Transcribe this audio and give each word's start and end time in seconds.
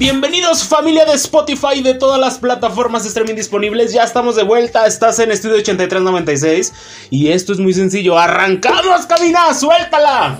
Bienvenidos 0.00 0.64
familia 0.64 1.04
de 1.04 1.12
Spotify 1.12 1.82
de 1.82 1.92
todas 1.92 2.18
las 2.18 2.38
plataformas 2.38 3.02
de 3.02 3.10
streaming 3.10 3.34
disponibles. 3.34 3.92
Ya 3.92 4.02
estamos 4.02 4.34
de 4.34 4.44
vuelta. 4.44 4.86
Estás 4.86 5.18
en 5.18 5.30
Estudio 5.30 5.56
8396 5.56 6.72
y 7.10 7.28
esto 7.28 7.52
es 7.52 7.58
muy 7.58 7.74
sencillo. 7.74 8.18
Arrancamos, 8.18 9.04
cabina, 9.04 9.52
suéltala. 9.52 10.38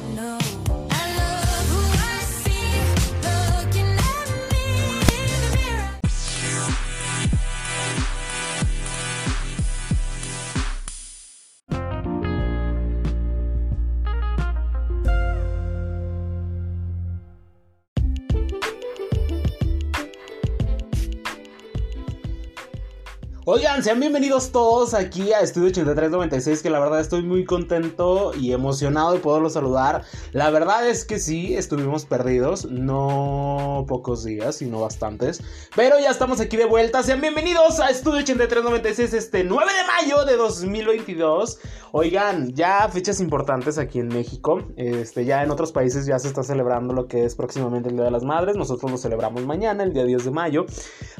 Oigan, 23.52 23.82
sean 23.82 23.98
bienvenidos 23.98 24.52
todos 24.52 24.94
aquí 24.94 25.32
a 25.32 25.40
Estudio 25.40 25.70
8396, 25.70 26.62
que 26.62 26.70
la 26.70 26.78
verdad 26.78 27.00
estoy 27.00 27.24
muy 27.24 27.44
contento 27.44 28.30
y 28.32 28.52
emocionado 28.52 29.12
de 29.12 29.18
poderlos 29.18 29.54
saludar. 29.54 30.04
La 30.30 30.50
verdad 30.50 30.88
es 30.88 31.04
que 31.04 31.18
sí, 31.18 31.56
estuvimos 31.56 32.04
perdidos, 32.04 32.66
no 32.66 33.86
pocos 33.88 34.22
días, 34.22 34.54
sino 34.54 34.82
bastantes. 34.82 35.42
Pero 35.74 35.98
ya 35.98 36.10
estamos 36.10 36.40
aquí 36.40 36.56
de 36.56 36.64
vuelta. 36.64 37.02
Sean 37.02 37.20
bienvenidos 37.20 37.80
a 37.80 37.90
Estudio 37.90 38.20
8396 38.20 39.14
este 39.14 39.42
9 39.42 39.68
de 39.68 40.06
mayo 40.06 40.24
de 40.24 40.36
2022. 40.36 41.58
Oigan, 41.90 42.52
ya 42.54 42.88
fechas 42.88 43.18
importantes 43.18 43.78
aquí 43.78 43.98
en 43.98 44.06
México. 44.06 44.62
Este, 44.76 45.24
ya 45.24 45.42
en 45.42 45.50
otros 45.50 45.72
países 45.72 46.06
ya 46.06 46.20
se 46.20 46.28
está 46.28 46.44
celebrando 46.44 46.94
lo 46.94 47.08
que 47.08 47.24
es 47.24 47.34
próximamente 47.34 47.88
el 47.88 47.96
Día 47.96 48.04
de 48.04 48.12
las 48.12 48.22
Madres. 48.22 48.54
Nosotros 48.54 48.92
lo 48.92 48.96
celebramos 48.96 49.44
mañana, 49.44 49.82
el 49.82 49.92
día 49.92 50.04
10 50.04 50.26
de 50.26 50.30
mayo. 50.30 50.66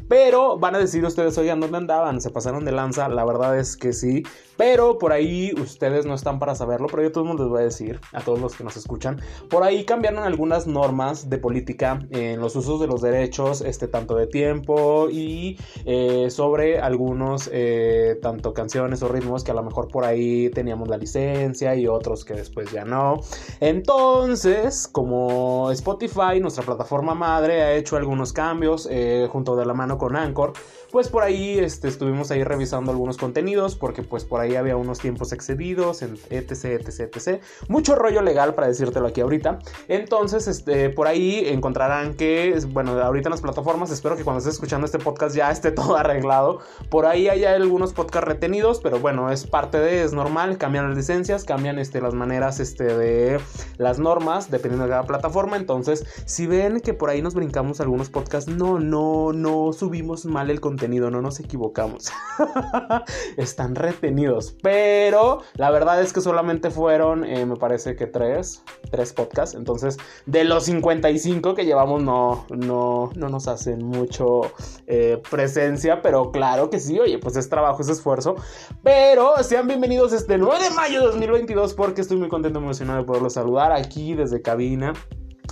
Pero 0.08 0.61
van 0.61 0.77
a 0.77 0.78
decir 0.78 1.05
ustedes, 1.05 1.36
oigan, 1.36 1.58
¿dónde 1.58 1.78
andaban? 1.78 2.20
Se 2.21 2.31
pasaron 2.31 2.65
de 2.65 2.73
lanza, 2.73 3.09
la 3.09 3.25
verdad 3.25 3.59
es 3.59 3.77
que 3.77 3.93
sí, 3.93 4.25
pero 4.61 4.98
por 4.98 5.11
ahí 5.14 5.55
ustedes 5.58 6.05
no 6.05 6.12
están 6.12 6.39
para 6.39 6.55
saberlo, 6.55 6.86
pero 6.86 7.03
yo 7.03 7.11
todo 7.11 7.25
el 7.25 7.28
mundo 7.28 7.44
les 7.44 7.50
voy 7.50 7.61
a 7.62 7.64
decir, 7.64 7.98
a 8.12 8.20
todos 8.20 8.42
los 8.42 8.55
que 8.55 8.62
nos 8.62 8.77
escuchan, 8.77 9.19
por 9.48 9.62
ahí 9.62 9.86
cambiaron 9.86 10.22
algunas 10.22 10.67
normas 10.67 11.30
de 11.30 11.39
política 11.39 11.98
en 12.11 12.41
los 12.41 12.55
usos 12.56 12.78
de 12.78 12.86
los 12.86 13.00
derechos, 13.00 13.62
este, 13.62 13.89
tanto 13.89 14.17
de 14.17 14.27
tiempo 14.27 15.08
y 15.11 15.58
eh, 15.86 16.27
sobre 16.28 16.78
algunos, 16.78 17.48
eh, 17.50 18.19
tanto 18.20 18.52
canciones 18.52 19.02
o 19.02 19.08
ritmos 19.08 19.44
que 19.44 19.52
a 19.52 19.55
lo 19.55 19.62
mejor 19.62 19.89
por 19.89 20.05
ahí 20.05 20.50
teníamos 20.50 20.89
la 20.89 20.98
licencia 20.98 21.74
y 21.74 21.86
otros 21.86 22.27
que 22.27 22.34
después 22.34 22.70
ya 22.70 22.84
no. 22.84 23.22
Entonces, 23.61 24.86
como 24.89 25.70
Spotify, 25.70 26.39
nuestra 26.39 26.64
plataforma 26.64 27.14
madre, 27.14 27.62
ha 27.62 27.72
hecho 27.77 27.97
algunos 27.97 28.34
cambios 28.34 28.86
eh, 28.91 29.27
junto 29.33 29.56
de 29.56 29.64
la 29.64 29.72
mano 29.72 29.97
con 29.97 30.17
Anchor, 30.17 30.52
pues 30.91 31.08
por 31.08 31.22
ahí 31.22 31.58
este, 31.58 31.89
estuvimos 31.89 32.30
ahí 32.30 32.45
revisando 32.45 32.91
algunos 32.91 33.17
contenidos 33.17 33.77
porque 33.77 34.02
pues 34.02 34.24
por 34.24 34.41
ahí 34.41 34.50
había 34.56 34.77
unos 34.77 34.98
tiempos 34.98 35.33
excedidos, 35.33 36.03
etc, 36.03 36.31
etc, 36.31 37.01
etc. 37.01 37.43
Mucho 37.69 37.95
rollo 37.95 38.23
legal 38.23 38.55
para 38.55 38.69
decírtelo 38.69 39.07
aquí 39.07 39.20
ahorita. 39.20 39.59
Entonces, 39.89 40.48
este, 40.48 40.91
por 40.91 41.07
ahí 41.07 41.42
encontrarán 41.48 42.15
que, 42.15 42.59
bueno, 42.69 42.92
ahorita 42.92 43.29
en 43.29 43.33
las 43.33 43.41
plataformas, 43.41 43.91
espero 43.91 44.17
que 44.17 44.25
cuando 44.25 44.39
estés 44.39 44.55
escuchando 44.55 44.84
este 44.87 44.98
podcast 44.98 45.34
ya 45.34 45.51
esté 45.51 45.70
todo 45.73 45.97
arreglado. 45.97 46.61
Por 46.89 47.07
ahí 47.07 47.29
hay 47.29 47.45
algunos 47.45 47.92
podcasts 47.92 48.29
retenidos, 48.29 48.80
pero 48.80 48.98
bueno, 48.98 49.30
es 49.30 49.47
parte 49.47 49.79
de, 49.79 50.02
es 50.02 50.13
normal, 50.13 50.58
cambian 50.58 50.89
las 50.89 50.97
licencias, 50.97 51.45
cambian 51.45 51.79
este, 51.79 52.01
las 52.01 52.14
maneras 52.14 52.61
este, 52.61 52.85
de 52.85 53.41
las 53.79 53.98
normas, 53.98 54.51
dependiendo 54.51 54.85
de 54.85 54.91
cada 54.91 55.05
plataforma. 55.05 55.57
Entonces, 55.57 56.05
si 56.24 56.47
ven 56.47 56.80
que 56.80 56.95
por 56.95 57.11
ahí 57.11 57.23
nos 57.23 57.35
brincamos 57.35 57.80
algunos 57.80 58.11
podcasts, 58.11 58.51
no, 58.51 58.79
no, 58.79 59.33
no 59.33 59.73
subimos 59.73 60.24
mal 60.24 60.51
el 60.51 60.61
contenido 60.61 61.11
no 61.11 61.23
nos 61.23 61.41
equivocamos. 61.41 62.11
Están 63.36 63.74
retenidos. 63.74 64.39
Pero 64.62 65.42
la 65.55 65.70
verdad 65.70 66.01
es 66.01 66.12
que 66.12 66.20
solamente 66.20 66.70
fueron, 66.70 67.24
eh, 67.24 67.46
me 67.46 67.56
parece 67.56 67.96
que 67.96 68.06
tres, 68.06 68.62
tres 68.90 69.12
podcasts. 69.12 69.55
Entonces, 69.55 69.96
de 70.27 70.45
los 70.45 70.64
55 70.64 71.55
que 71.55 71.64
llevamos, 71.64 72.02
no, 72.02 72.46
no, 72.50 73.11
no 73.14 73.29
nos 73.29 73.48
hacen 73.48 73.84
mucho 73.84 74.42
eh, 74.86 75.20
presencia. 75.30 76.02
Pero 76.02 76.30
claro 76.33 76.70
que 76.70 76.80
sí, 76.80 76.98
oye, 76.98 77.18
pues 77.18 77.36
es 77.36 77.48
trabajo, 77.48 77.83
es 77.83 77.89
esfuerzo. 77.89 78.36
Pero 78.83 79.42
sean 79.42 79.67
bienvenidos 79.67 80.12
este 80.12 80.39
9 80.39 80.64
de 80.64 80.70
mayo 80.70 81.00
de 81.00 81.06
2022 81.06 81.74
porque 81.74 82.00
estoy 82.00 82.17
muy 82.17 82.29
contento 82.29 82.58
emocionado 82.58 83.00
de 83.00 83.05
poderlos 83.05 83.34
saludar 83.34 83.73
aquí 83.73 84.14
desde 84.14 84.42
cabina. 84.42 84.92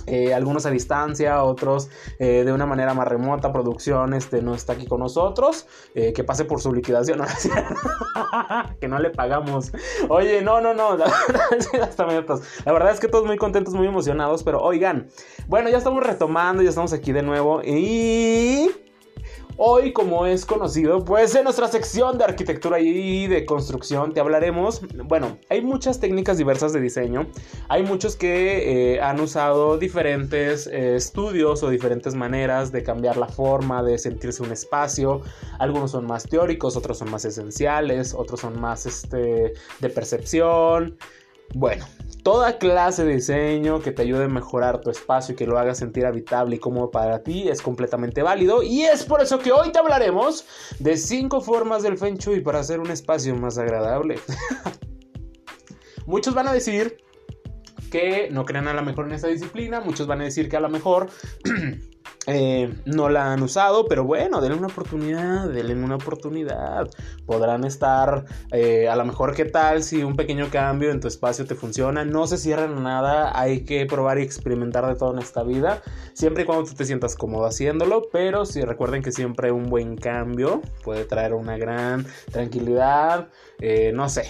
Eh, 0.07 0.33
algunos 0.33 0.65
a 0.65 0.71
distancia, 0.71 1.43
otros 1.43 1.89
eh, 2.19 2.43
de 2.43 2.51
una 2.51 2.65
manera 2.65 2.93
más 2.93 3.07
remota, 3.07 3.51
producción 3.51 4.13
este, 4.13 4.41
no 4.41 4.55
está 4.55 4.73
aquí 4.73 4.85
con 4.85 4.99
nosotros, 4.99 5.67
eh, 5.95 6.13
que 6.13 6.23
pase 6.23 6.45
por 6.45 6.61
su 6.61 6.73
liquidación, 6.73 7.21
que 8.79 8.87
no 8.87 8.99
le 8.99 9.09
pagamos. 9.09 9.71
Oye, 10.09 10.41
no, 10.41 10.61
no, 10.61 10.73
no, 10.73 10.97
la 12.65 12.73
verdad 12.73 12.91
es 12.91 12.99
que 12.99 13.07
todos 13.07 13.25
muy 13.25 13.37
contentos, 13.37 13.73
muy 13.73 13.87
emocionados, 13.87 14.43
pero 14.43 14.61
oigan, 14.61 15.07
bueno, 15.47 15.69
ya 15.69 15.77
estamos 15.77 16.03
retomando, 16.03 16.63
ya 16.63 16.69
estamos 16.69 16.93
aquí 16.93 17.11
de 17.11 17.23
nuevo 17.23 17.61
y 17.63 18.69
Hoy, 19.61 19.91
como 19.91 20.25
es 20.25 20.45
conocido, 20.45 21.03
pues 21.03 21.35
en 21.35 21.43
nuestra 21.43 21.67
sección 21.67 22.17
de 22.17 22.23
arquitectura 22.23 22.79
y 22.79 23.27
de 23.27 23.45
construcción 23.45 24.13
te 24.13 24.21
hablaremos, 24.21 24.79
bueno, 25.03 25.37
hay 25.49 25.61
muchas 25.61 25.99
técnicas 25.99 26.37
diversas 26.37 26.71
de 26.71 26.79
diseño, 26.79 27.27
hay 27.67 27.83
muchos 27.83 28.15
que 28.15 28.93
eh, 28.93 29.01
han 29.01 29.19
usado 29.19 29.77
diferentes 29.77 30.65
eh, 30.65 30.95
estudios 30.95 31.61
o 31.61 31.69
diferentes 31.69 32.15
maneras 32.15 32.71
de 32.71 32.83
cambiar 32.83 33.17
la 33.17 33.27
forma, 33.27 33.83
de 33.83 33.97
sentirse 33.97 34.41
un 34.43 34.53
espacio, 34.53 35.23
algunos 35.59 35.91
son 35.91 36.07
más 36.07 36.23
teóricos, 36.23 36.77
otros 36.77 36.97
son 36.97 37.11
más 37.11 37.25
esenciales, 37.25 38.13
otros 38.13 38.39
son 38.39 38.61
más 38.61 38.85
este, 38.85 39.55
de 39.81 39.89
percepción. 39.89 40.95
Bueno, 41.53 41.85
toda 42.23 42.57
clase 42.57 43.05
de 43.05 43.15
diseño 43.15 43.81
que 43.81 43.91
te 43.91 44.03
ayude 44.03 44.25
a 44.25 44.27
mejorar 44.27 44.81
tu 44.81 44.89
espacio 44.89 45.33
y 45.33 45.35
que 45.35 45.47
lo 45.47 45.57
haga 45.57 45.73
sentir 45.73 46.05
habitable 46.05 46.57
y 46.57 46.59
cómodo 46.59 46.91
para 46.91 47.23
ti 47.23 47.47
es 47.49 47.61
completamente 47.61 48.21
válido. 48.21 48.61
Y 48.61 48.83
es 48.83 49.03
por 49.03 49.21
eso 49.21 49.39
que 49.39 49.51
hoy 49.51 49.71
te 49.71 49.79
hablaremos 49.79 50.45
de 50.79 50.97
5 50.97 51.41
formas 51.41 51.83
del 51.83 51.97
Feng 51.97 52.17
Shui 52.17 52.41
para 52.41 52.59
hacer 52.59 52.79
un 52.79 52.91
espacio 52.91 53.35
más 53.35 53.57
agradable. 53.57 54.19
Muchos 56.05 56.33
van 56.33 56.47
a 56.47 56.53
decir 56.53 56.97
que 57.89 58.29
no 58.31 58.45
crean 58.45 58.67
a 58.67 58.73
lo 58.73 58.83
mejor 58.83 59.07
en 59.07 59.13
esta 59.13 59.27
disciplina, 59.27 59.81
muchos 59.81 60.07
van 60.07 60.21
a 60.21 60.25
decir 60.25 60.47
que 60.47 60.57
a 60.57 60.59
lo 60.59 60.69
mejor 60.69 61.09
Eh, 62.27 62.73
no 62.85 63.09
la 63.09 63.31
han 63.31 63.41
usado, 63.41 63.85
pero 63.87 64.03
bueno, 64.03 64.41
denle 64.41 64.57
una 64.57 64.67
oportunidad, 64.67 65.47
denle 65.47 65.73
una 65.73 65.95
oportunidad. 65.95 66.89
Podrán 67.25 67.63
estar, 67.63 68.25
eh, 68.51 68.87
a 68.87 68.95
lo 68.95 69.05
mejor, 69.05 69.33
¿qué 69.33 69.45
tal 69.45 69.83
si 69.83 70.03
un 70.03 70.15
pequeño 70.15 70.49
cambio 70.51 70.91
en 70.91 70.99
tu 70.99 71.07
espacio 71.07 71.45
te 71.45 71.55
funciona? 71.55 72.03
No 72.05 72.27
se 72.27 72.37
cierran 72.37 72.83
nada, 72.83 73.39
hay 73.39 73.63
que 73.63 73.85
probar 73.85 74.19
y 74.19 74.23
experimentar 74.23 74.85
de 74.85 74.95
todo 74.95 75.13
en 75.13 75.19
esta 75.19 75.43
vida, 75.43 75.81
siempre 76.13 76.43
y 76.43 76.45
cuando 76.45 76.65
tú 76.65 76.75
te 76.75 76.85
sientas 76.85 77.15
cómodo 77.15 77.45
haciéndolo, 77.45 78.09
pero 78.11 78.45
si 78.45 78.61
recuerden 78.61 79.01
que 79.01 79.11
siempre 79.11 79.51
un 79.51 79.69
buen 79.69 79.95
cambio 79.95 80.61
puede 80.83 81.05
traer 81.05 81.33
una 81.33 81.57
gran 81.57 82.05
tranquilidad, 82.31 83.29
eh, 83.59 83.91
no 83.93 84.09
sé 84.09 84.29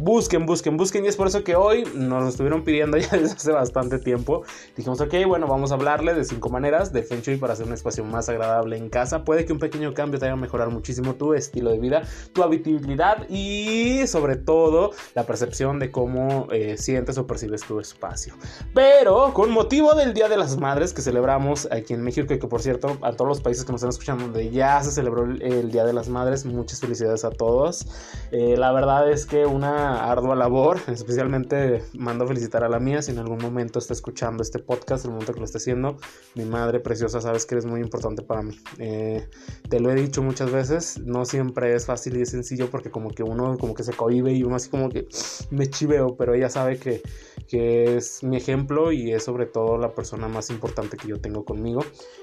busquen, 0.00 0.46
busquen, 0.46 0.76
busquen. 0.76 1.04
Y 1.04 1.08
es 1.08 1.16
por 1.16 1.26
eso 1.26 1.44
que 1.44 1.54
hoy 1.54 1.84
nos 1.94 2.28
estuvieron 2.28 2.64
pidiendo 2.64 2.96
ya 2.98 3.10
desde 3.10 3.34
hace 3.34 3.52
bastante 3.52 3.98
tiempo. 3.98 4.42
Dijimos, 4.76 5.00
ok, 5.00 5.14
bueno, 5.26 5.46
vamos 5.46 5.70
a 5.70 5.74
hablarle 5.74 6.14
de 6.14 6.24
cinco 6.24 6.48
maneras 6.48 6.92
de 6.92 7.02
Feng 7.02 7.20
Shui 7.20 7.36
para 7.36 7.52
hacer 7.52 7.66
un 7.66 7.74
espacio 7.74 8.04
más 8.04 8.28
agradable 8.28 8.76
en 8.76 8.88
casa. 8.88 9.24
Puede 9.24 9.44
que 9.44 9.52
un 9.52 9.58
pequeño 9.58 9.92
cambio 9.94 10.18
te 10.18 10.26
haga 10.26 10.36
mejorar 10.36 10.70
muchísimo 10.70 11.14
tu 11.14 11.34
estilo 11.34 11.70
de 11.70 11.78
vida, 11.78 12.02
tu 12.32 12.42
habitabilidad 12.42 13.28
y 13.28 14.06
sobre 14.06 14.36
todo 14.36 14.92
la 15.14 15.24
percepción 15.24 15.78
de 15.78 15.90
cómo 15.90 16.48
eh, 16.50 16.76
sientes 16.78 17.18
o 17.18 17.26
percibes 17.26 17.62
tu 17.62 17.78
espacio. 17.78 18.34
Pero 18.74 19.34
con 19.34 19.50
motivo 19.50 19.94
del 19.94 20.14
Día 20.14 20.28
de 20.28 20.36
las 20.36 20.58
Madres 20.58 20.94
que 20.94 21.02
celebramos 21.02 21.68
aquí 21.70 21.92
en 21.92 22.02
México, 22.02 22.26
que, 22.26 22.38
por 22.38 22.62
cierto, 22.62 22.96
a 23.02 23.12
todos 23.12 23.28
los 23.28 23.40
países 23.40 23.64
que 23.64 23.72
nos 23.72 23.80
están 23.80 23.90
escuchando, 23.90 24.24
donde 24.24 24.50
ya 24.50 24.82
se 24.82 24.90
celebró 24.90 25.24
el, 25.24 25.70
Día 25.70 25.84
de 25.84 25.92
las 25.92 26.08
Madres, 26.08 26.46
muchas 26.46 26.80
felicidades 26.80 27.24
a 27.24 27.30
todos. 27.30 27.86
Eh, 28.32 28.56
la 28.56 28.72
verdad 28.72 29.10
es 29.10 29.26
que 29.26 29.46
una 29.46 29.89
ardua 29.94 30.34
labor, 30.34 30.78
especialmente 30.88 31.82
mando 31.94 32.24
a 32.24 32.28
felicitar 32.28 32.64
a 32.64 32.68
la 32.68 32.78
mía 32.78 33.02
si 33.02 33.12
en 33.12 33.18
algún 33.18 33.38
momento 33.38 33.78
está 33.78 33.92
escuchando 33.92 34.42
este 34.42 34.58
podcast, 34.58 35.04
el 35.04 35.12
momento 35.12 35.32
que 35.32 35.40
lo 35.40 35.44
esté 35.44 35.58
haciendo, 35.58 35.96
mi 36.34 36.44
madre 36.44 36.80
preciosa, 36.80 37.20
sabes 37.20 37.46
que 37.46 37.54
eres 37.54 37.66
muy 37.66 37.80
importante 37.80 38.22
para 38.22 38.42
mí. 38.42 38.58
Eh, 38.78 39.28
te 39.68 39.80
lo 39.80 39.90
he 39.90 39.94
dicho 39.94 40.22
muchas 40.22 40.50
veces, 40.50 40.98
no 40.98 41.24
siempre 41.24 41.74
es 41.74 41.86
fácil 41.86 42.16
y 42.16 42.22
es 42.22 42.30
sencillo 42.30 42.70
porque 42.70 42.90
como 42.90 43.10
que 43.10 43.22
uno 43.22 43.56
como 43.58 43.74
que 43.74 43.82
se 43.82 43.92
cohibe 43.92 44.32
y 44.32 44.42
uno 44.42 44.56
así 44.56 44.68
como 44.68 44.88
que 44.88 45.08
me 45.50 45.68
chiveo, 45.68 46.16
pero 46.16 46.34
ella 46.34 46.48
sabe 46.48 46.78
que, 46.78 47.02
que 47.50 47.96
es 47.96 48.22
mi 48.22 48.36
ejemplo 48.36 48.92
y 48.92 49.12
es 49.12 49.24
sobre 49.24 49.46
todo 49.46 49.76
la 49.76 49.92
persona 49.92 50.28
más 50.28 50.50
importante 50.50 50.96
que 50.96 51.08
yo 51.08 51.20
tengo 51.20 51.44
conmigo. 51.44 51.82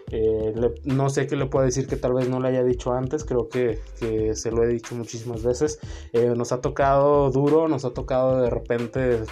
Eh, 0.09 0.53
no 0.85 1.09
sé 1.09 1.27
qué 1.27 1.35
le 1.35 1.47
puedo 1.47 1.65
decir 1.65 1.87
que 1.87 1.97
tal 1.97 2.13
vez 2.13 2.29
no 2.29 2.39
le 2.39 2.47
haya 2.47 2.63
dicho 2.63 2.93
antes, 2.93 3.25
creo 3.25 3.49
que, 3.49 3.79
que 3.99 4.35
se 4.35 4.51
lo 4.51 4.63
he 4.63 4.67
dicho 4.67 4.95
muchísimas 4.95 5.43
veces. 5.43 5.79
Eh, 6.13 6.33
nos 6.35 6.53
ha 6.53 6.61
tocado 6.61 7.29
duro 7.29 7.67
nos 7.67 7.83
ha 7.83 7.91
tocado 7.91 8.41
de 8.41 8.49
repente 8.49 9.23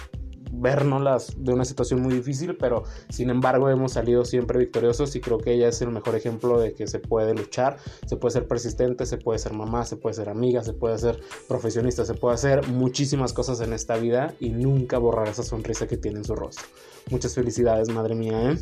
vernos 0.52 1.34
de 1.36 1.52
una 1.52 1.64
situación 1.64 2.00
muy 2.00 2.14
difícil, 2.14 2.56
pero 2.56 2.84
sin 3.08 3.30
embargo 3.30 3.68
hemos 3.68 3.92
salido 3.92 4.24
siempre 4.24 4.58
victoriosos 4.58 5.14
y 5.16 5.20
creo 5.20 5.38
que 5.38 5.52
ella 5.52 5.68
es 5.68 5.80
el 5.82 5.90
mejor 5.90 6.14
ejemplo 6.14 6.58
de 6.58 6.74
que 6.74 6.86
se 6.86 6.98
puede 6.98 7.34
luchar, 7.34 7.78
se 8.06 8.16
puede 8.16 8.32
ser 8.32 8.48
persistente, 8.48 9.06
se 9.06 9.18
puede 9.18 9.38
ser 9.38 9.52
mamá, 9.52 9.84
se 9.84 9.96
puede 9.96 10.14
ser 10.14 10.28
amiga, 10.28 10.62
se 10.62 10.72
puede 10.72 10.98
ser 10.98 11.20
profesionista, 11.48 12.04
se 12.04 12.14
puede 12.14 12.34
hacer 12.34 12.66
muchísimas 12.68 13.32
cosas 13.32 13.60
en 13.60 13.72
esta 13.72 13.96
vida 13.96 14.34
y 14.40 14.50
nunca 14.50 14.98
borrar 14.98 15.28
esa 15.28 15.42
sonrisa 15.42 15.86
que 15.86 15.96
tiene 15.96 16.18
en 16.18 16.24
su 16.24 16.34
rostro. 16.34 16.66
Muchas 17.10 17.34
felicidades, 17.34 17.88
madre 17.88 18.14
mía, 18.14 18.52
¿eh? 18.52 18.58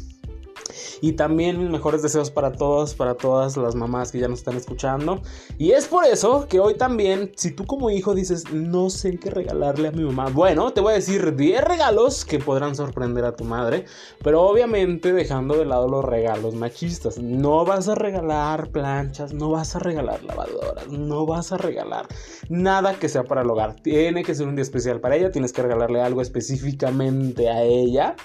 Y 1.00 1.12
también 1.12 1.58
mis 1.58 1.70
mejores 1.70 2.02
deseos 2.02 2.30
para 2.30 2.52
todos, 2.52 2.94
para 2.94 3.14
todas 3.14 3.56
las 3.56 3.74
mamás 3.74 4.12
que 4.12 4.18
ya 4.18 4.28
nos 4.28 4.40
están 4.40 4.56
escuchando. 4.56 5.20
Y 5.58 5.72
es 5.72 5.86
por 5.86 6.04
eso 6.04 6.46
que 6.48 6.60
hoy 6.60 6.74
también, 6.74 7.32
si 7.36 7.50
tú 7.50 7.66
como 7.66 7.90
hijo 7.90 8.14
dices, 8.14 8.52
no 8.52 8.90
sé 8.90 9.18
qué 9.18 9.30
regalarle 9.30 9.88
a 9.88 9.92
mi 9.92 10.04
mamá, 10.04 10.30
bueno, 10.30 10.72
te 10.72 10.80
voy 10.80 10.92
a 10.92 10.96
decir 10.96 11.34
10 11.34 11.64
regalos 11.64 12.24
que 12.24 12.38
podrán 12.38 12.74
sorprender 12.74 13.24
a 13.24 13.36
tu 13.36 13.44
madre, 13.44 13.84
pero 14.22 14.42
obviamente 14.42 15.12
dejando 15.12 15.56
de 15.56 15.64
lado 15.64 15.88
los 15.88 16.04
regalos 16.04 16.54
machistas. 16.54 17.18
No 17.18 17.64
vas 17.64 17.88
a 17.88 17.94
regalar 17.94 18.70
planchas, 18.70 19.32
no 19.32 19.50
vas 19.50 19.76
a 19.76 19.78
regalar 19.78 20.22
lavadoras, 20.22 20.88
no 20.88 21.26
vas 21.26 21.52
a 21.52 21.56
regalar 21.56 22.06
nada 22.48 22.94
que 22.98 23.08
sea 23.08 23.24
para 23.24 23.42
el 23.42 23.50
hogar. 23.50 23.76
Tiene 23.76 24.22
que 24.22 24.34
ser 24.34 24.46
un 24.46 24.56
día 24.56 24.62
especial 24.62 25.00
para 25.00 25.16
ella, 25.16 25.30
tienes 25.30 25.52
que 25.52 25.62
regalarle 25.62 26.00
algo 26.00 26.20
específicamente 26.20 27.48
a 27.48 27.62
ella. 27.62 28.16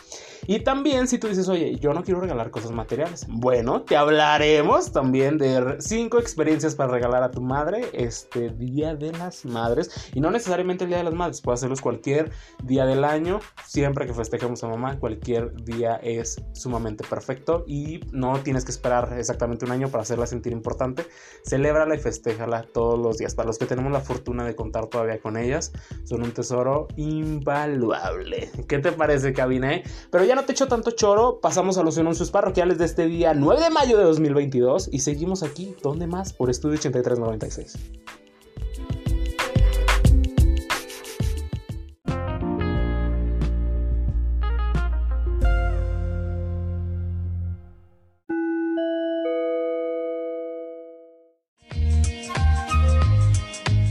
Y 0.47 0.59
también 0.61 1.07
si 1.07 1.17
tú 1.17 1.27
dices, 1.27 1.47
oye, 1.49 1.75
yo 1.79 1.93
no 1.93 2.03
quiero 2.03 2.21
regalar 2.21 2.51
cosas 2.51 2.71
materiales. 2.71 3.25
Bueno, 3.27 3.81
te 3.81 3.97
hablaremos 3.97 4.91
también 4.91 5.37
de 5.37 5.77
cinco 5.79 6.19
experiencias 6.19 6.75
para 6.75 6.91
regalar 6.91 7.23
a 7.23 7.31
tu 7.31 7.41
madre 7.41 7.87
este 7.93 8.49
Día 8.49 8.95
de 8.95 9.11
las 9.11 9.45
Madres. 9.45 10.09
Y 10.13 10.19
no 10.19 10.31
necesariamente 10.31 10.83
el 10.83 10.89
Día 10.89 10.99
de 10.99 11.03
las 11.05 11.13
Madres, 11.13 11.41
puede 11.41 11.55
hacerlos 11.55 11.81
cualquier 11.81 12.31
día 12.63 12.85
del 12.85 13.03
año. 13.03 13.39
Siempre 13.65 14.05
que 14.05 14.13
festejemos 14.13 14.63
a 14.63 14.67
mamá, 14.67 14.99
cualquier 14.99 15.53
día 15.63 15.95
es 15.97 16.41
sumamente 16.53 17.03
perfecto. 17.03 17.63
Y 17.67 18.01
no 18.11 18.39
tienes 18.39 18.65
que 18.65 18.71
esperar 18.71 19.15
exactamente 19.17 19.65
un 19.65 19.71
año 19.71 19.89
para 19.89 20.03
hacerla 20.03 20.27
sentir 20.27 20.53
importante. 20.53 21.05
Celébrala 21.45 21.95
y 21.95 21.99
festéjala 21.99 22.63
todos 22.73 22.99
los 22.99 23.17
días. 23.17 23.35
Para 23.35 23.47
los 23.47 23.57
que 23.57 23.65
tenemos 23.65 23.91
la 23.91 24.01
fortuna 24.01 24.45
de 24.45 24.55
contar 24.55 24.87
todavía 24.87 25.19
con 25.19 25.37
ellas, 25.37 25.71
son 26.03 26.23
un 26.23 26.31
tesoro 26.31 26.87
invaluable. 26.95 28.49
¿Qué 28.67 28.79
te 28.79 28.91
parece, 28.91 29.33
cabine? 29.33 29.83
Pero 30.11 30.23
ya 30.29 30.35
no 30.35 30.45
te 30.45 30.51
echo 30.51 30.67
tanto 30.67 30.91
choro, 30.91 31.39
pasamos 31.41 31.79
a 31.79 31.83
los 31.83 31.97
anuncios 31.97 32.29
parroquiales 32.29 32.77
de 32.77 32.85
este 32.85 33.07
día 33.07 33.33
9 33.33 33.63
de 33.63 33.71
mayo 33.71 33.97
de 33.97 34.03
2022 34.03 34.89
y 34.91 34.99
seguimos 34.99 35.41
aquí, 35.41 35.75
¿dónde 35.81 36.05
más? 36.05 36.33
Por 36.33 36.51
Estudio 36.51 36.75
8396. 36.75 38.28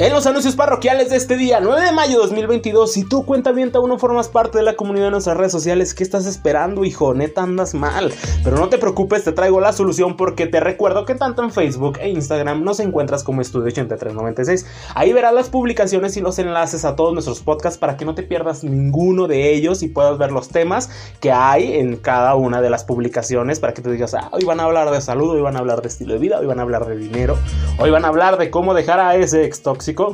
En 0.01 0.13
los 0.13 0.29
anuncios 0.29 0.55
parroquiales 0.55 1.11
de 1.11 1.17
este 1.17 1.37
día, 1.37 1.59
9 1.61 1.87
de 1.87 1.91
mayo 1.91 2.19
de 2.19 2.27
2022, 2.29 2.93
si 2.93 3.03
tú 3.03 3.27
cuenta 3.27 3.51
bien, 3.51 3.73
aún 3.75 3.89
no 3.89 3.99
formas 3.99 4.29
parte 4.29 4.57
de 4.57 4.63
la 4.63 4.77
comunidad 4.77 5.07
de 5.07 5.11
nuestras 5.11 5.37
redes 5.37 5.51
sociales, 5.51 5.93
¿qué 5.93 6.05
estás 6.05 6.25
esperando, 6.25 6.85
hijo? 6.85 7.15
Neta 7.15 7.43
andas 7.43 7.75
mal. 7.75 8.13
Pero 8.45 8.59
no 8.59 8.69
te 8.69 8.79
preocupes, 8.79 9.25
te 9.25 9.33
traigo 9.33 9.59
la 9.59 9.73
solución 9.73 10.17
porque 10.17 10.47
te 10.47 10.61
recuerdo 10.61 11.05
que 11.05 11.17
tanto 11.17 11.43
en 11.43 11.51
Facebook 11.51 11.99
e 12.01 12.11
Instagram 12.11 12.63
nos 12.63 12.79
encuentras 12.79 13.25
como 13.25 13.41
Estudio 13.41 13.67
8396. 13.67 14.67
Ahí 14.95 15.13
verás 15.13 15.35
las 15.35 15.49
publicaciones 15.49 16.17
y 16.17 16.21
los 16.21 16.39
enlaces 16.39 16.85
a 16.85 16.95
todos 16.95 17.13
nuestros 17.13 17.41
podcasts 17.41 17.77
para 17.77 17.97
que 17.97 18.05
no 18.05 18.15
te 18.15 18.23
pierdas 18.23 18.63
ninguno 18.63 19.27
de 19.27 19.53
ellos 19.53 19.83
y 19.83 19.89
puedas 19.89 20.17
ver 20.17 20.31
los 20.31 20.49
temas 20.49 20.91
que 21.19 21.33
hay 21.33 21.73
en 21.73 21.97
cada 21.97 22.37
una 22.37 22.63
de 22.63 22.71
las 22.71 22.85
publicaciones 22.85 23.59
para 23.59 23.75
que 23.75 23.83
te 23.83 23.91
digas, 23.91 24.15
ah, 24.15 24.29
hoy 24.31 24.45
van 24.45 24.61
a 24.61 24.63
hablar 24.63 24.93
de 24.93 25.01
salud, 25.01 25.31
hoy 25.31 25.41
van 25.41 25.57
a 25.57 25.59
hablar 25.59 25.83
de 25.83 25.89
estilo 25.89 26.13
de 26.13 26.21
vida, 26.21 26.39
hoy 26.39 26.47
van 26.47 26.61
a 26.61 26.63
hablar 26.63 26.87
de 26.87 26.97
dinero, 26.97 27.37
hoy 27.81 27.91
van 27.91 28.05
a 28.05 28.09
hablar 28.09 28.39
de 28.39 28.53
cómo 28.53 28.75
dejar 28.75 29.01
a 29.01 29.17
ese 29.17 29.45
ex 29.45 29.61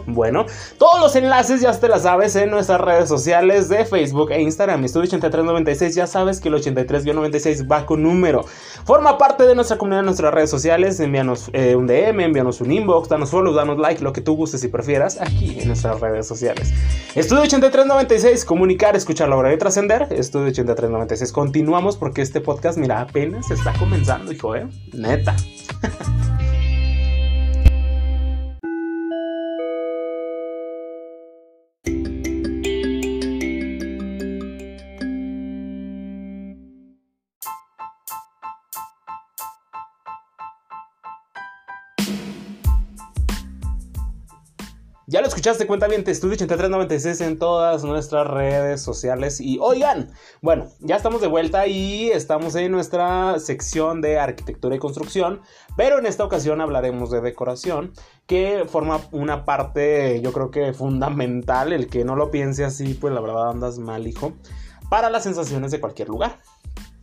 bueno, 0.07 0.47
todos 0.79 1.01
los 1.01 1.17
enlaces 1.17 1.61
ya 1.61 1.73
te 1.79 1.89
las 1.89 2.03
sabes 2.03 2.37
en 2.37 2.51
nuestras 2.51 2.81
redes 2.81 3.09
sociales 3.09 3.69
de 3.69 3.85
Facebook 3.85 4.31
e 4.31 4.41
Instagram. 4.41 4.85
Estudio 4.85 5.05
8396, 5.05 5.95
ya 5.95 6.07
sabes 6.07 6.41
que 6.41 6.49
el 6.49 6.55
83-96 6.55 7.71
va 7.71 7.87
con 7.87 8.03
número. 8.03 8.45
Forma 8.85 9.19
parte 9.19 9.45
de 9.45 9.55
nuestra 9.55 9.79
comunidad 9.79 10.01
en 10.01 10.07
nuestras 10.07 10.33
redes 10.33 10.51
sociales. 10.51 11.01
Envíanos 11.01 11.51
eh, 11.53 11.75
un 11.75 11.87
DM, 11.87 12.21
envíanos 12.21 12.61
un 12.61 12.73
inbox, 12.73 13.09
danos 13.09 13.31
follow, 13.31 13.55
danos 13.55 13.79
like, 13.79 14.03
lo 14.03 14.13
que 14.13 14.21
tú 14.21 14.37
gustes 14.37 14.63
y 14.65 14.69
prefieras 14.69 15.21
aquí 15.21 15.59
en 15.61 15.69
nuestras 15.69 16.01
redes 16.01 16.27
sociales. 16.27 16.73
Estudio 17.15 17.43
8396, 17.43 18.45
comunicar, 18.45 18.97
escuchar, 18.97 19.29
lograr 19.29 19.53
y 19.53 19.59
trascender. 19.59 20.09
Estudio 20.11 20.49
8396, 20.49 21.33
continuamos 21.33 21.97
porque 21.97 22.23
este 22.23 22.41
podcast, 22.41 22.79
mira, 22.79 23.01
apenas 23.01 23.51
está 23.51 23.73
comenzando, 23.79 24.33
hijo, 24.33 24.55
¿eh? 24.55 24.69
Neta. 24.93 25.35
escuchaste, 45.35 45.67
cuenta 45.67 45.89
bien, 45.89 46.05
estudio 46.07 46.35
8396 46.35 47.21
en 47.23 47.41
todas 47.41 47.83
nuestras 47.83 48.25
redes 48.25 48.81
sociales. 48.81 49.41
Y 49.41 49.59
oigan, 49.61 50.13
bueno, 50.41 50.69
ya 50.79 50.95
estamos 50.95 51.21
de 51.21 51.27
vuelta 51.27 51.67
y 51.67 52.09
estamos 52.11 52.55
en 52.55 52.71
nuestra 52.71 53.41
sección 53.41 54.01
de 54.01 54.21
arquitectura 54.21 54.77
y 54.77 54.79
construcción, 54.79 55.41
pero 55.77 55.99
en 55.99 56.07
esta 56.07 56.23
ocasión 56.25 56.61
hablaremos 56.61 57.11
de 57.11 57.21
decoración, 57.21 57.95
que 58.29 58.65
forma 58.69 59.01
una 59.11 59.45
parte, 59.45 60.21
yo 60.23 60.33
creo 60.33 60.53
que 60.53 60.73
fundamental. 60.73 61.73
El 61.73 61.89
que 61.89 62.05
no 62.05 62.15
lo 62.15 62.31
piense 62.31 62.65
así, 62.65 62.95
pues 62.95 63.13
la 63.13 63.21
verdad 63.21 63.51
andas 63.51 63.81
mal, 63.81 64.07
hijo, 64.07 64.35
para 64.89 65.11
las 65.11 65.25
sensaciones 65.25 65.73
de 65.73 65.81
cualquier 65.81 66.11
lugar. 66.11 66.39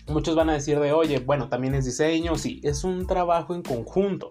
Muchos 0.07 0.37
van 0.37 0.49
a 0.49 0.53
decir 0.53 0.79
de, 0.79 0.93
oye, 0.93 1.19
bueno, 1.19 1.49
también 1.49 1.75
es 1.75 1.83
diseño, 1.83 2.37
sí, 2.37 2.61
es 2.63 2.85
un 2.85 3.07
trabajo 3.07 3.53
en 3.53 3.61
conjunto. 3.61 4.29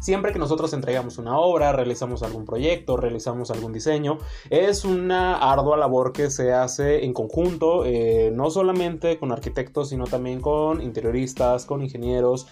Siempre 0.00 0.32
que 0.32 0.38
nosotros 0.38 0.72
entregamos 0.72 1.18
una 1.18 1.38
obra, 1.38 1.72
realizamos 1.72 2.22
algún 2.22 2.44
proyecto, 2.44 2.96
realizamos 2.96 3.50
algún 3.50 3.72
diseño, 3.72 4.18
es 4.48 4.84
una 4.84 5.36
ardua 5.36 5.76
labor 5.76 6.12
que 6.12 6.30
se 6.30 6.52
hace 6.52 7.04
en 7.04 7.12
conjunto, 7.12 7.84
eh, 7.84 8.30
no 8.32 8.50
solamente 8.50 9.18
con 9.18 9.32
arquitectos, 9.32 9.88
sino 9.88 10.04
también 10.04 10.40
con 10.40 10.80
interioristas, 10.80 11.64
con 11.64 11.82
ingenieros. 11.82 12.46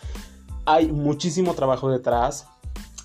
Hay 0.65 0.91
muchísimo 0.91 1.55
trabajo 1.55 1.89
detrás 1.89 2.49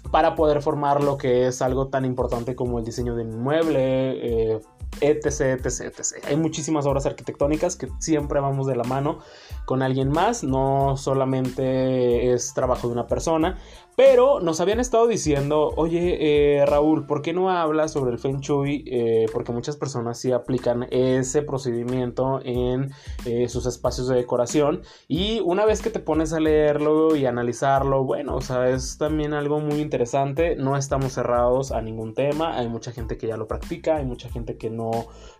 para 0.09 0.35
poder 0.35 0.61
formar 0.61 1.03
lo 1.03 1.17
que 1.17 1.47
es 1.47 1.61
algo 1.61 1.87
tan 1.87 2.05
importante 2.05 2.55
como 2.55 2.79
el 2.79 2.85
diseño 2.85 3.15
de 3.15 3.23
un 3.23 3.33
inmueble, 3.33 4.53
eh, 4.53 4.61
etc, 4.99 5.41
etc, 5.65 5.81
etc. 5.81 6.25
Hay 6.27 6.35
muchísimas 6.35 6.85
obras 6.85 7.05
arquitectónicas 7.05 7.75
que 7.75 7.87
siempre 7.99 8.39
vamos 8.39 8.67
de 8.67 8.75
la 8.75 8.83
mano 8.83 9.19
con 9.65 9.81
alguien 9.81 10.09
más, 10.09 10.43
no 10.43 10.97
solamente 10.97 12.33
es 12.33 12.53
trabajo 12.53 12.87
de 12.87 12.93
una 12.93 13.07
persona, 13.07 13.57
pero 14.03 14.39
nos 14.39 14.59
habían 14.59 14.79
estado 14.79 15.05
diciendo, 15.05 15.73
oye 15.75 16.17
eh, 16.57 16.65
Raúl, 16.65 17.05
¿por 17.05 17.21
qué 17.21 17.33
no 17.33 17.51
hablas 17.51 17.91
sobre 17.91 18.09
el 18.11 18.17
Feng 18.17 18.39
Shui? 18.39 18.83
Eh, 18.87 19.27
porque 19.31 19.51
muchas 19.51 19.77
personas 19.77 20.17
sí 20.17 20.31
aplican 20.31 20.87
ese 20.89 21.43
procedimiento 21.43 22.41
en 22.43 22.89
eh, 23.25 23.47
sus 23.47 23.67
espacios 23.67 24.07
de 24.07 24.15
decoración. 24.15 24.81
Y 25.07 25.39
una 25.41 25.65
vez 25.65 25.83
que 25.83 25.91
te 25.91 25.99
pones 25.99 26.33
a 26.33 26.39
leerlo 26.39 27.15
y 27.15 27.27
analizarlo, 27.27 28.03
bueno, 28.03 28.37
o 28.37 28.41
sea, 28.41 28.69
es 28.69 28.97
también 28.97 29.35
algo 29.35 29.59
muy 29.59 29.81
interesante, 29.81 30.55
no 30.55 30.77
estamos 30.77 31.13
cerrados 31.13 31.71
a 31.71 31.83
ningún 31.83 32.15
tema, 32.15 32.57
hay 32.57 32.67
mucha 32.69 32.91
gente 32.91 33.19
que 33.19 33.27
ya 33.27 33.37
lo 33.37 33.47
practica, 33.47 33.97
hay 33.97 34.05
mucha 34.05 34.29
gente 34.29 34.57
que 34.57 34.71
no 34.71 34.89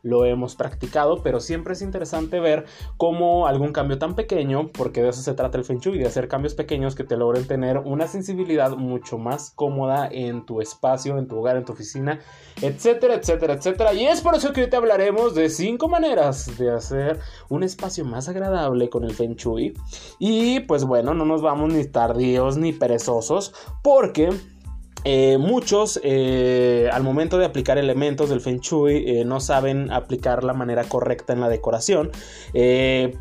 lo 0.03 0.23
hemos 0.25 0.55
practicado, 0.55 1.23
pero 1.23 1.39
siempre 1.39 1.73
es 1.73 1.81
interesante 1.81 2.39
ver 2.39 2.65
cómo 2.97 3.47
algún 3.47 3.73
cambio 3.73 3.97
tan 3.97 4.13
pequeño, 4.13 4.69
porque 4.71 5.01
de 5.01 5.09
eso 5.09 5.23
se 5.23 5.33
trata 5.33 5.57
el 5.57 5.63
Feng 5.63 5.79
Shui, 5.79 5.97
de 5.97 6.05
hacer 6.05 6.27
cambios 6.27 6.53
pequeños 6.53 6.93
que 6.93 7.03
te 7.03 7.17
logren 7.17 7.47
tener 7.47 7.79
una 7.79 8.05
sensibilidad 8.05 8.50
mucho 8.77 9.17
más 9.17 9.51
cómoda 9.51 10.07
en 10.11 10.45
tu 10.45 10.61
espacio, 10.61 11.17
en 11.17 11.27
tu 11.27 11.39
hogar, 11.39 11.57
en 11.57 11.65
tu 11.65 11.73
oficina, 11.73 12.19
etcétera, 12.61 13.15
etcétera, 13.15 13.53
etcétera. 13.53 13.93
Y 13.93 14.05
es 14.05 14.21
por 14.21 14.35
eso 14.35 14.53
que 14.53 14.61
hoy 14.61 14.69
te 14.69 14.75
hablaremos 14.75 15.35
de 15.35 15.49
cinco 15.49 15.87
maneras 15.87 16.57
de 16.57 16.71
hacer 16.71 17.19
un 17.49 17.63
espacio 17.63 18.05
más 18.05 18.29
agradable 18.29 18.89
con 18.89 19.03
el 19.03 19.13
Feng 19.13 19.35
Shui. 19.35 19.73
Y 20.19 20.61
pues 20.61 20.83
bueno, 20.83 21.13
no 21.13 21.25
nos 21.25 21.41
vamos 21.41 21.73
ni 21.73 21.85
tardíos 21.85 22.57
ni 22.57 22.73
perezosos, 22.73 23.53
porque 23.81 24.29
eh, 25.03 25.39
muchos 25.39 25.99
eh, 26.03 26.87
al 26.91 27.01
momento 27.01 27.39
de 27.39 27.45
aplicar 27.45 27.79
elementos 27.79 28.29
del 28.29 28.39
Feng 28.39 28.59
Shui 28.59 29.03
eh, 29.07 29.25
no 29.25 29.39
saben 29.39 29.91
aplicar 29.91 30.43
la 30.43 30.53
manera 30.53 30.83
correcta 30.83 31.33
en 31.33 31.41
la 31.41 31.49
decoración. 31.49 32.11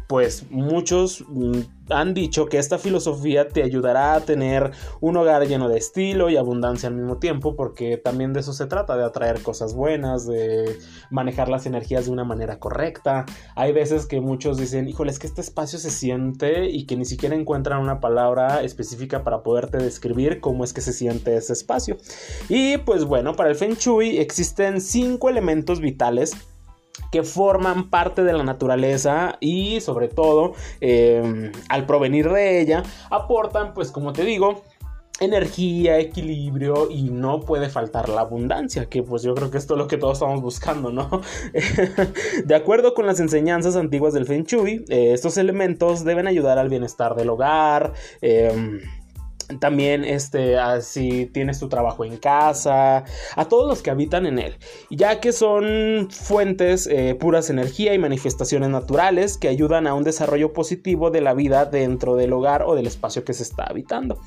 pues 0.06 0.50
muchos 0.50 1.24
mm, 1.28 1.60
han 1.90 2.14
dicho 2.14 2.46
que 2.46 2.58
esta 2.58 2.78
filosofía 2.78 3.48
te 3.48 3.62
ayudará 3.62 4.14
a 4.14 4.20
tener 4.20 4.70
un 5.00 5.16
hogar 5.16 5.46
lleno 5.46 5.68
de 5.68 5.78
estilo 5.78 6.30
y 6.30 6.36
abundancia 6.36 6.88
al 6.88 6.94
mismo 6.94 7.18
tiempo, 7.18 7.56
porque 7.56 7.96
también 7.96 8.32
de 8.32 8.40
eso 8.40 8.52
se 8.52 8.66
trata, 8.66 8.96
de 8.96 9.04
atraer 9.04 9.42
cosas 9.42 9.74
buenas, 9.74 10.26
de 10.26 10.78
manejar 11.10 11.48
las 11.48 11.66
energías 11.66 12.06
de 12.06 12.12
una 12.12 12.24
manera 12.24 12.58
correcta. 12.58 13.26
Hay 13.56 13.72
veces 13.72 14.06
que 14.06 14.20
muchos 14.20 14.58
dicen, 14.58 14.88
híjole, 14.88 15.10
es 15.10 15.18
que 15.18 15.26
este 15.26 15.40
espacio 15.40 15.78
se 15.78 15.90
siente 15.90 16.68
y 16.70 16.86
que 16.86 16.96
ni 16.96 17.04
siquiera 17.04 17.34
encuentran 17.34 17.80
una 17.80 18.00
palabra 18.00 18.62
específica 18.62 19.24
para 19.24 19.42
poderte 19.42 19.78
describir 19.78 20.40
cómo 20.40 20.64
es 20.64 20.72
que 20.72 20.80
se 20.80 20.92
siente 20.92 21.36
ese 21.36 21.52
espacio. 21.52 21.96
Y 22.48 22.78
pues 22.78 23.04
bueno, 23.04 23.34
para 23.34 23.50
el 23.50 23.56
Feng 23.56 23.74
Shui 23.74 24.18
existen 24.18 24.80
cinco 24.80 25.28
elementos 25.28 25.80
vitales 25.80 26.32
que 27.10 27.22
forman 27.22 27.90
parte 27.90 28.24
de 28.24 28.32
la 28.32 28.42
naturaleza 28.42 29.36
y 29.40 29.80
sobre 29.80 30.08
todo 30.08 30.54
eh, 30.80 31.52
al 31.68 31.86
provenir 31.86 32.30
de 32.30 32.60
ella 32.60 32.82
aportan 33.10 33.74
pues 33.74 33.90
como 33.90 34.12
te 34.12 34.24
digo 34.24 34.62
energía, 35.20 35.98
equilibrio 35.98 36.90
y 36.90 37.04
no 37.10 37.40
puede 37.40 37.68
faltar 37.68 38.08
la 38.08 38.22
abundancia, 38.22 38.86
que 38.86 39.02
pues 39.02 39.22
yo 39.22 39.34
creo 39.34 39.50
que 39.50 39.58
esto 39.58 39.74
es 39.74 39.78
lo 39.78 39.86
que 39.86 39.98
todos 39.98 40.14
estamos 40.14 40.40
buscando, 40.40 40.90
¿no? 40.90 41.20
de 42.44 42.54
acuerdo 42.54 42.94
con 42.94 43.06
las 43.06 43.20
enseñanzas 43.20 43.76
antiguas 43.76 44.14
del 44.14 44.24
Feng 44.24 44.44
Shui, 44.44 44.84
eh, 44.88 45.12
estos 45.12 45.36
elementos 45.36 46.04
deben 46.04 46.26
ayudar 46.26 46.58
al 46.58 46.70
bienestar 46.70 47.14
del 47.14 47.28
hogar, 47.28 47.92
eh, 48.22 48.80
también 49.58 50.04
este, 50.04 50.56
si 50.82 51.26
tienes 51.26 51.58
tu 51.58 51.68
trabajo 51.68 52.04
en 52.04 52.16
casa, 52.16 53.04
a 53.36 53.44
todos 53.46 53.68
los 53.68 53.82
que 53.82 53.90
habitan 53.90 54.26
en 54.26 54.38
él, 54.38 54.58
ya 54.90 55.20
que 55.20 55.32
son 55.32 56.08
fuentes 56.10 56.86
eh, 56.86 57.14
puras 57.14 57.50
energía 57.50 57.94
y 57.94 57.98
manifestaciones 57.98 58.68
naturales 58.68 59.38
que 59.38 59.48
ayudan 59.48 59.86
a 59.86 59.94
un 59.94 60.04
desarrollo 60.04 60.52
positivo 60.52 61.10
de 61.10 61.20
la 61.20 61.34
vida 61.34 61.64
dentro 61.64 62.16
del 62.16 62.32
hogar 62.32 62.62
o 62.62 62.74
del 62.74 62.86
espacio 62.86 63.24
que 63.24 63.34
se 63.34 63.42
está 63.42 63.64
habitando. 63.64 64.18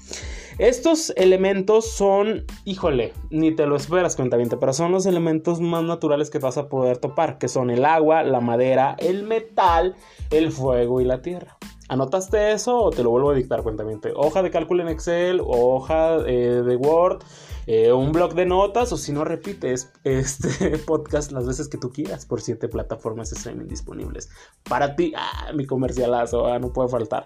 Estos 0.60 1.12
elementos 1.16 1.90
son, 1.90 2.46
híjole, 2.64 3.14
ni 3.32 3.56
te 3.56 3.66
lo 3.66 3.76
esperas, 3.76 4.16
cuentamente, 4.16 4.56
pero 4.56 4.72
son 4.74 4.92
los 4.92 5.08
elementos 5.08 5.60
más 5.60 5.84
naturales 5.84 6.30
que 6.30 6.38
vas 6.38 6.58
a 6.58 6.70
poder 6.70 6.98
topar, 6.98 7.40
que 7.40 7.48
son 7.48 7.72
el 7.72 7.86
agua, 7.86 8.22
la 8.24 8.40
madera, 8.40 8.96
el 9.00 9.24
metal, 9.24 9.96
el 10.30 10.52
fuego 10.52 11.02
y 11.02 11.06
la 11.06 11.22
tierra. 11.22 11.58
¿Anotaste 11.90 12.54
eso 12.54 12.78
o 12.78 12.92
te 12.92 13.04
lo 13.04 13.10
vuelvo 13.10 13.32
a 13.32 13.36
dictar? 13.36 13.62
Cuentamente. 13.62 14.14
Hoja 14.16 14.42
de 14.42 14.50
cálculo 14.52 14.82
en 14.82 14.90
Excel, 14.90 15.42
hoja 15.46 16.18
eh, 16.26 16.62
de 16.66 16.76
Word, 16.78 17.24
eh, 17.68 17.92
un 17.92 18.12
blog 18.12 18.34
de 18.36 18.46
notas 18.46 18.92
o 18.94 18.98
si 18.98 19.12
no 19.12 19.26
repites 19.26 19.92
este 20.04 20.78
podcast 20.86 21.32
las 21.32 21.46
veces 21.46 21.68
que 21.68 21.78
tú 21.78 21.92
quieras 21.92 22.26
por 22.26 22.42
siete 22.42 22.68
plataformas 22.68 23.32
streaming 23.34 23.68
disponibles. 23.68 24.30
Para 24.64 24.96
ti, 24.96 25.14
ah, 25.16 25.52
mi 25.54 25.66
comercialazo, 25.66 26.48
ah, 26.48 26.58
no 26.58 26.72
puede 26.72 26.90
faltar. 26.90 27.26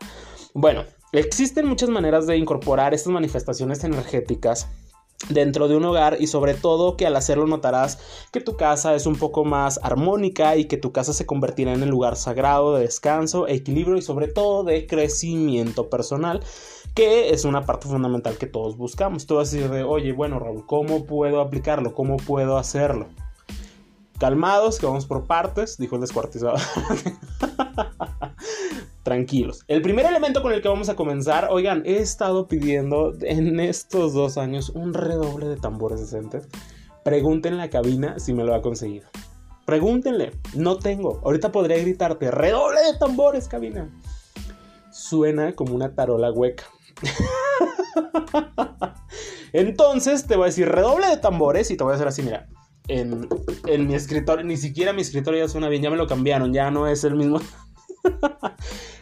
Bueno, 0.53 0.85
existen 1.11 1.67
muchas 1.67 1.89
maneras 1.89 2.25
de 2.25 2.37
incorporar 2.37 2.93
estas 2.93 3.13
manifestaciones 3.13 3.83
energéticas 3.83 4.67
dentro 5.29 5.67
de 5.67 5.75
un 5.75 5.83
hogar 5.85 6.17
y 6.19 6.27
sobre 6.27 6.53
todo 6.53 6.95
que 6.95 7.07
al 7.07 7.15
hacerlo 7.15 7.47
notarás 7.47 7.99
que 8.31 8.39
tu 8.39 8.55
casa 8.55 8.95
es 8.95 9.05
un 9.05 9.15
poco 9.15 9.43
más 9.45 9.79
armónica 9.81 10.55
y 10.55 10.65
que 10.65 10.77
tu 10.77 10.91
casa 10.91 11.11
se 11.11 11.25
convertirá 11.25 11.73
en 11.73 11.83
el 11.83 11.89
lugar 11.89 12.15
sagrado 12.15 12.75
de 12.75 12.81
descanso, 12.81 13.47
equilibrio 13.47 13.97
y 13.97 14.01
sobre 14.01 14.27
todo 14.27 14.63
de 14.63 14.85
crecimiento 14.85 15.89
personal 15.89 16.41
que 16.93 17.29
es 17.29 17.45
una 17.45 17.63
parte 17.63 17.87
fundamental 17.87 18.37
que 18.37 18.47
todos 18.47 18.75
buscamos. 18.75 19.27
Tú 19.27 19.35
vas 19.35 19.53
a 19.53 19.55
decir 19.55 19.69
de, 19.69 19.83
oye, 19.83 20.13
bueno 20.13 20.39
Raúl, 20.39 20.65
¿cómo 20.65 21.05
puedo 21.05 21.41
aplicarlo? 21.41 21.93
¿Cómo 21.93 22.17
puedo 22.17 22.57
hacerlo? 22.57 23.07
Calmados, 24.19 24.79
que 24.79 24.87
vamos 24.87 25.05
por 25.05 25.27
partes, 25.27 25.77
dijo 25.77 25.95
el 25.95 26.01
descuartizado. 26.01 26.57
tranquilos. 29.07 29.63
El 29.69 29.81
primer 29.81 30.05
elemento 30.05 30.41
con 30.41 30.51
el 30.51 30.61
que 30.61 30.67
vamos 30.67 30.89
a 30.89 30.97
comenzar, 30.97 31.47
oigan, 31.49 31.81
he 31.85 31.99
estado 31.99 32.49
pidiendo 32.49 33.13
en 33.21 33.57
estos 33.61 34.13
dos 34.13 34.37
años 34.37 34.69
un 34.71 34.93
redoble 34.93 35.47
de 35.47 35.55
tambores 35.55 36.01
decentes. 36.01 36.49
Pregúntenle 37.05 37.55
en 37.55 37.61
la 37.61 37.69
cabina 37.69 38.19
si 38.19 38.33
me 38.33 38.43
lo 38.43 38.53
ha 38.53 38.61
conseguido. 38.61 39.07
Pregúntenle, 39.65 40.33
no 40.55 40.77
tengo. 40.77 41.21
Ahorita 41.23 41.53
podría 41.53 41.77
gritarte, 41.77 42.31
redoble 42.31 42.81
de 42.81 42.99
tambores, 42.99 43.47
cabina. 43.47 43.89
Suena 44.91 45.55
como 45.55 45.73
una 45.73 45.95
tarola 45.95 46.29
hueca. 46.29 46.65
Entonces 49.53 50.27
te 50.27 50.35
voy 50.35 50.43
a 50.43 50.47
decir 50.47 50.67
redoble 50.67 51.07
de 51.07 51.15
tambores 51.15 51.71
y 51.71 51.77
te 51.77 51.83
voy 51.85 51.93
a 51.93 51.95
hacer 51.95 52.09
así, 52.09 52.23
mira. 52.23 52.49
En 52.89 53.87
mi 53.87 53.95
escritorio, 53.95 54.43
ni 54.43 54.57
siquiera 54.57 54.91
mi 54.91 55.01
escritorio 55.01 55.45
ya 55.45 55.49
suena 55.49 55.69
bien, 55.69 55.81
ya 55.81 55.89
me 55.89 55.95
lo 55.95 56.07
cambiaron, 56.07 56.51
ya 56.51 56.71
no 56.71 56.87
es 56.87 57.05
el 57.05 57.15
mismo. 57.15 57.39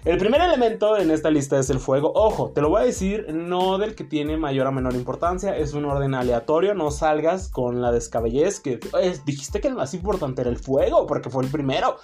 El 0.05 0.19
primer 0.19 0.39
elemento 0.39 0.97
en 0.97 1.09
esta 1.09 1.31
lista 1.31 1.57
es 1.57 1.71
el 1.71 1.79
fuego. 1.79 2.11
Ojo, 2.13 2.51
te 2.51 2.61
lo 2.61 2.69
voy 2.69 2.83
a 2.83 2.85
decir, 2.85 3.25
no 3.33 3.79
del 3.79 3.95
que 3.95 4.03
tiene 4.03 4.37
mayor 4.37 4.67
o 4.67 4.71
menor 4.71 4.93
importancia, 4.93 5.57
es 5.57 5.73
un 5.73 5.85
orden 5.85 6.13
aleatorio, 6.13 6.75
no 6.75 6.91
salgas 6.91 7.49
con 7.49 7.81
la 7.81 7.91
descabellez 7.91 8.59
que 8.59 8.79
dijiste 9.25 9.59
que 9.61 9.67
el 9.67 9.73
más 9.73 9.95
importante 9.95 10.41
era 10.41 10.51
el 10.51 10.59
fuego, 10.59 11.07
porque 11.07 11.31
fue 11.31 11.43
el 11.43 11.49
primero. 11.49 11.97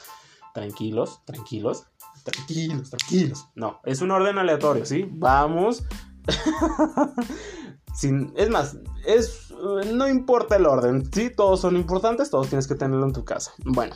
Tranquilos, 0.51 1.21
tranquilos, 1.25 1.85
tranquilos, 2.23 2.89
tranquilos. 2.89 3.47
No, 3.53 3.79
es 3.83 4.01
un 4.01 4.09
orden 4.09 4.39
aleatorio, 4.39 4.83
¿sí? 4.83 5.07
Vamos. 5.07 5.83
Sin, 7.93 8.33
es 8.35 8.49
más, 8.49 8.77
es, 9.05 9.53
no 9.93 10.07
importa 10.07 10.55
el 10.55 10.65
orden, 10.65 11.07
¿sí? 11.13 11.29
Todos 11.29 11.61
son 11.61 11.75
importantes, 11.75 12.31
todos 12.31 12.49
tienes 12.49 12.67
que 12.67 12.73
tenerlo 12.73 13.05
en 13.05 13.13
tu 13.13 13.23
casa. 13.25 13.51
Bueno, 13.63 13.93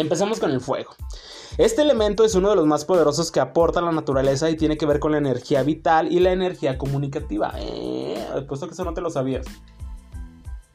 empezamos 0.00 0.40
con 0.40 0.50
el 0.50 0.60
fuego. 0.60 0.94
Este 1.58 1.82
elemento 1.82 2.24
es 2.24 2.34
uno 2.34 2.50
de 2.50 2.56
los 2.56 2.66
más 2.66 2.84
poderosos 2.84 3.30
que 3.30 3.40
aporta 3.40 3.80
la 3.80 3.92
naturaleza 3.92 4.48
y 4.50 4.56
tiene 4.56 4.78
que 4.78 4.86
ver 4.86 5.00
con 5.00 5.12
la 5.12 5.18
energía 5.18 5.62
vital 5.62 6.10
y 6.10 6.20
la 6.20 6.32
energía 6.32 6.78
comunicativa. 6.78 7.52
Eh, 7.58 8.44
puesto 8.48 8.66
que 8.66 8.74
eso 8.74 8.84
no 8.84 8.94
te 8.94 9.00
lo 9.00 9.10
sabías. 9.10 9.46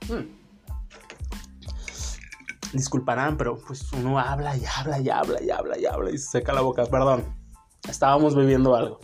Hmm. 0.07 0.27
Disculparán, 2.73 3.37
pero 3.37 3.57
pues 3.57 3.91
uno 3.93 4.19
habla 4.19 4.55
y 4.57 4.63
habla 4.77 4.99
y 4.99 5.09
habla 5.09 5.41
y 5.41 5.49
habla 5.49 5.79
y 5.79 5.85
habla 5.85 6.11
y 6.11 6.17
se 6.17 6.39
seca 6.39 6.53
la 6.53 6.61
boca. 6.61 6.85
Perdón, 6.85 7.23
estábamos 7.89 8.35
bebiendo 8.35 8.75
algo. 8.75 8.99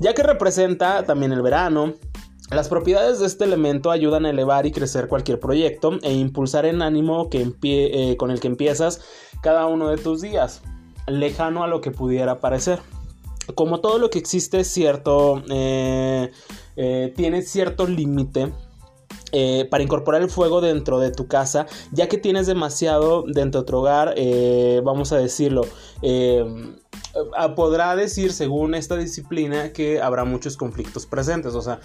Ya 0.00 0.12
que 0.14 0.24
representa 0.24 1.04
también 1.04 1.32
el 1.32 1.40
verano, 1.40 1.94
las 2.50 2.68
propiedades 2.68 3.20
de 3.20 3.26
este 3.26 3.44
elemento 3.44 3.90
ayudan 3.90 4.26
a 4.26 4.30
elevar 4.30 4.66
y 4.66 4.72
crecer 4.72 5.08
cualquier 5.08 5.40
proyecto 5.40 5.98
e 6.02 6.12
impulsar 6.12 6.66
el 6.66 6.82
ánimo 6.82 7.28
eh, 7.32 8.16
con 8.18 8.30
el 8.30 8.40
que 8.40 8.48
empiezas 8.48 9.00
cada 9.42 9.66
uno 9.66 9.88
de 9.88 9.96
tus 9.96 10.20
días 10.20 10.62
lejano 11.06 11.64
a 11.64 11.68
lo 11.68 11.80
que 11.80 11.90
pudiera 11.90 12.40
parecer. 12.40 12.80
Como 13.54 13.80
todo 13.80 13.98
lo 13.98 14.10
que 14.10 14.18
existe 14.18 14.60
es 14.60 14.68
cierto, 14.68 15.42
eh, 15.50 16.30
eh, 16.76 17.12
tiene 17.16 17.42
cierto 17.42 17.86
límite 17.86 18.52
para 19.68 19.82
incorporar 19.82 20.22
el 20.22 20.30
fuego 20.30 20.60
dentro 20.60 21.00
de 21.00 21.10
tu 21.10 21.26
casa, 21.26 21.66
ya 21.90 22.08
que 22.08 22.18
tienes 22.18 22.46
demasiado 22.46 23.24
dentro 23.26 23.62
de 23.62 23.66
tu 23.66 23.76
hogar, 23.78 24.14
vamos 24.84 25.10
a 25.10 25.16
decirlo. 25.16 25.62
podrá 27.56 27.96
decir, 27.96 28.32
según 28.32 28.76
esta 28.76 28.96
disciplina, 28.96 29.72
que 29.72 30.00
habrá 30.00 30.24
muchos 30.24 30.56
conflictos 30.56 31.04
presentes. 31.04 31.56
O 31.56 31.62
sea, 31.62 31.80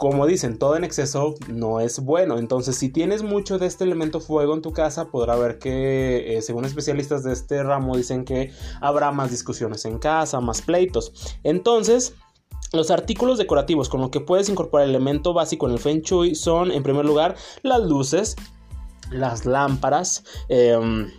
como 0.00 0.26
dicen, 0.26 0.58
todo 0.58 0.76
en 0.76 0.84
exceso 0.84 1.34
no 1.48 1.78
es 1.78 2.00
bueno. 2.00 2.38
Entonces, 2.38 2.74
si 2.74 2.88
tienes 2.88 3.22
mucho 3.22 3.58
de 3.58 3.66
este 3.66 3.84
elemento 3.84 4.18
fuego 4.18 4.54
en 4.54 4.62
tu 4.62 4.72
casa, 4.72 5.10
podrá 5.10 5.36
ver 5.36 5.58
que, 5.58 6.38
eh, 6.38 6.40
según 6.40 6.64
especialistas 6.64 7.22
de 7.22 7.34
este 7.34 7.62
ramo, 7.62 7.98
dicen 7.98 8.24
que 8.24 8.50
habrá 8.80 9.12
más 9.12 9.30
discusiones 9.30 9.84
en 9.84 9.98
casa, 9.98 10.40
más 10.40 10.62
pleitos. 10.62 11.36
Entonces, 11.42 12.14
los 12.72 12.90
artículos 12.90 13.36
decorativos 13.36 13.90
con 13.90 14.00
los 14.00 14.08
que 14.08 14.20
puedes 14.20 14.48
incorporar 14.48 14.88
el 14.88 14.94
elemento 14.94 15.34
básico 15.34 15.66
en 15.66 15.74
el 15.74 15.78
Feng 15.78 16.00
Shui 16.00 16.34
son, 16.34 16.70
en 16.70 16.82
primer 16.82 17.04
lugar, 17.04 17.36
las 17.62 17.82
luces, 17.82 18.36
las 19.10 19.44
lámparas, 19.44 20.24
em, 20.48 21.10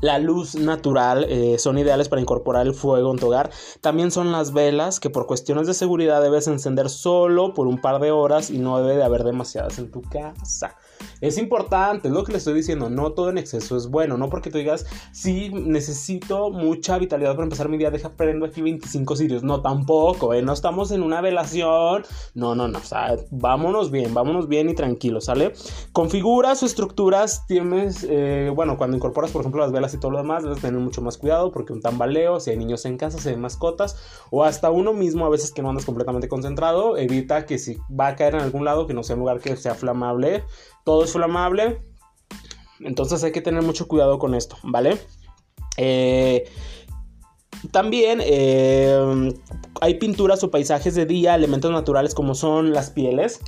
la 0.00 0.18
luz 0.18 0.54
natural 0.54 1.26
eh, 1.28 1.58
son 1.58 1.78
ideales 1.78 2.08
para 2.08 2.20
incorporar 2.20 2.66
el 2.66 2.74
fuego 2.74 3.10
en 3.10 3.18
tu 3.18 3.26
hogar. 3.26 3.50
También 3.80 4.10
son 4.10 4.32
las 4.32 4.52
velas 4.52 5.00
que 5.00 5.10
por 5.10 5.26
cuestiones 5.26 5.66
de 5.66 5.74
seguridad 5.74 6.22
debes 6.22 6.46
encender 6.46 6.88
solo 6.88 7.54
por 7.54 7.66
un 7.66 7.80
par 7.80 8.00
de 8.00 8.10
horas 8.10 8.50
y 8.50 8.58
no 8.58 8.78
debe 8.80 8.96
de 8.96 9.04
haber 9.04 9.24
demasiadas 9.24 9.78
en 9.78 9.90
tu 9.90 10.02
casa. 10.02 10.76
Es 11.20 11.38
importante, 11.38 12.08
es 12.08 12.14
lo 12.14 12.24
que 12.24 12.32
le 12.32 12.38
estoy 12.38 12.54
diciendo, 12.54 12.90
no 12.90 13.12
todo 13.12 13.30
en 13.30 13.38
exceso 13.38 13.76
es 13.76 13.88
bueno, 13.88 14.16
no 14.16 14.30
porque 14.30 14.50
tú 14.50 14.58
digas, 14.58 14.86
sí, 15.12 15.50
necesito 15.52 16.50
mucha 16.50 16.98
vitalidad 16.98 17.32
para 17.32 17.44
empezar 17.44 17.68
mi 17.68 17.76
día, 17.76 17.90
deja 17.90 18.10
prendo 18.10 18.46
aquí 18.46 18.62
25 18.62 19.16
sirios, 19.16 19.42
no 19.42 19.60
tampoco, 19.60 20.34
¿eh? 20.34 20.42
no 20.42 20.52
estamos 20.52 20.90
en 20.90 21.02
una 21.02 21.20
velación, 21.20 22.04
no, 22.34 22.54
no, 22.54 22.68
no, 22.68 22.78
o 22.78 22.82
sea, 22.82 23.16
vámonos 23.30 23.90
bien, 23.90 24.14
vámonos 24.14 24.48
bien 24.48 24.68
y 24.68 24.74
tranquilos, 24.74 25.24
¿sale? 25.24 25.52
Configuras 25.92 26.62
o 26.62 26.66
estructuras, 26.66 27.46
tienes, 27.46 28.06
eh, 28.08 28.52
bueno, 28.54 28.76
cuando 28.76 28.96
incorporas, 28.96 29.30
por 29.30 29.42
ejemplo, 29.42 29.60
las 29.60 29.72
velas 29.72 29.77
y 29.94 29.98
todo 29.98 30.10
lo 30.10 30.18
demás, 30.18 30.42
debes 30.42 30.60
tener 30.60 30.80
mucho 30.80 31.02
más 31.02 31.18
cuidado 31.18 31.50
porque 31.52 31.72
un 31.72 31.80
tambaleo, 31.80 32.40
si 32.40 32.50
hay 32.50 32.56
niños 32.56 32.84
en 32.84 32.96
casa, 32.96 33.18
si 33.18 33.28
hay 33.28 33.36
mascotas, 33.36 33.96
o 34.30 34.44
hasta 34.44 34.70
uno 34.70 34.92
mismo, 34.92 35.24
a 35.26 35.28
veces 35.28 35.52
que 35.52 35.62
no 35.62 35.70
andas 35.70 35.84
completamente 35.84 36.28
concentrado, 36.28 36.96
evita 36.96 37.46
que 37.46 37.58
si 37.58 37.78
va 37.88 38.08
a 38.08 38.16
caer 38.16 38.34
en 38.34 38.40
algún 38.40 38.64
lado, 38.64 38.86
que 38.86 38.94
no 38.94 39.02
sea 39.02 39.16
un 39.16 39.20
lugar 39.20 39.40
que 39.40 39.56
sea 39.56 39.74
flamable, 39.74 40.44
todo 40.84 41.04
es 41.04 41.12
flamable. 41.12 41.82
Entonces 42.80 43.22
hay 43.24 43.32
que 43.32 43.40
tener 43.40 43.62
mucho 43.62 43.88
cuidado 43.88 44.18
con 44.18 44.34
esto, 44.34 44.56
¿vale? 44.62 44.98
Eh, 45.76 46.48
También 47.72 48.20
eh, 48.22 49.32
hay 49.80 49.94
pinturas 49.94 50.42
o 50.44 50.50
paisajes 50.50 50.94
de 50.94 51.06
día, 51.06 51.34
elementos 51.34 51.72
naturales 51.72 52.14
como 52.14 52.34
son 52.34 52.72
las 52.72 52.90
pieles 52.90 53.40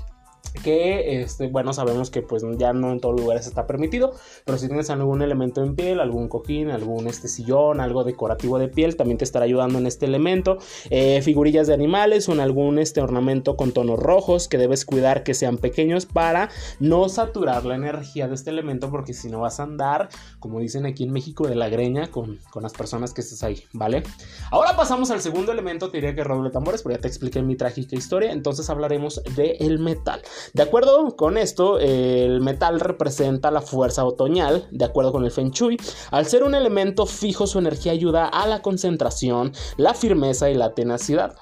que 0.52 1.23
este, 1.23 1.49
bueno 1.49 1.73
sabemos 1.73 2.11
que 2.11 2.23
pues 2.23 2.45
ya 2.59 2.73
no 2.73 2.92
en 2.92 3.00
todos 3.00 3.19
lugares 3.19 3.47
está 3.47 3.66
permitido 3.66 4.12
pero 4.45 4.59
si 4.59 4.66
tienes 4.66 4.90
algún 4.90 5.23
elemento 5.23 5.62
en 5.62 5.75
piel 5.75 6.00
algún 6.00 6.28
cojín 6.28 6.71
algún 6.71 7.07
este 7.07 7.28
sillón 7.28 7.80
algo 7.80 8.04
decorativo 8.04 8.59
de 8.59 8.69
piel 8.69 8.97
también 8.97 9.19
te 9.19 9.25
estará 9.25 9.45
ayudando 9.45 9.78
en 9.78 9.87
este 9.87 10.07
elemento. 10.07 10.59
Eh, 10.90 11.23
figurillas 11.23 11.66
de 11.66 11.75
animales 11.75 12.28
o 12.28 12.33
en 12.33 12.40
algún 12.40 12.78
este 12.78 13.00
ornamento 13.00 13.57
con 13.57 13.73
tonos 13.73 13.99
rojos 13.99 14.49
que 14.49 14.59
debes 14.59 14.85
cuidar 14.85 15.23
que 15.23 15.35
sean 15.35 15.59
pequeños 15.59 16.07
para 16.07 16.50
no 16.78 17.09
saturar 17.09 17.64
la 17.64 17.75
energía 17.75 18.28
de 18.28 18.35
este 18.35 18.50
elemento 18.50 18.90
porque 18.90 19.14
si 19.14 19.28
no 19.28 19.40
vas 19.40 19.61
a 19.61 19.64
andar 19.64 20.09
como 20.38 20.61
dicen 20.61 20.87
aquí 20.87 21.04
en 21.04 21.12
México 21.12 21.47
de 21.47 21.54
la 21.54 21.69
greña 21.69 22.11
con, 22.11 22.38
con 22.50 22.62
las 22.62 22.73
personas 22.73 23.12
que 23.12 23.21
estés 23.21 23.42
ahí 23.42 23.64
vale 23.73 24.02
ahora 24.50 24.76
pasamos 24.76 25.11
al 25.11 25.21
segundo 25.21 25.52
elemento 25.52 25.90
te 25.90 25.99
diría 25.99 26.14
que 26.14 26.25
roble 26.25 26.50
tambores 26.50 26.83
pero 26.83 26.97
ya 26.97 27.00
te 27.00 27.09
expliqué 27.09 27.42
mi 27.42 27.57
trágica 27.57 27.97
historia. 27.97 28.33
Entonces 28.33 28.69
hablaremos 28.71 29.23
de 29.37 29.52
el 29.61 29.78
metal 29.78 30.23
de 30.52 30.62
acuerdo 30.62 31.16
con 31.16 31.37
esto, 31.37 31.78
el 31.78 32.40
metal 32.40 32.80
representa 32.80 33.50
la 33.50 33.62
fuerza 33.62 34.04
otoñal, 34.04 34.68
de 34.70 34.85
acuerdo 34.85 35.12
con 35.12 35.25
el 35.25 35.30
Feng 35.30 35.50
Shui. 35.50 35.76
Al 36.11 36.26
ser 36.26 36.42
un 36.42 36.54
elemento 36.54 37.06
fijo, 37.06 37.47
su 37.47 37.59
energía 37.59 37.92
ayuda 37.92 38.26
a 38.26 38.47
la 38.47 38.62
concentración, 38.62 39.52
la 39.76 39.94
firmeza 39.94 40.50
y 40.50 40.54
la 40.54 40.75
tenacidad. 40.75 41.35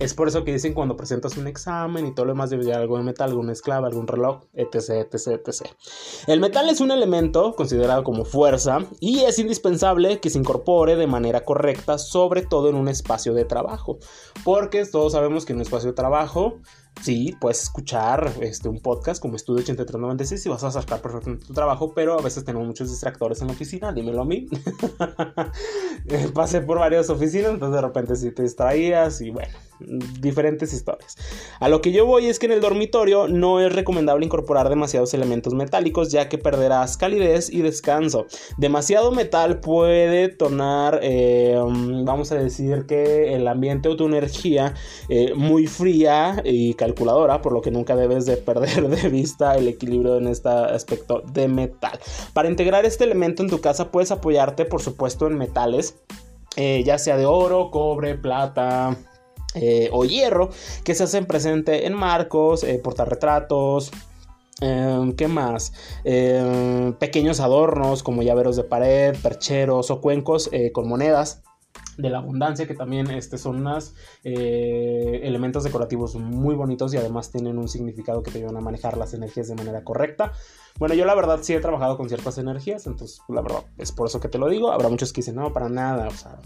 Es 0.00 0.14
por 0.14 0.28
eso 0.28 0.44
que 0.44 0.52
dicen 0.52 0.72
cuando 0.72 0.96
presentas 0.96 1.36
un 1.36 1.46
examen 1.46 2.06
y 2.06 2.14
todo 2.14 2.24
lo 2.24 2.32
demás 2.32 2.48
debe 2.48 2.64
llevar 2.64 2.80
algo 2.80 2.96
de 2.96 3.04
metal, 3.04 3.28
alguna 3.28 3.52
esclava, 3.52 3.86
algún 3.86 4.06
reloj, 4.06 4.44
etc, 4.54 5.06
etc, 5.12 5.42
etc. 5.46 5.68
El 6.26 6.40
metal 6.40 6.70
es 6.70 6.80
un 6.80 6.90
elemento 6.90 7.54
considerado 7.54 8.02
como 8.02 8.24
fuerza 8.24 8.78
y 8.98 9.20
es 9.24 9.38
indispensable 9.38 10.18
que 10.18 10.30
se 10.30 10.38
incorpore 10.38 10.96
de 10.96 11.06
manera 11.06 11.44
correcta, 11.44 11.98
sobre 11.98 12.46
todo 12.46 12.70
en 12.70 12.76
un 12.76 12.88
espacio 12.88 13.34
de 13.34 13.44
trabajo. 13.44 13.98
Porque 14.42 14.86
todos 14.86 15.12
sabemos 15.12 15.44
que 15.44 15.52
en 15.52 15.58
un 15.58 15.62
espacio 15.62 15.90
de 15.90 15.96
trabajo 15.96 16.60
sí, 17.02 17.36
puedes 17.40 17.62
escuchar 17.62 18.32
este, 18.40 18.68
un 18.68 18.80
podcast 18.80 19.20
como 19.20 19.36
Estudio 19.36 19.60
8396 19.60 20.46
y 20.46 20.48
vas 20.48 20.64
a 20.64 20.70
sacar 20.70 21.00
perfectamente 21.00 21.46
tu 21.46 21.54
trabajo, 21.54 21.92
pero 21.94 22.18
a 22.18 22.22
veces 22.22 22.44
tenemos 22.44 22.66
muchos 22.66 22.90
distractores 22.90 23.40
en 23.40 23.48
la 23.48 23.54
oficina, 23.54 23.92
dímelo 23.92 24.22
a 24.22 24.24
mí. 24.24 24.48
Eh, 26.06 26.30
pasé 26.34 26.62
por 26.62 26.78
varias 26.78 27.10
oficinas, 27.10 27.52
entonces 27.52 27.74
de 27.74 27.86
repente 27.86 28.16
si 28.16 28.30
te 28.32 28.42
distraías 28.42 29.20
y 29.20 29.30
bueno, 29.30 29.52
diferentes 30.20 30.72
historias. 30.72 31.16
A 31.58 31.68
lo 31.68 31.80
que 31.80 31.92
yo 31.92 32.06
voy 32.06 32.26
es 32.26 32.38
que 32.38 32.46
en 32.46 32.52
el 32.52 32.60
dormitorio 32.60 33.28
no 33.28 33.60
es 33.60 33.72
recomendable 33.72 34.24
incorporar 34.24 34.68
demasiados 34.68 35.14
elementos 35.14 35.54
metálicos 35.54 36.10
ya 36.10 36.28
que 36.28 36.38
perderás 36.38 36.96
calidez 36.96 37.50
y 37.50 37.62
descanso. 37.62 38.26
Demasiado 38.56 39.12
metal 39.12 39.60
puede 39.60 40.28
tornar, 40.28 41.00
eh, 41.02 41.56
vamos 42.04 42.32
a 42.32 42.36
decir 42.36 42.86
que 42.86 43.34
el 43.34 43.46
ambiente 43.48 43.88
o 43.88 43.96
tu 43.96 44.06
energía 44.06 44.74
eh, 45.08 45.34
muy 45.34 45.66
fría 45.66 46.42
y 46.44 46.74
calculadora, 46.74 47.42
por 47.42 47.52
lo 47.52 47.60
que 47.60 47.70
nunca 47.70 47.96
debes 47.96 48.26
de 48.26 48.36
perder 48.36 48.88
de 48.88 49.08
vista 49.08 49.56
el 49.56 49.68
equilibrio 49.68 50.16
en 50.18 50.28
este 50.28 50.48
aspecto 50.48 51.22
de 51.32 51.48
metal. 51.48 51.98
Para 52.32 52.48
integrar 52.48 52.84
este 52.84 53.04
elemento 53.04 53.42
en 53.42 53.50
tu 53.50 53.60
casa 53.60 53.90
puedes 53.90 54.10
apoyarte 54.10 54.64
por 54.64 54.82
supuesto 54.82 55.26
en 55.26 55.36
metales, 55.38 55.96
eh, 56.56 56.82
ya 56.84 56.98
sea 56.98 57.16
de 57.16 57.26
oro, 57.26 57.70
cobre, 57.70 58.16
plata, 58.16 58.96
eh, 59.54 59.88
o 59.92 60.04
hierro 60.04 60.50
que 60.84 60.94
se 60.94 61.04
hacen 61.04 61.26
presente 61.26 61.86
en 61.86 61.94
marcos, 61.94 62.62
eh, 62.64 62.78
portarretratos. 62.82 63.90
Em, 64.60 65.14
¿Qué 65.14 65.26
más? 65.26 65.72
Em, 66.04 66.92
pequeños 66.94 67.40
adornos 67.40 68.02
como 68.02 68.22
llaveros 68.22 68.56
de 68.56 68.64
pared, 68.64 69.16
percheros 69.22 69.90
o 69.90 70.00
cuencos 70.00 70.50
eh, 70.52 70.70
con 70.70 70.86
monedas 70.86 71.42
de 71.96 72.10
la 72.10 72.18
abundancia 72.18 72.66
que 72.66 72.74
también 72.74 73.10
este, 73.10 73.38
son 73.38 73.56
unos 73.56 73.94
elementos 74.22 75.64
decorativos 75.64 76.14
muy 76.14 76.54
bonitos 76.54 76.92
y 76.94 76.96
además 76.96 77.30
tienen 77.30 77.58
un 77.58 77.68
significado 77.68 78.22
que 78.22 78.30
te 78.30 78.38
ayudan 78.38 78.56
a 78.56 78.60
manejar 78.60 78.96
las 78.96 79.14
energías 79.14 79.48
de 79.48 79.54
manera 79.54 79.84
correcta. 79.84 80.32
Bueno, 80.78 80.94
yo 80.94 81.04
la 81.04 81.14
verdad 81.14 81.40
sí 81.42 81.52
he 81.52 81.60
trabajado 81.60 81.96
con 81.96 82.08
ciertas 82.08 82.38
energías, 82.38 82.86
entonces 82.86 83.20
la 83.28 83.42
verdad 83.42 83.64
es 83.76 83.92
por 83.92 84.06
eso 84.06 84.20
que 84.20 84.28
te 84.28 84.38
lo 84.38 84.48
digo. 84.48 84.72
Habrá 84.72 84.88
muchos 84.88 85.12
que 85.12 85.20
dicen, 85.20 85.36
no, 85.36 85.52
para 85.52 85.68
nada, 85.68 86.08
o 86.08 86.12
sea, 86.12 86.38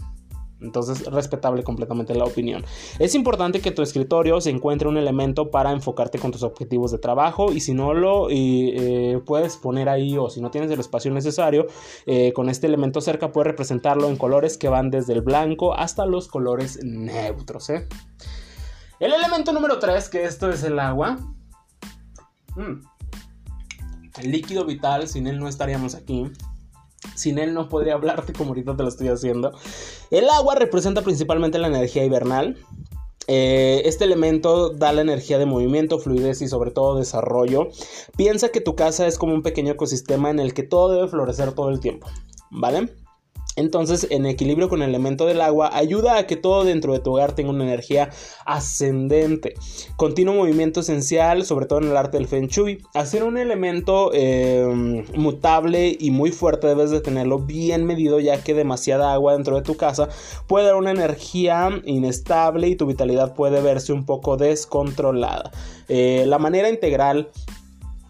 entonces, 0.65 1.05
respetable 1.05 1.63
completamente 1.63 2.15
la 2.15 2.25
opinión. 2.25 2.65
Es 2.99 3.15
importante 3.15 3.61
que 3.61 3.71
tu 3.71 3.81
escritorio 3.81 4.41
se 4.41 4.49
encuentre 4.49 4.87
un 4.87 4.97
elemento 4.97 5.51
para 5.51 5.71
enfocarte 5.71 6.19
con 6.19 6.31
tus 6.31 6.43
objetivos 6.43 6.91
de 6.91 6.97
trabajo 6.97 7.51
y 7.51 7.59
si 7.59 7.73
no 7.73 7.93
lo 7.93 8.27
eh, 8.29 9.21
puedes 9.25 9.57
poner 9.57 9.89
ahí 9.89 10.17
o 10.17 10.29
si 10.29 10.41
no 10.41 10.51
tienes 10.51 10.71
el 10.71 10.79
espacio 10.79 11.11
necesario, 11.11 11.67
eh, 12.05 12.33
con 12.33 12.49
este 12.49 12.67
elemento 12.67 13.01
cerca 13.01 13.31
puedes 13.31 13.47
representarlo 13.47 14.09
en 14.09 14.17
colores 14.17 14.57
que 14.57 14.69
van 14.69 14.89
desde 14.89 15.13
el 15.13 15.21
blanco 15.21 15.73
hasta 15.73 16.05
los 16.05 16.27
colores 16.27 16.79
neutros. 16.83 17.69
¿eh? 17.69 17.87
El 18.99 19.13
elemento 19.13 19.53
número 19.53 19.79
3, 19.79 20.09
que 20.09 20.23
esto 20.23 20.49
es 20.49 20.63
el 20.63 20.79
agua. 20.79 21.17
Mm. 22.55 22.81
El 24.21 24.31
líquido 24.31 24.65
vital, 24.65 25.07
sin 25.07 25.27
él 25.27 25.39
no 25.39 25.47
estaríamos 25.47 25.93
aquí. 25.95 26.31
Sin 27.13 27.37
él 27.37 27.53
no 27.53 27.69
podría 27.69 27.93
hablarte 27.93 28.33
como 28.33 28.49
ahorita 28.49 28.75
te 28.75 28.83
lo 28.83 28.89
estoy 28.89 29.09
haciendo. 29.09 29.53
El 30.11 30.29
agua 30.29 30.55
representa 30.55 31.01
principalmente 31.01 31.59
la 31.59 31.67
energía 31.67 32.03
hibernal. 32.03 32.57
Eh, 33.27 33.81
este 33.85 34.03
elemento 34.03 34.69
da 34.69 34.93
la 34.93 35.01
energía 35.01 35.39
de 35.39 35.45
movimiento, 35.45 35.99
fluidez 35.99 36.41
y 36.41 36.47
sobre 36.47 36.71
todo 36.71 36.97
desarrollo. 36.97 37.69
Piensa 38.17 38.49
que 38.49 38.61
tu 38.61 38.75
casa 38.75 39.07
es 39.07 39.17
como 39.17 39.33
un 39.33 39.41
pequeño 39.41 39.73
ecosistema 39.73 40.29
en 40.29 40.39
el 40.39 40.53
que 40.53 40.63
todo 40.63 40.93
debe 40.93 41.07
florecer 41.07 41.53
todo 41.53 41.69
el 41.69 41.79
tiempo. 41.79 42.07
¿Vale? 42.51 42.89
Entonces, 43.55 44.07
en 44.09 44.25
equilibrio 44.25 44.67
con 44.67 44.81
el 44.81 44.89
elemento 44.89 45.25
del 45.25 45.41
agua, 45.41 45.69
ayuda 45.73 46.17
a 46.17 46.27
que 46.27 46.35
todo 46.35 46.63
dentro 46.63 46.93
de 46.93 46.99
tu 46.99 47.11
hogar 47.11 47.33
tenga 47.33 47.51
una 47.51 47.63
energía 47.63 48.09
ascendente. 48.45 49.55
Continuo 49.95 50.35
movimiento 50.35 50.81
esencial, 50.81 51.45
sobre 51.45 51.65
todo 51.65 51.79
en 51.79 51.89
el 51.89 51.97
arte 51.97 52.17
del 52.17 52.27
Feng 52.27 52.47
Shui. 52.47 52.83
Hacer 52.93 53.23
un 53.23 53.37
elemento 53.37 54.11
em, 54.13 55.05
mutable 55.15 55.95
y 55.97 56.11
muy 56.11 56.31
fuerte 56.31 56.67
debes 56.67 56.91
de 56.91 56.99
tenerlo 56.99 57.39
bien 57.39 57.85
medido, 57.85 58.19
ya 58.19 58.43
que 58.43 58.53
demasiada 58.53 59.13
agua 59.13 59.33
dentro 59.33 59.55
de 59.55 59.61
tu 59.61 59.75
casa 59.75 60.09
puede 60.47 60.65
dar 60.65 60.75
una 60.75 60.91
energía 60.91 61.69
inestable 61.85 62.67
y 62.67 62.75
tu 62.75 62.85
vitalidad 62.85 63.35
puede 63.35 63.61
verse 63.61 63.93
un 63.93 64.05
poco 64.05 64.37
descontrolada. 64.37 65.51
Eh, 65.87 66.25
la 66.27 66.39
manera 66.39 66.69
integral 66.69 67.29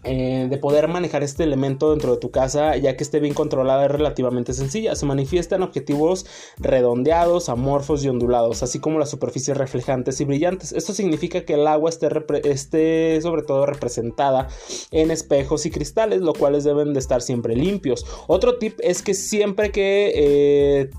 eh, 0.06 0.46
de 0.48 0.58
poder 0.58 0.88
manejar 0.88 1.22
este 1.22 1.42
elemento 1.42 1.90
dentro 1.90 2.12
de 2.12 2.18
tu 2.18 2.30
casa, 2.30 2.76
ya 2.76 2.96
que 2.96 3.02
esté 3.02 3.20
bien 3.20 3.34
controlada, 3.34 3.84
es 3.84 3.90
relativamente 3.90 4.52
sencilla. 4.52 4.94
Se 4.94 5.04
manifiesta 5.04 5.56
en 5.56 5.62
objetivos 5.62 6.26
redondeados, 6.58 7.48
amorfos 7.48 8.04
y 8.04 8.08
ondulados, 8.08 8.62
así 8.62 8.78
como 8.78 8.98
las 8.98 9.10
superficies 9.10 9.56
reflejantes 9.56 10.20
y 10.20 10.24
brillantes. 10.24 10.72
Esto 10.72 10.92
significa 10.92 11.44
que 11.44 11.54
el 11.54 11.66
agua 11.66 11.90
esté, 11.90 12.08
esté 12.44 13.20
sobre 13.20 13.42
todo 13.42 13.66
representada 13.66 14.48
en 14.92 15.10
espejos 15.10 15.66
y 15.66 15.70
cristales, 15.70 16.20
los 16.20 16.38
cuales 16.38 16.64
deben 16.64 16.92
de 16.92 17.00
estar 17.00 17.20
siempre 17.20 17.56
limpios. 17.56 18.06
Otro 18.28 18.58
tip 18.58 18.78
es 18.82 19.02
que 19.02 19.14
siempre 19.14 19.72
que 19.72 20.12
eh, 20.14 20.90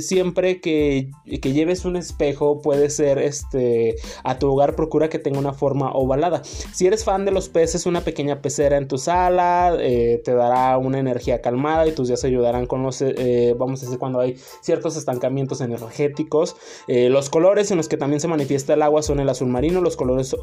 siempre 0.00 0.60
que, 0.60 1.10
lleves 1.42 1.84
un 1.84 1.96
espejo 1.96 2.62
puede 2.62 2.88
ser 2.88 3.18
este 3.18 3.96
a 4.24 4.38
tu 4.38 4.50
hogar 4.50 4.74
procura 4.74 5.08
que 5.08 5.18
tenga 5.18 5.38
una 5.38 5.52
forma 5.52 5.92
ovalada. 5.92 6.42
Si 6.44 6.86
eres 6.86 7.04
fan 7.04 7.24
de 7.24 7.30
los 7.30 7.48
peces 7.48 7.86
una 7.86 8.02
pequeña 8.02 8.40
pecera 8.40 8.76
en 8.76 8.88
tu 8.88 8.98
sala 8.98 9.76
eh, 9.78 10.22
te 10.24 10.32
dará 10.34 10.78
una 10.78 10.98
energía 10.98 11.42
calmada 11.42 11.86
y 11.86 11.92
tus 11.92 12.08
días 12.08 12.24
ayudarán 12.24 12.66
con 12.66 12.82
los 12.82 13.02
eh, 13.02 13.54
vamos 13.58 13.82
a 13.82 13.86
decir 13.86 13.98
cuando 13.98 14.20
hay 14.20 14.36
ciertos 14.60 14.96
estancamientos 14.96 15.60
energéticos. 15.60 16.56
Eh, 16.88 17.08
los 17.10 17.28
colores 17.28 17.70
en 17.70 17.76
los 17.76 17.88
que 17.88 17.96
también 17.96 18.20
se 18.20 18.28
manifiesta 18.28 18.74
el 18.74 18.82
agua 18.82 19.02
son 19.02 19.20
el 19.20 19.28
azul 19.28 19.48
marino 19.48 19.80
los 19.80 19.96
colores 19.96 20.34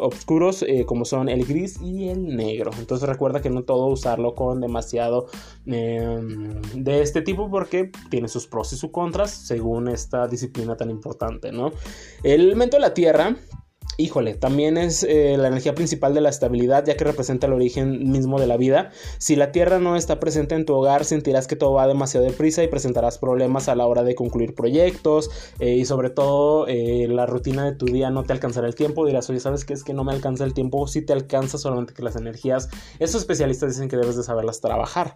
oscuros 0.00 0.64
como 0.86 1.04
son 1.04 1.28
el 1.28 1.44
gris 1.44 1.80
y 1.80 2.08
el 2.08 2.36
negro. 2.36 2.70
Entonces 2.78 3.08
recuerda 3.08 3.42
que 3.42 3.50
no 3.50 3.64
todo 3.64 3.86
usarlo 3.86 4.34
con 4.34 4.60
demasiado 4.60 5.26
de 5.64 7.02
este 7.02 7.22
tipo 7.22 7.50
porque 7.50 7.90
tiene 8.10 8.28
sus 8.28 8.46
pros 8.46 8.72
y 8.72 8.76
sus 8.76 8.93
contras 8.94 9.32
según 9.32 9.88
esta 9.88 10.26
disciplina 10.28 10.76
tan 10.76 10.88
importante, 10.88 11.52
¿no? 11.52 11.72
El 12.22 12.40
elemento 12.42 12.76
de 12.76 12.80
la 12.80 12.94
Tierra 12.94 13.36
híjole, 13.96 14.34
también 14.34 14.76
es 14.76 15.02
eh, 15.02 15.36
la 15.38 15.48
energía 15.48 15.74
principal 15.74 16.14
de 16.14 16.20
la 16.20 16.28
estabilidad, 16.28 16.84
ya 16.84 16.96
que 16.96 17.04
representa 17.04 17.46
el 17.46 17.52
origen 17.52 18.10
mismo 18.10 18.40
de 18.40 18.46
la 18.46 18.56
vida. 18.56 18.90
Si 19.18 19.36
la 19.36 19.52
tierra 19.52 19.78
no 19.78 19.96
está 19.96 20.20
presente 20.20 20.54
en 20.54 20.64
tu 20.64 20.74
hogar, 20.74 21.04
sentirás 21.04 21.46
que 21.46 21.56
todo 21.56 21.72
va 21.72 21.86
demasiado 21.86 22.26
deprisa 22.26 22.62
y 22.62 22.68
presentarás 22.68 23.18
problemas 23.18 23.68
a 23.68 23.74
la 23.74 23.86
hora 23.86 24.02
de 24.02 24.14
concluir 24.14 24.54
proyectos 24.54 25.30
eh, 25.58 25.74
y 25.74 25.84
sobre 25.84 26.10
todo 26.10 26.66
eh, 26.68 27.06
la 27.08 27.26
rutina 27.26 27.64
de 27.64 27.72
tu 27.72 27.86
día 27.86 28.10
no 28.10 28.24
te 28.24 28.32
alcanzará 28.32 28.66
el 28.66 28.74
tiempo. 28.74 29.06
Dirás, 29.06 29.28
oye, 29.30 29.40
¿sabes 29.40 29.64
qué 29.64 29.74
es 29.74 29.84
que 29.84 29.94
no 29.94 30.04
me 30.04 30.12
alcanza 30.12 30.44
el 30.44 30.54
tiempo? 30.54 30.86
Si 30.86 31.02
te 31.02 31.12
alcanza, 31.12 31.58
solamente 31.58 31.94
que 31.94 32.02
las 32.02 32.16
energías, 32.16 32.68
esos 32.98 33.22
especialistas 33.22 33.70
dicen 33.72 33.88
que 33.88 33.96
debes 33.96 34.16
de 34.16 34.22
saberlas 34.22 34.60
trabajar. 34.60 35.14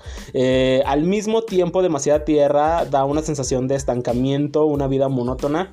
al 0.85 1.03
mismo 1.03 1.43
tiempo, 1.43 1.83
demasiada 1.83 2.25
tierra 2.25 2.85
da 2.85 3.05
una 3.05 3.23
sensación 3.23 3.69
de 3.69 3.75
estancamiento, 3.75 4.67
una 4.67 4.87
vida 4.87 5.09
monótona 5.09 5.71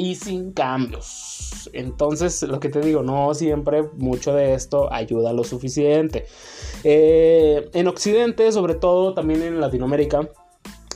y 0.00 0.14
sin 0.14 0.52
cambios. 0.52 1.68
Entonces, 1.74 2.42
lo 2.42 2.58
que 2.58 2.70
te 2.70 2.80
digo, 2.80 3.02
no 3.02 3.34
siempre 3.34 3.82
mucho 3.98 4.34
de 4.34 4.54
esto 4.54 4.90
ayuda 4.90 5.34
lo 5.34 5.44
suficiente. 5.44 6.26
Eh, 6.84 7.68
en 7.74 7.86
Occidente, 7.86 8.50
sobre 8.52 8.74
todo 8.74 9.12
también 9.12 9.42
en 9.42 9.60
Latinoamérica, 9.60 10.28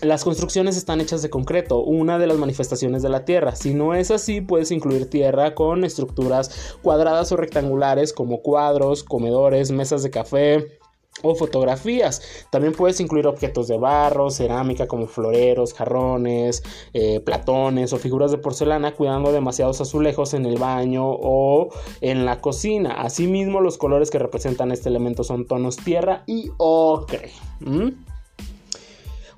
las 0.00 0.24
construcciones 0.24 0.76
están 0.76 1.00
hechas 1.00 1.20
de 1.20 1.30
concreto, 1.30 1.82
una 1.82 2.18
de 2.18 2.26
las 2.26 2.38
manifestaciones 2.38 3.02
de 3.02 3.10
la 3.10 3.26
Tierra. 3.26 3.54
Si 3.54 3.74
no 3.74 3.94
es 3.94 4.10
así, 4.10 4.40
puedes 4.40 4.70
incluir 4.70 5.08
tierra 5.08 5.54
con 5.54 5.84
estructuras 5.84 6.76
cuadradas 6.82 7.30
o 7.32 7.36
rectangulares 7.36 8.12
como 8.12 8.40
cuadros, 8.40 9.04
comedores, 9.04 9.70
mesas 9.70 10.02
de 10.02 10.10
café, 10.10 10.78
o 11.22 11.34
fotografías. 11.34 12.46
También 12.50 12.74
puedes 12.74 13.00
incluir 13.00 13.26
objetos 13.26 13.68
de 13.68 13.78
barro, 13.78 14.30
cerámica 14.30 14.86
como 14.86 15.06
floreros, 15.06 15.74
jarrones, 15.74 16.62
eh, 16.92 17.20
platones 17.20 17.92
o 17.92 17.98
figuras 17.98 18.30
de 18.30 18.38
porcelana, 18.38 18.94
cuidando 18.94 19.32
demasiados 19.32 19.80
azulejos 19.80 20.34
en 20.34 20.46
el 20.46 20.58
baño 20.58 21.04
o 21.06 21.68
en 22.00 22.24
la 22.24 22.40
cocina. 22.40 22.92
Asimismo, 22.92 23.60
los 23.60 23.78
colores 23.78 24.10
que 24.10 24.18
representan 24.18 24.72
este 24.72 24.88
elemento 24.88 25.24
son 25.24 25.46
tonos 25.46 25.76
tierra 25.76 26.24
y 26.26 26.50
ocre. 26.58 27.32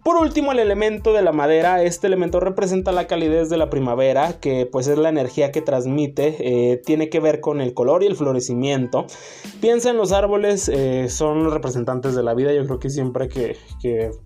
Por 0.06 0.18
último, 0.18 0.52
el 0.52 0.60
elemento 0.60 1.12
de 1.12 1.20
la 1.20 1.32
madera. 1.32 1.82
Este 1.82 2.06
elemento 2.06 2.38
representa 2.38 2.92
la 2.92 3.08
calidez 3.08 3.48
de 3.48 3.56
la 3.56 3.70
primavera, 3.70 4.34
que 4.38 4.64
pues 4.64 4.86
es 4.86 4.98
la 4.98 5.08
energía 5.08 5.50
que 5.50 5.62
transmite. 5.62 6.36
Eh, 6.38 6.76
tiene 6.76 7.08
que 7.08 7.18
ver 7.18 7.40
con 7.40 7.60
el 7.60 7.74
color 7.74 8.04
y 8.04 8.06
el 8.06 8.14
florecimiento. 8.14 9.06
Piensa 9.60 9.90
en 9.90 9.96
los 9.96 10.12
árboles, 10.12 10.68
eh, 10.68 11.08
son 11.08 11.42
los 11.42 11.52
representantes 11.52 12.14
de 12.14 12.22
la 12.22 12.34
vida. 12.34 12.52
Yo 12.52 12.64
creo 12.66 12.78
que 12.78 12.88
siempre 12.88 13.26
que, 13.26 13.56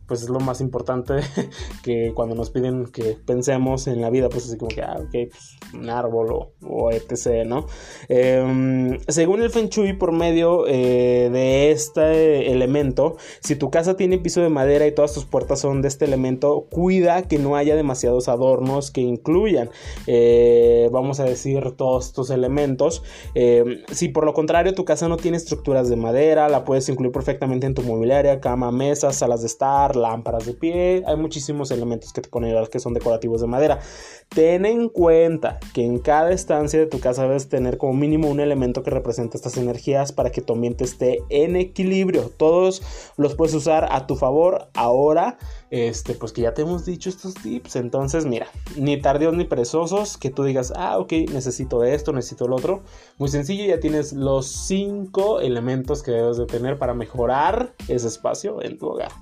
pues 0.06 0.20
es 0.20 0.28
lo 0.28 0.38
más 0.38 0.60
importante 0.60 1.14
que 1.82 2.12
cuando 2.14 2.34
nos 2.34 2.50
piden 2.50 2.84
que 2.84 3.16
pensemos 3.24 3.86
en 3.86 4.02
la 4.02 4.10
vida, 4.10 4.28
pues 4.28 4.48
así 4.48 4.58
como 4.58 4.68
que, 4.68 4.82
ah, 4.82 4.98
ok, 4.98 5.30
pues, 5.30 5.56
un 5.72 5.88
árbol 5.88 6.50
o, 6.60 6.90
etc, 6.90 7.46
¿no? 7.46 7.64
Em, 8.10 8.98
según 9.08 9.40
el 9.40 9.48
Feng 9.48 9.70
Shui, 9.70 9.94
por 9.94 10.12
medio 10.12 10.66
eh, 10.66 11.30
de 11.32 11.70
este 11.70 12.52
elemento, 12.52 13.16
si 13.40 13.56
tu 13.56 13.70
casa 13.70 13.96
tiene 13.96 14.18
piso 14.18 14.42
de 14.42 14.50
madera 14.50 14.86
y 14.86 14.94
todas 14.94 15.14
tus 15.14 15.24
puertas 15.24 15.60
son 15.60 15.69
de 15.80 15.88
este 15.88 16.04
elemento, 16.04 16.66
cuida 16.70 17.22
que 17.22 17.38
no 17.38 17.56
haya 17.56 17.76
demasiados 17.76 18.28
adornos 18.28 18.90
que 18.90 19.00
incluyan, 19.00 19.70
eh, 20.06 20.88
vamos 20.92 21.20
a 21.20 21.24
decir, 21.24 21.72
todos 21.76 22.06
estos 22.06 22.30
elementos. 22.30 23.02
Eh, 23.34 23.84
si 23.92 24.08
por 24.08 24.24
lo 24.24 24.34
contrario 24.34 24.74
tu 24.74 24.84
casa 24.84 25.08
no 25.08 25.16
tiene 25.16 25.36
estructuras 25.36 25.88
de 25.88 25.96
madera, 25.96 26.48
la 26.48 26.64
puedes 26.64 26.88
incluir 26.88 27.12
perfectamente 27.12 27.66
en 27.66 27.74
tu 27.74 27.82
mobiliaria, 27.82 28.40
cama, 28.40 28.72
mesas, 28.72 29.16
salas 29.16 29.40
de 29.40 29.46
estar, 29.46 29.94
lámparas 29.96 30.46
de 30.46 30.54
pie. 30.54 31.02
Hay 31.06 31.16
muchísimos 31.16 31.70
elementos 31.70 32.12
que 32.12 32.20
te 32.20 32.28
consideras 32.28 32.68
que 32.68 32.80
son 32.80 32.94
decorativos 32.94 33.40
de 33.40 33.46
madera. 33.46 33.78
Ten 34.28 34.64
en 34.64 34.88
cuenta 34.88 35.58
que 35.74 35.84
en 35.84 35.98
cada 35.98 36.32
estancia 36.32 36.78
de 36.78 36.86
tu 36.86 37.00
casa 37.00 37.22
debes 37.22 37.48
tener 37.48 37.78
como 37.78 37.94
mínimo 37.94 38.28
un 38.28 38.40
elemento 38.40 38.82
que 38.82 38.90
represente 38.90 39.36
estas 39.36 39.56
energías 39.56 40.12
para 40.12 40.30
que 40.30 40.40
tu 40.40 40.54
ambiente 40.54 40.84
esté 40.84 41.20
en 41.28 41.56
equilibrio. 41.56 42.30
Todos 42.36 42.82
los 43.16 43.34
puedes 43.34 43.54
usar 43.54 43.88
a 43.90 44.06
tu 44.06 44.16
favor 44.16 44.68
ahora 44.74 45.38
este, 45.70 46.14
pues 46.14 46.32
que 46.32 46.42
ya 46.42 46.52
te 46.52 46.62
hemos 46.62 46.84
dicho 46.84 47.08
estos 47.08 47.34
tips. 47.34 47.76
Entonces, 47.76 48.26
mira, 48.26 48.48
ni 48.76 49.00
tardíos 49.00 49.34
ni 49.34 49.44
perezosos, 49.44 50.16
que 50.16 50.30
tú 50.30 50.42
digas, 50.44 50.72
ah, 50.76 50.98
ok, 50.98 51.12
necesito 51.32 51.84
esto, 51.84 52.12
necesito 52.12 52.46
el 52.46 52.52
otro. 52.52 52.82
Muy 53.18 53.28
sencillo, 53.28 53.64
ya 53.64 53.80
tienes 53.80 54.12
los 54.12 54.46
cinco 54.46 55.40
elementos 55.40 56.02
que 56.02 56.10
debes 56.10 56.36
de 56.36 56.46
tener 56.46 56.78
para 56.78 56.94
mejorar 56.94 57.74
ese 57.88 58.08
espacio 58.08 58.62
en 58.62 58.78
tu 58.78 58.88
hogar. 58.88 59.12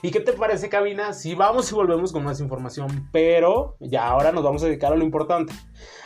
¿Y 0.00 0.12
qué 0.12 0.20
te 0.20 0.32
parece, 0.32 0.68
cabina? 0.68 1.12
Si 1.12 1.34
vamos 1.34 1.72
y 1.72 1.74
volvemos 1.74 2.12
con 2.12 2.22
más 2.22 2.38
información, 2.38 3.08
pero 3.10 3.76
ya 3.80 4.06
ahora 4.06 4.30
nos 4.30 4.44
vamos 4.44 4.62
a 4.62 4.66
dedicar 4.66 4.92
a 4.92 4.96
lo 4.96 5.02
importante. 5.02 5.52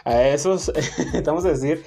A 0.05 0.29
esos, 0.29 0.73
vamos 1.27 1.45
a 1.45 1.49
decir, 1.49 1.85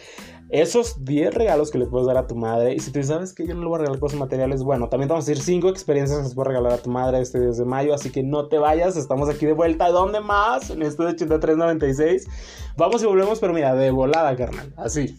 esos 0.61 1.03
10 1.03 1.33
regalos 1.33 1.71
que 1.71 1.77
le 1.77 1.85
puedes 1.85 2.07
dar 2.07 2.17
a 2.17 2.27
tu 2.27 2.35
madre. 2.35 2.73
Y 2.73 2.79
si 2.79 2.91
tú 2.91 3.01
sabes 3.03 3.33
que 3.33 3.45
yo 3.45 3.53
no 3.53 3.61
le 3.61 3.67
voy 3.67 3.75
a 3.75 3.79
regalar 3.79 3.99
cosas 3.99 4.19
materiales, 4.19 4.63
bueno, 4.63 4.89
también 4.89 5.07
te 5.07 5.13
vamos 5.13 5.27
a 5.27 5.31
decir 5.31 5.43
5 5.43 5.69
experiencias 5.69 6.19
que 6.19 6.23
les 6.25 6.35
puedo 6.35 6.49
regalar 6.49 6.73
a 6.73 6.77
tu 6.77 6.89
madre 6.89 7.21
este 7.21 7.39
10 7.39 7.57
de 7.57 7.65
mayo. 7.65 7.93
Así 7.93 8.11
que 8.11 8.23
no 8.23 8.47
te 8.47 8.57
vayas, 8.57 8.95
estamos 8.95 9.29
aquí 9.29 9.45
de 9.45 9.53
vuelta. 9.53 9.89
¿Dónde 9.89 10.21
más? 10.21 10.69
En 10.69 10.81
este 10.81 11.03
8396. 11.03 12.27
Vamos 12.77 13.03
y 13.03 13.05
volvemos, 13.05 13.39
pero 13.39 13.53
mira, 13.53 13.75
de 13.75 13.91
volada, 13.91 14.35
carnal. 14.35 14.73
Así. 14.77 15.15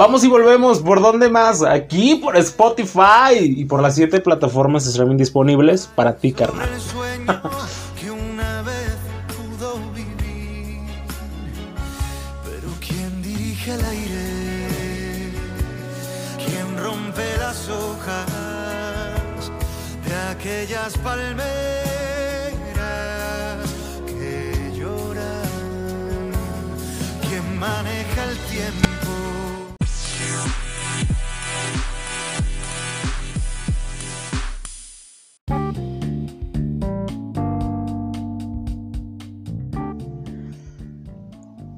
Vamos 0.00 0.24
y 0.24 0.28
volvemos. 0.28 0.78
¿Por 0.78 1.02
dónde 1.02 1.28
más? 1.28 1.62
Aquí 1.62 2.14
por 2.14 2.34
Spotify 2.38 3.34
y 3.38 3.66
por 3.66 3.82
las 3.82 3.96
siete 3.96 4.18
plataformas 4.18 4.84
de 4.84 4.92
streaming 4.92 5.18
disponibles 5.18 5.90
para 5.94 6.16
ti, 6.16 6.32
carnal. 6.32 6.70
que 8.00 8.10
una 8.10 8.62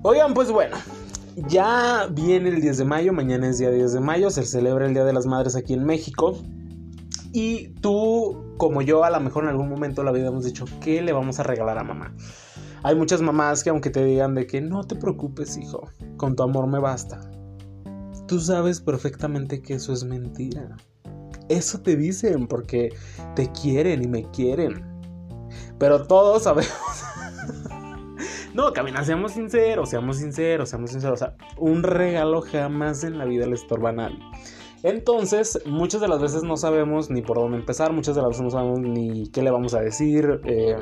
Oigan, 0.04 0.34
pues 0.34 0.50
bueno, 0.50 0.76
ya 1.36 2.08
viene 2.10 2.48
el 2.48 2.60
10 2.60 2.78
de 2.78 2.84
mayo, 2.84 3.12
mañana 3.12 3.48
es 3.48 3.58
día 3.58 3.70
10 3.70 3.92
de 3.92 4.00
mayo, 4.00 4.30
se 4.30 4.44
celebra 4.44 4.86
el 4.86 4.94
Día 4.94 5.04
de 5.04 5.12
las 5.12 5.26
Madres 5.26 5.54
aquí 5.54 5.74
en 5.74 5.84
México. 5.84 6.36
Y 7.32 7.68
tú, 7.80 8.52
como 8.56 8.82
yo, 8.82 9.04
a 9.04 9.10
lo 9.10 9.20
mejor 9.20 9.44
en 9.44 9.50
algún 9.50 9.68
momento 9.68 10.02
la 10.02 10.10
vida 10.10 10.26
hemos 10.26 10.44
dicho, 10.44 10.64
¿qué 10.80 11.02
le 11.02 11.12
vamos 11.12 11.38
a 11.38 11.44
regalar 11.44 11.78
a 11.78 11.84
mamá? 11.84 12.16
Hay 12.82 12.96
muchas 12.96 13.22
mamás 13.22 13.62
que 13.62 13.70
aunque 13.70 13.90
te 13.90 14.04
digan 14.04 14.34
de 14.34 14.48
que 14.48 14.60
no 14.60 14.82
te 14.82 14.96
preocupes, 14.96 15.56
hijo, 15.56 15.88
con 16.16 16.34
tu 16.34 16.42
amor 16.42 16.66
me 16.66 16.80
basta. 16.80 17.20
Tú 18.26 18.40
sabes 18.40 18.80
perfectamente 18.80 19.62
que 19.62 19.74
eso 19.74 19.92
es 19.92 20.02
mentira. 20.02 20.76
Eso 21.48 21.80
te 21.80 21.94
dicen 21.94 22.48
porque 22.48 22.92
te 23.36 23.52
quieren 23.52 24.02
y 24.02 24.08
me 24.08 24.28
quieren. 24.32 24.84
Pero 25.78 26.08
todos 26.08 26.42
sabemos 26.42 26.72
no, 28.54 28.72
Camina, 28.72 29.02
seamos 29.04 29.32
sinceros, 29.32 29.90
seamos 29.90 30.18
sinceros, 30.18 30.68
seamos 30.68 30.90
sinceros. 30.90 31.22
O 31.22 31.24
sea, 31.24 31.36
un 31.56 31.82
regalo 31.82 32.42
jamás 32.42 33.02
en 33.04 33.18
la 33.18 33.24
vida 33.24 33.46
le 33.46 33.54
estorba 33.54 33.90
a 33.90 33.92
nadie. 33.92 34.18
Entonces, 34.82 35.60
muchas 35.64 36.00
de 36.00 36.08
las 36.08 36.20
veces 36.20 36.42
no 36.42 36.56
sabemos 36.56 37.08
ni 37.08 37.22
por 37.22 37.38
dónde 37.38 37.56
empezar, 37.56 37.92
muchas 37.92 38.16
de 38.16 38.22
las 38.22 38.30
veces 38.30 38.42
no 38.42 38.50
sabemos 38.50 38.80
ni 38.80 39.28
qué 39.28 39.42
le 39.42 39.50
vamos 39.50 39.74
a 39.74 39.80
decir. 39.80 40.40
Eh, 40.44 40.76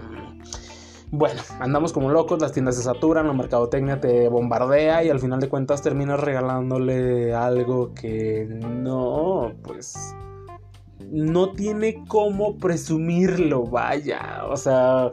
bueno, 1.13 1.43
andamos 1.61 1.93
como 1.93 2.09
locos, 2.09 2.41
las 2.41 2.53
tiendas 2.53 2.77
se 2.77 2.83
saturan, 2.83 3.27
la 3.27 3.35
mercadotecnia 3.35 4.01
te 4.01 4.29
bombardea 4.29 5.05
y 5.05 5.11
al 5.11 5.21
final 5.21 5.39
de 5.39 5.49
cuentas 5.49 5.83
terminas 5.83 6.19
regalándole 6.19 7.35
algo 7.35 7.93
que 7.95 8.47
no, 8.49 9.53
pues 9.63 10.15
no 11.11 11.53
tiene 11.53 12.05
cómo 12.09 12.59
presumirlo, 12.59 13.65
vaya, 13.65 14.45
o 14.49 14.57
sea... 14.57 15.11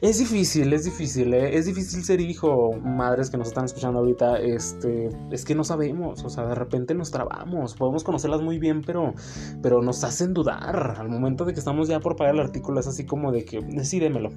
Es 0.00 0.18
difícil, 0.18 0.72
es 0.72 0.84
difícil, 0.84 1.34
¿eh? 1.34 1.56
es 1.56 1.66
difícil 1.66 2.04
ser 2.04 2.20
hijo, 2.20 2.72
madres 2.80 3.30
que 3.30 3.36
nos 3.36 3.48
están 3.48 3.64
escuchando 3.64 3.98
ahorita, 3.98 4.38
este, 4.38 5.08
es 5.32 5.44
que 5.44 5.56
no 5.56 5.64
sabemos, 5.64 6.22
o 6.22 6.30
sea, 6.30 6.46
de 6.46 6.54
repente 6.54 6.94
nos 6.94 7.10
trabamos, 7.10 7.74
podemos 7.74 8.04
conocerlas 8.04 8.40
muy 8.40 8.60
bien, 8.60 8.82
pero, 8.82 9.12
pero 9.60 9.82
nos 9.82 10.04
hacen 10.04 10.34
dudar, 10.34 10.94
al 11.00 11.08
momento 11.08 11.44
de 11.44 11.52
que 11.52 11.58
estamos 11.58 11.88
ya 11.88 11.98
por 11.98 12.14
pagar 12.14 12.36
el 12.36 12.40
artículo 12.40 12.78
es 12.78 12.86
así 12.86 13.06
como 13.06 13.32
de 13.32 13.44
que, 13.44 13.60
decídemelo, 13.60 14.30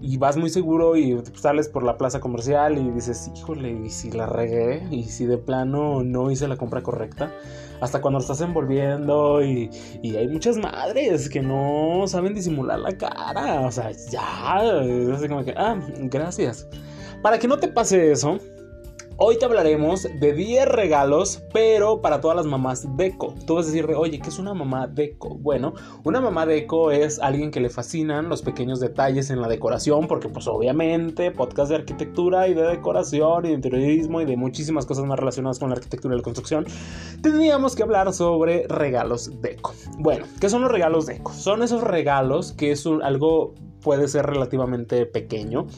y 0.00 0.16
vas 0.16 0.36
muy 0.36 0.50
seguro 0.50 0.96
y 0.96 1.16
sales 1.34 1.68
por 1.68 1.84
la 1.84 1.96
plaza 1.98 2.18
comercial 2.18 2.76
y 2.76 2.90
dices, 2.90 3.30
híjole, 3.36 3.82
y 3.84 3.90
si 3.90 4.10
la 4.10 4.26
regué, 4.26 4.88
y 4.90 5.04
si 5.04 5.24
de 5.24 5.38
plano 5.38 6.02
no 6.02 6.32
hice 6.32 6.48
la 6.48 6.56
compra 6.56 6.82
correcta, 6.82 7.32
hasta 7.80 8.00
cuando 8.00 8.18
lo 8.18 8.22
estás 8.22 8.40
envolviendo 8.40 9.42
y, 9.44 9.70
y 10.02 10.16
hay 10.16 10.28
muchas 10.28 10.56
madres 10.56 11.28
que 11.28 11.40
no 11.40 12.04
saben 12.06 12.34
disimular 12.34 12.78
la 12.78 12.96
cara, 12.96 13.62
o 13.62 13.70
sea, 13.70 13.90
ya 14.10 14.82
como 15.28 15.44
que, 15.44 15.54
ah, 15.56 15.78
gracias. 16.02 16.68
Para 17.22 17.38
que 17.38 17.48
no 17.48 17.58
te 17.58 17.68
pase 17.68 18.12
eso, 18.12 18.38
Hoy 19.18 19.38
te 19.38 19.46
hablaremos 19.46 20.06
de 20.20 20.34
10 20.34 20.68
regalos, 20.68 21.42
pero 21.54 22.02
para 22.02 22.20
todas 22.20 22.36
las 22.36 22.44
mamás 22.44 22.86
deco. 22.98 23.34
Tú 23.46 23.54
vas 23.54 23.64
a 23.64 23.68
decir, 23.70 23.86
oye, 23.96 24.20
¿qué 24.20 24.28
es 24.28 24.38
una 24.38 24.52
mamá 24.52 24.88
deco? 24.88 25.36
Bueno, 25.36 25.72
una 26.04 26.20
mamá 26.20 26.44
deco 26.44 26.90
es 26.90 27.18
alguien 27.18 27.50
que 27.50 27.60
le 27.60 27.70
fascinan 27.70 28.28
los 28.28 28.42
pequeños 28.42 28.78
detalles 28.78 29.30
en 29.30 29.40
la 29.40 29.48
decoración, 29.48 30.06
porque 30.06 30.28
pues 30.28 30.46
obviamente 30.46 31.30
podcast 31.30 31.70
de 31.70 31.76
arquitectura 31.76 32.46
y 32.48 32.52
de 32.52 32.64
decoración 32.64 33.46
y 33.46 33.48
de 33.48 33.54
interiorismo 33.54 34.20
y 34.20 34.26
de 34.26 34.36
muchísimas 34.36 34.84
cosas 34.84 35.06
más 35.06 35.18
relacionadas 35.18 35.58
con 35.58 35.70
la 35.70 35.76
arquitectura 35.76 36.14
y 36.14 36.18
la 36.18 36.22
construcción, 36.22 36.66
tendríamos 37.22 37.74
que 37.74 37.84
hablar 37.84 38.12
sobre 38.12 38.68
regalos 38.68 39.40
deco. 39.40 39.72
Bueno, 39.98 40.26
¿qué 40.42 40.50
son 40.50 40.60
los 40.60 40.70
regalos 40.70 41.06
deco? 41.06 41.32
Son 41.32 41.62
esos 41.62 41.82
regalos 41.82 42.52
que 42.52 42.70
es 42.70 42.86
algo 42.86 43.54
puede 43.86 44.08
ser 44.08 44.26
relativamente 44.26 45.06
pequeño, 45.06 45.68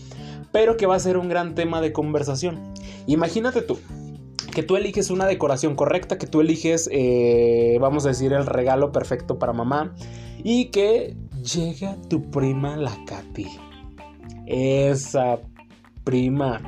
pero 0.53 0.77
que 0.77 0.87
va 0.87 0.97
a 0.97 1.01
ser 1.01 1.17
un 1.17 1.29
gran 1.29 1.55
tema 1.55 1.81
de 1.81 1.93
conversación. 1.93 2.73
Imagínate 3.07 3.63
tú, 3.63 3.79
que 4.53 4.63
tú 4.63 4.77
eliges 4.77 5.11
una 5.11 5.27
decoración 5.27 5.75
correcta, 5.77 6.19
que 6.19 6.27
tú 6.27 6.41
eliges, 6.41 6.89
eh, 6.93 7.79
vamos 7.81 8.05
a 8.07 8.09
decir, 8.09 8.33
el 8.33 8.47
regalo 8.47 8.93
perfecto 8.93 9.39
para 9.39 9.53
mamá 9.53 9.95
y 10.43 10.67
que 10.67 11.17
llega 11.43 11.97
tu 12.09 12.31
prima 12.31 12.77
la 12.77 12.97
Katy. 13.07 13.47
Esa 14.47 15.39
prima 16.05 16.61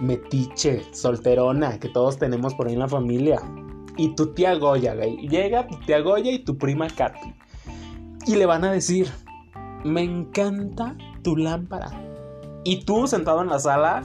metiche, 0.00 0.82
solterona, 0.92 1.78
que 1.78 1.88
todos 1.88 2.18
tenemos 2.18 2.54
por 2.54 2.66
ahí 2.66 2.74
en 2.74 2.78
la 2.78 2.88
familia. 2.88 3.40
Y 3.96 4.14
tu 4.14 4.32
tía 4.32 4.54
Goya, 4.54 4.94
Llega 4.94 5.66
tu 5.66 5.76
tía 5.80 6.00
Goya 6.00 6.32
y 6.32 6.38
tu 6.38 6.56
prima 6.56 6.88
Katy. 6.88 7.34
Y 8.26 8.36
le 8.36 8.46
van 8.46 8.64
a 8.64 8.72
decir, 8.72 9.08
me 9.84 10.02
encanta 10.02 10.96
tu 11.22 11.36
lámpara. 11.36 11.90
Y 12.64 12.84
tú 12.84 13.06
sentado 13.06 13.42
en 13.42 13.48
la 13.48 13.58
sala 13.58 14.02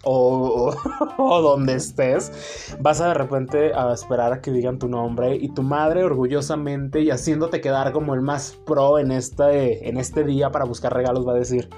o, 0.04 0.74
donde 1.18 1.74
estés, 1.74 2.76
vas 2.80 3.00
a 3.02 3.08
de 3.08 3.14
repente 3.14 3.74
a 3.74 3.92
esperar 3.92 4.32
a 4.32 4.40
que 4.40 4.50
digan 4.50 4.78
tu 4.78 4.88
nombre 4.88 5.36
y 5.36 5.50
tu 5.50 5.62
madre 5.62 6.04
orgullosamente 6.04 7.00
y 7.02 7.10
haciéndote 7.10 7.60
quedar 7.60 7.92
como 7.92 8.14
el 8.14 8.22
más 8.22 8.58
pro 8.64 8.98
en 8.98 9.12
este, 9.12 9.88
en 9.88 9.98
este 9.98 10.24
día 10.24 10.50
para 10.50 10.64
buscar 10.64 10.94
regalos 10.94 11.28
va 11.28 11.32
a 11.32 11.36
decir, 11.36 11.68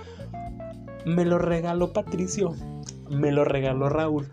me 1.05 1.25
lo 1.25 1.39
regaló 1.39 1.93
Patricio, 1.93 2.55
me 3.11 3.33
lo 3.33 3.45
regaló 3.45 3.89
Raúl. 3.89 4.31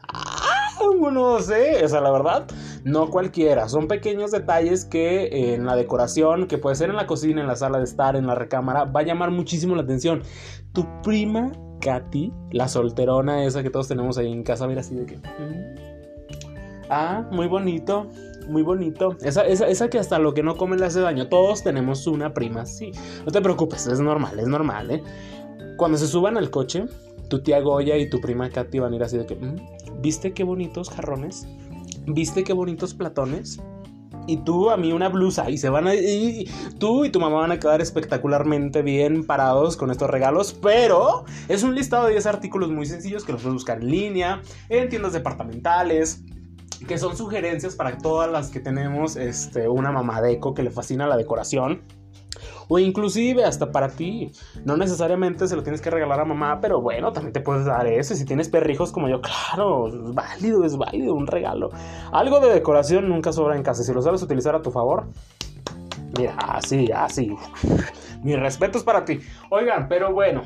No 1.12 1.40
sé, 1.40 1.84
o 1.84 1.88
sea, 1.88 2.02
la 2.02 2.12
verdad, 2.12 2.46
no 2.84 3.10
cualquiera. 3.10 3.68
Son 3.68 3.88
pequeños 3.88 4.32
detalles 4.32 4.86
que 4.86 5.54
en 5.54 5.66
la 5.66 5.76
decoración, 5.76 6.48
que 6.48 6.58
puede 6.58 6.76
ser 6.76 6.90
en 6.90 6.96
la 6.96 7.08
cocina, 7.08 7.42
en 7.42 7.48
la 7.48 7.56
sala 7.56 7.80
de 7.80 7.84
estar, 7.84 8.16
en 8.16 8.28
la 8.28 8.36
recámara, 8.36 8.86
va 8.86 9.02
a 9.02 9.04
llamar 9.04 9.32
muchísimo 9.32 9.76
la 9.76 9.82
atención. 9.82 10.22
Tu 10.74 10.86
prima 11.02 11.52
Katy, 11.82 12.32
la 12.52 12.68
solterona 12.68 13.46
esa 13.46 13.64
que 13.64 13.70
todos 13.70 13.88
tenemos 13.88 14.18
ahí 14.18 14.32
en 14.32 14.44
casa, 14.44 14.66
a 14.66 14.68
ver 14.68 14.80
así 14.80 14.96
de 14.96 15.06
que... 15.06 15.18
Mm, 15.18 15.76
ah, 16.90 17.28
muy 17.32 17.48
bonito, 17.48 18.08
muy 18.48 18.62
bonito. 18.62 19.18
Esa, 19.22 19.46
esa, 19.46 19.68
esa, 19.68 19.90
que 19.90 20.00
hasta 20.00 20.20
lo 20.20 20.34
que 20.34 20.44
no 20.44 20.56
come 20.58 20.78
le 20.78 20.86
hace 20.86 21.00
daño. 21.00 21.28
Todos 21.28 21.64
tenemos 21.64 22.06
una 22.08 22.34
prima, 22.34 22.66
sí. 22.66 22.92
No 23.26 23.32
te 23.32 23.42
preocupes, 23.42 23.88
es 23.88 24.00
normal, 24.00 24.40
es 24.40 24.48
normal, 24.48 24.92
¿eh? 24.92 25.04
Cuando 25.78 25.98
se 25.98 26.08
suban 26.08 26.38
al 26.38 26.50
coche, 26.50 26.86
tu 27.30 27.42
tía 27.42 27.62
Goya 27.62 27.96
y 27.98 28.10
tu 28.10 28.20
prima 28.20 28.50
Katy 28.50 28.80
van 28.80 28.94
a 28.94 28.96
ir 28.96 29.04
así 29.04 29.18
de 29.18 29.26
que... 29.26 29.36
Mm, 29.36 29.56
¿Viste 30.02 30.34
qué 30.34 30.44
bonitos 30.44 30.90
jarrones? 30.90 31.48
¿Viste 32.08 32.44
qué 32.44 32.54
bonitos 32.54 32.94
platones? 32.94 33.60
y 34.30 34.38
tú 34.38 34.70
a 34.70 34.78
mí 34.78 34.92
una 34.92 35.10
blusa 35.10 35.50
y 35.50 35.58
se 35.58 35.70
van 35.70 35.88
a 35.88 35.96
y 35.96 36.48
tú 36.78 37.04
y 37.04 37.10
tu 37.10 37.20
mamá 37.20 37.40
van 37.40 37.52
a 37.52 37.60
quedar 37.60 37.82
espectacularmente 37.82 38.84
bien 38.84 39.26
parados 39.26 39.76
con 39.76 39.90
estos 39.90 40.08
regalos, 40.08 40.54
pero 40.62 41.26
es 41.48 41.64
un 41.64 41.74
listado 41.74 42.06
de 42.06 42.12
10 42.12 42.28
artículos 42.28 42.70
muy 42.70 42.86
sencillos 42.86 43.24
que 43.24 43.32
los 43.32 43.42
puedes 43.42 43.56
buscar 43.56 43.82
en 43.82 43.90
línea, 43.90 44.42
en 44.70 44.88
tiendas 44.88 45.14
departamentales, 45.14 46.22
que 46.88 47.00
son 47.00 47.18
sugerencias 47.18 47.76
para 47.76 47.98
todas 47.98 48.32
las 48.32 48.52
que 48.52 48.60
tenemos 48.60 49.16
este, 49.16 49.68
una 49.68 49.92
mamá 49.92 50.22
deco 50.22 50.54
que 50.54 50.62
le 50.62 50.70
fascina 50.70 51.08
la 51.08 51.18
decoración 51.18 51.82
o 52.70 52.80
inclusive 52.80 53.44
hasta 53.44 53.72
para 53.72 53.90
ti. 53.90 54.32
No 54.64 54.78
necesariamente 54.78 55.48
se 55.48 55.56
lo 55.56 55.64
tienes 55.64 55.82
que 55.82 55.90
regalar 55.90 56.22
a 56.22 56.26
mamá, 56.26 56.62
pero 56.62 56.80
bueno, 56.80 57.12
también 57.12 57.34
te 57.34 57.42
puedes 57.42 57.66
dar 57.66 57.86
eso. 57.88 58.16
Si 58.16 58.24
tienes 58.24 58.48
perrijos 58.48 58.92
como 58.94 59.10
yo, 59.10 59.20
claro, 59.22 59.88
es 59.88 60.14
válido, 60.14 60.64
es 60.64 60.78
válido, 60.78 61.14
un 61.16 61.28
regalo. 61.28 61.72
Algo 62.14 62.40
de 62.40 62.54
decoración 62.54 63.10
nunca 63.10 63.34
sobra 63.34 63.58
en 63.58 63.64
casa. 63.64 63.84
Si 63.84 63.92
lo 63.92 64.02
sabes 64.02 64.22
utilizar 64.22 64.56
a 64.56 64.62
tu 64.62 64.72
favor, 64.72 65.08
mira, 66.18 66.36
así, 66.38 66.90
así. 66.96 67.36
Mi 68.24 68.36
respeto 68.36 68.78
es 68.78 68.84
para 68.84 69.04
ti. 69.04 69.20
Oigan, 69.50 69.90
pero 69.90 70.14
bueno. 70.14 70.44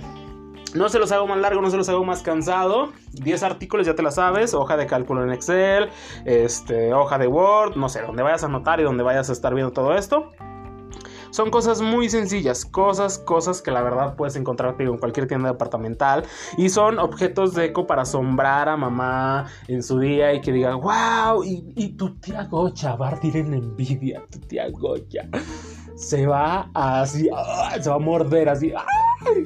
No 0.73 0.89
se 0.89 0.97
los 0.97 1.11
hago 1.11 1.27
más 1.27 1.37
largo, 1.37 1.61
no 1.61 1.69
se 1.69 1.77
los 1.77 1.87
hago 1.89 2.03
más 2.03 2.23
cansado. 2.23 2.93
10 3.11 3.43
artículos, 3.43 3.85
ya 3.85 3.93
te 3.93 4.01
la 4.01 4.09
sabes. 4.09 4.55
Hoja 4.55 4.75
de 4.75 4.87
cálculo 4.87 5.23
en 5.23 5.31
Excel, 5.31 5.89
este, 6.25 6.93
hoja 6.93 7.19
de 7.19 7.27
Word, 7.27 7.75
no 7.75 7.89
sé, 7.89 8.01
donde 8.01 8.23
vayas 8.23 8.43
a 8.43 8.47
anotar 8.47 8.79
y 8.79 8.83
donde 8.83 9.03
vayas 9.03 9.29
a 9.29 9.33
estar 9.33 9.53
viendo 9.53 9.71
todo 9.71 9.93
esto. 9.93 10.31
Son 11.33 11.49
cosas 11.49 11.81
muy 11.81 12.11
sencillas, 12.11 12.63
cosas, 12.63 13.17
cosas 13.17 13.63
que 13.63 13.71
la 13.71 13.81
verdad 13.81 14.15
puedes 14.15 14.35
encontrar 14.35 14.75
en 14.77 14.97
cualquier 14.99 15.27
tienda 15.27 15.51
departamental 15.51 16.25
y 16.57 16.69
son 16.69 16.99
objetos 16.99 17.55
de 17.55 17.65
eco 17.65 17.87
para 17.87 18.03
asombrar 18.03 18.69
a 18.69 18.77
mamá 18.77 19.47
en 19.67 19.81
su 19.81 19.97
día 19.97 20.31
y 20.35 20.41
que 20.41 20.51
diga, 20.51 20.75
wow, 20.75 21.43
y, 21.43 21.89
tu 21.97 22.13
tía 22.19 22.43
Gocha 22.43 22.95
va 22.95 23.07
a 23.07 23.11
ardir 23.13 23.37
en 23.37 23.55
envidia, 23.55 24.21
tu 24.29 24.37
tía 24.41 24.69
Gocha 24.69 25.27
se 25.95 26.27
va 26.27 26.69
así, 26.75 27.29
se 27.81 27.89
va 27.89 27.95
a 27.95 27.99
morder 27.99 28.49
así. 28.49 28.71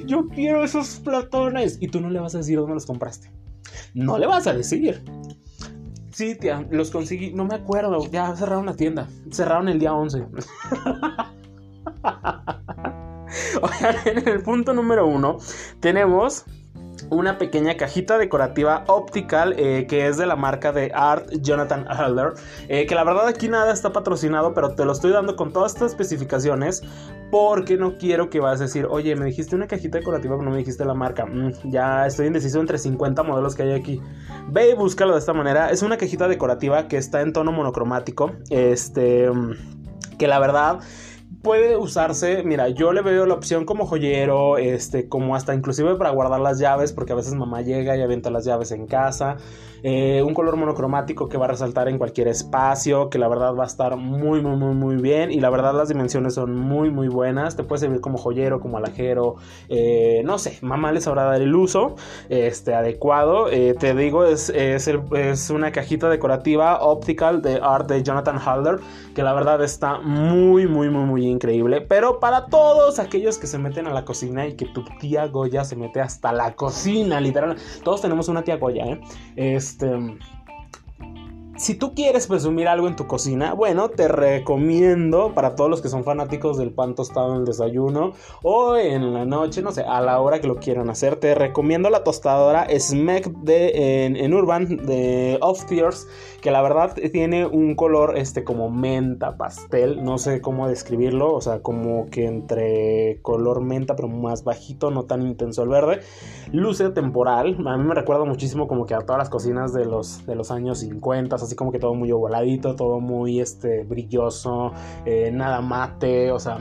Yo 0.04 0.28
quiero 0.28 0.64
esos 0.64 1.00
platones. 1.00 1.78
Y 1.80 1.88
tú 1.88 2.00
no 2.00 2.10
le 2.10 2.20
vas 2.20 2.34
a 2.34 2.38
decir 2.38 2.58
dónde 2.58 2.74
los 2.74 2.84
compraste. 2.84 3.30
No 3.94 4.18
le 4.18 4.26
vas 4.26 4.46
a 4.46 4.52
decir. 4.52 5.02
Sí, 6.10 6.34
tía, 6.34 6.66
los 6.70 6.90
conseguí, 6.90 7.32
no 7.32 7.44
me 7.46 7.54
acuerdo, 7.54 8.04
ya 8.10 8.34
cerraron 8.36 8.66
la 8.66 8.74
tienda. 8.74 9.08
Cerraron 9.30 9.68
el 9.68 9.78
día 9.78 9.94
11. 9.94 10.26
Oigan, 13.62 13.96
en 14.04 14.28
el 14.28 14.42
punto 14.42 14.72
número 14.72 15.06
uno 15.06 15.38
tenemos 15.80 16.46
una 17.10 17.38
pequeña 17.38 17.76
cajita 17.76 18.18
decorativa 18.18 18.84
optical 18.88 19.54
eh, 19.56 19.86
que 19.88 20.06
es 20.06 20.16
de 20.16 20.26
la 20.26 20.36
marca 20.36 20.72
de 20.72 20.90
Art 20.94 21.28
Jonathan 21.40 21.86
Heller. 21.90 22.34
Eh, 22.68 22.86
que 22.86 22.94
la 22.94 23.04
verdad 23.04 23.26
aquí 23.26 23.48
nada 23.48 23.72
está 23.72 23.92
patrocinado, 23.92 24.54
pero 24.54 24.74
te 24.74 24.84
lo 24.84 24.92
estoy 24.92 25.12
dando 25.12 25.36
con 25.36 25.52
todas 25.52 25.72
estas 25.72 25.92
especificaciones 25.92 26.82
porque 27.30 27.76
no 27.76 27.98
quiero 27.98 28.30
que 28.30 28.40
vas 28.40 28.60
a 28.60 28.64
decir, 28.64 28.86
oye, 28.90 29.14
me 29.16 29.26
dijiste 29.26 29.54
una 29.54 29.66
cajita 29.66 29.98
decorativa, 29.98 30.34
pero 30.34 30.44
no 30.44 30.50
me 30.50 30.58
dijiste 30.58 30.84
la 30.84 30.94
marca. 30.94 31.26
Mm, 31.26 31.52
ya 31.70 32.06
estoy 32.06 32.26
indeciso 32.26 32.60
entre 32.60 32.78
50 32.78 33.22
modelos 33.22 33.54
que 33.54 33.62
hay 33.62 33.72
aquí. 33.72 34.00
Ve 34.48 34.70
y 34.70 34.74
búscalo 34.74 35.12
de 35.12 35.20
esta 35.20 35.32
manera. 35.32 35.70
Es 35.70 35.82
una 35.82 35.96
cajita 35.96 36.28
decorativa 36.28 36.88
que 36.88 36.96
está 36.96 37.20
en 37.20 37.32
tono 37.32 37.52
monocromático. 37.52 38.32
Este, 38.50 39.30
que 40.18 40.26
la 40.26 40.38
verdad 40.38 40.80
puede 41.48 41.78
usarse, 41.78 42.42
mira, 42.42 42.68
yo 42.68 42.92
le 42.92 43.00
veo 43.00 43.24
la 43.24 43.32
opción 43.32 43.64
como 43.64 43.86
joyero, 43.86 44.58
este, 44.58 45.08
como 45.08 45.34
hasta 45.34 45.54
inclusive 45.54 45.94
para 45.94 46.10
guardar 46.10 46.40
las 46.40 46.58
llaves, 46.58 46.92
porque 46.92 47.12
a 47.12 47.16
veces 47.16 47.32
mamá 47.32 47.62
llega 47.62 47.96
y 47.96 48.02
avienta 48.02 48.30
las 48.30 48.44
llaves 48.44 48.70
en 48.70 48.86
casa. 48.86 49.38
Eh, 49.82 50.22
un 50.22 50.34
color 50.34 50.56
monocromático 50.56 51.28
que 51.28 51.38
va 51.38 51.46
a 51.46 51.48
resaltar 51.48 51.88
en 51.88 51.98
cualquier 51.98 52.28
espacio, 52.28 53.10
que 53.10 53.18
la 53.18 53.28
verdad 53.28 53.54
va 53.54 53.64
a 53.64 53.66
estar 53.66 53.96
muy, 53.96 54.40
muy, 54.40 54.56
muy, 54.56 54.74
muy 54.74 54.96
bien. 54.96 55.30
Y 55.30 55.40
la 55.40 55.50
verdad 55.50 55.74
las 55.74 55.88
dimensiones 55.88 56.34
son 56.34 56.56
muy, 56.56 56.90
muy 56.90 57.08
buenas. 57.08 57.56
Te 57.56 57.62
puede 57.62 57.80
servir 57.80 58.00
como 58.00 58.18
joyero, 58.18 58.60
como 58.60 58.78
alajero. 58.78 59.36
Eh, 59.68 60.22
no 60.24 60.38
sé, 60.38 60.58
mamá 60.62 60.92
les 60.92 61.04
sabrá 61.04 61.24
dar 61.24 61.40
el 61.40 61.54
uso 61.54 61.96
este, 62.28 62.74
adecuado. 62.74 63.50
Eh, 63.50 63.74
te 63.78 63.94
digo, 63.94 64.24
es, 64.24 64.50
es, 64.50 64.88
es, 64.88 65.50
una 65.50 65.72
cajita 65.72 66.08
decorativa 66.08 66.80
optical 66.80 67.42
de 67.42 67.60
art 67.62 67.88
de 67.88 68.02
Jonathan 68.02 68.38
Halder, 68.38 68.80
que 69.14 69.22
la 69.22 69.32
verdad 69.32 69.62
está 69.62 69.98
muy, 70.00 70.66
muy, 70.66 70.90
muy, 70.90 71.04
muy 71.04 71.26
increíble. 71.26 71.80
Pero 71.80 72.20
para 72.20 72.46
todos 72.46 72.98
aquellos 72.98 73.38
que 73.38 73.46
se 73.46 73.58
meten 73.58 73.86
a 73.86 73.92
la 73.92 74.04
cocina 74.04 74.46
y 74.46 74.54
que 74.54 74.66
tu 74.66 74.84
tía 75.00 75.26
Goya 75.26 75.64
se 75.64 75.76
mete 75.76 76.00
hasta 76.00 76.32
la 76.32 76.54
cocina, 76.54 77.20
literal. 77.20 77.56
Todos 77.84 78.02
tenemos 78.02 78.28
una 78.28 78.42
tía 78.42 78.56
Goya, 78.56 78.84
¿eh? 78.86 79.00
Este 79.68 79.86
si 81.58 81.74
tú 81.74 81.92
quieres 81.92 82.28
presumir 82.28 82.68
algo 82.68 82.86
en 82.86 82.94
tu 82.94 83.06
cocina, 83.08 83.52
bueno, 83.52 83.88
te 83.88 84.06
recomiendo 84.06 85.34
para 85.34 85.56
todos 85.56 85.68
los 85.68 85.82
que 85.82 85.88
son 85.88 86.04
fanáticos 86.04 86.56
del 86.56 86.70
pan 86.70 86.94
tostado 86.94 87.34
en 87.34 87.40
el 87.40 87.44
desayuno 87.44 88.12
o 88.42 88.76
en 88.76 89.12
la 89.12 89.24
noche, 89.24 89.60
no 89.60 89.72
sé, 89.72 89.82
a 89.82 90.00
la 90.00 90.20
hora 90.20 90.40
que 90.40 90.46
lo 90.46 90.56
quieran 90.56 90.88
hacer, 90.88 91.16
te 91.16 91.34
recomiendo 91.34 91.90
la 91.90 92.04
tostadora 92.04 92.68
Smack 92.78 93.26
de, 93.42 94.04
en, 94.06 94.34
Urban 94.34 94.86
de 94.86 95.38
Off 95.40 95.66
Tears, 95.66 96.06
que 96.40 96.52
la 96.52 96.62
verdad 96.62 96.94
tiene 97.12 97.44
un 97.44 97.74
color 97.74 98.16
este 98.16 98.44
como 98.44 98.70
menta 98.70 99.36
pastel, 99.36 100.04
no 100.04 100.18
sé 100.18 100.40
cómo 100.40 100.68
describirlo, 100.68 101.34
o 101.34 101.40
sea, 101.40 101.60
como 101.60 102.06
que 102.06 102.26
entre 102.26 103.18
color 103.22 103.62
menta 103.62 103.96
pero 103.96 104.06
más 104.06 104.44
bajito, 104.44 104.92
no 104.92 105.04
tan 105.04 105.22
intenso 105.22 105.64
el 105.64 105.70
verde. 105.70 106.00
Luce 106.52 106.90
temporal, 106.90 107.56
a 107.66 107.76
mí 107.76 107.84
me 107.84 107.94
recuerda 107.94 108.24
muchísimo 108.24 108.68
como 108.68 108.86
que 108.86 108.94
a 108.94 109.00
todas 109.00 109.18
las 109.18 109.28
cocinas 109.28 109.72
de 109.72 109.84
los, 109.84 110.24
de 110.24 110.36
los 110.36 110.52
años 110.52 110.78
50, 110.78 111.36
así 111.48 111.56
como 111.56 111.72
que 111.72 111.78
todo 111.78 111.94
muy 111.94 112.12
ovaladito, 112.12 112.76
todo 112.76 113.00
muy 113.00 113.40
este, 113.40 113.84
brilloso, 113.84 114.72
eh, 115.04 115.30
nada 115.32 115.60
mate, 115.60 116.30
o 116.30 116.38
sea, 116.38 116.58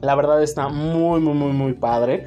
la 0.00 0.14
verdad 0.14 0.42
está 0.42 0.68
muy, 0.68 1.20
muy, 1.20 1.34
muy, 1.34 1.52
muy 1.52 1.72
padre. 1.74 2.26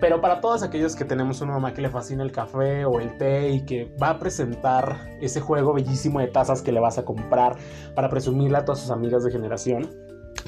Pero 0.00 0.20
para 0.20 0.40
todos 0.40 0.62
aquellos 0.62 0.96
que 0.96 1.04
tenemos 1.04 1.40
una 1.40 1.52
mamá 1.52 1.72
que 1.72 1.82
le 1.82 1.90
fascina 1.90 2.22
el 2.22 2.32
café 2.32 2.84
o 2.84 3.00
el 3.00 3.16
té 3.18 3.50
y 3.50 3.64
que 3.64 3.94
va 4.02 4.10
a 4.10 4.18
presentar 4.18 5.18
ese 5.20 5.40
juego 5.40 5.72
bellísimo 5.74 6.20
de 6.20 6.28
tazas 6.28 6.62
que 6.62 6.72
le 6.72 6.80
vas 6.80 6.98
a 6.98 7.04
comprar 7.04 7.56
para 7.94 8.08
presumirle 8.08 8.58
a 8.58 8.64
todas 8.64 8.80
sus 8.80 8.90
amigas 8.90 9.24
de 9.24 9.30
generación, 9.30 9.90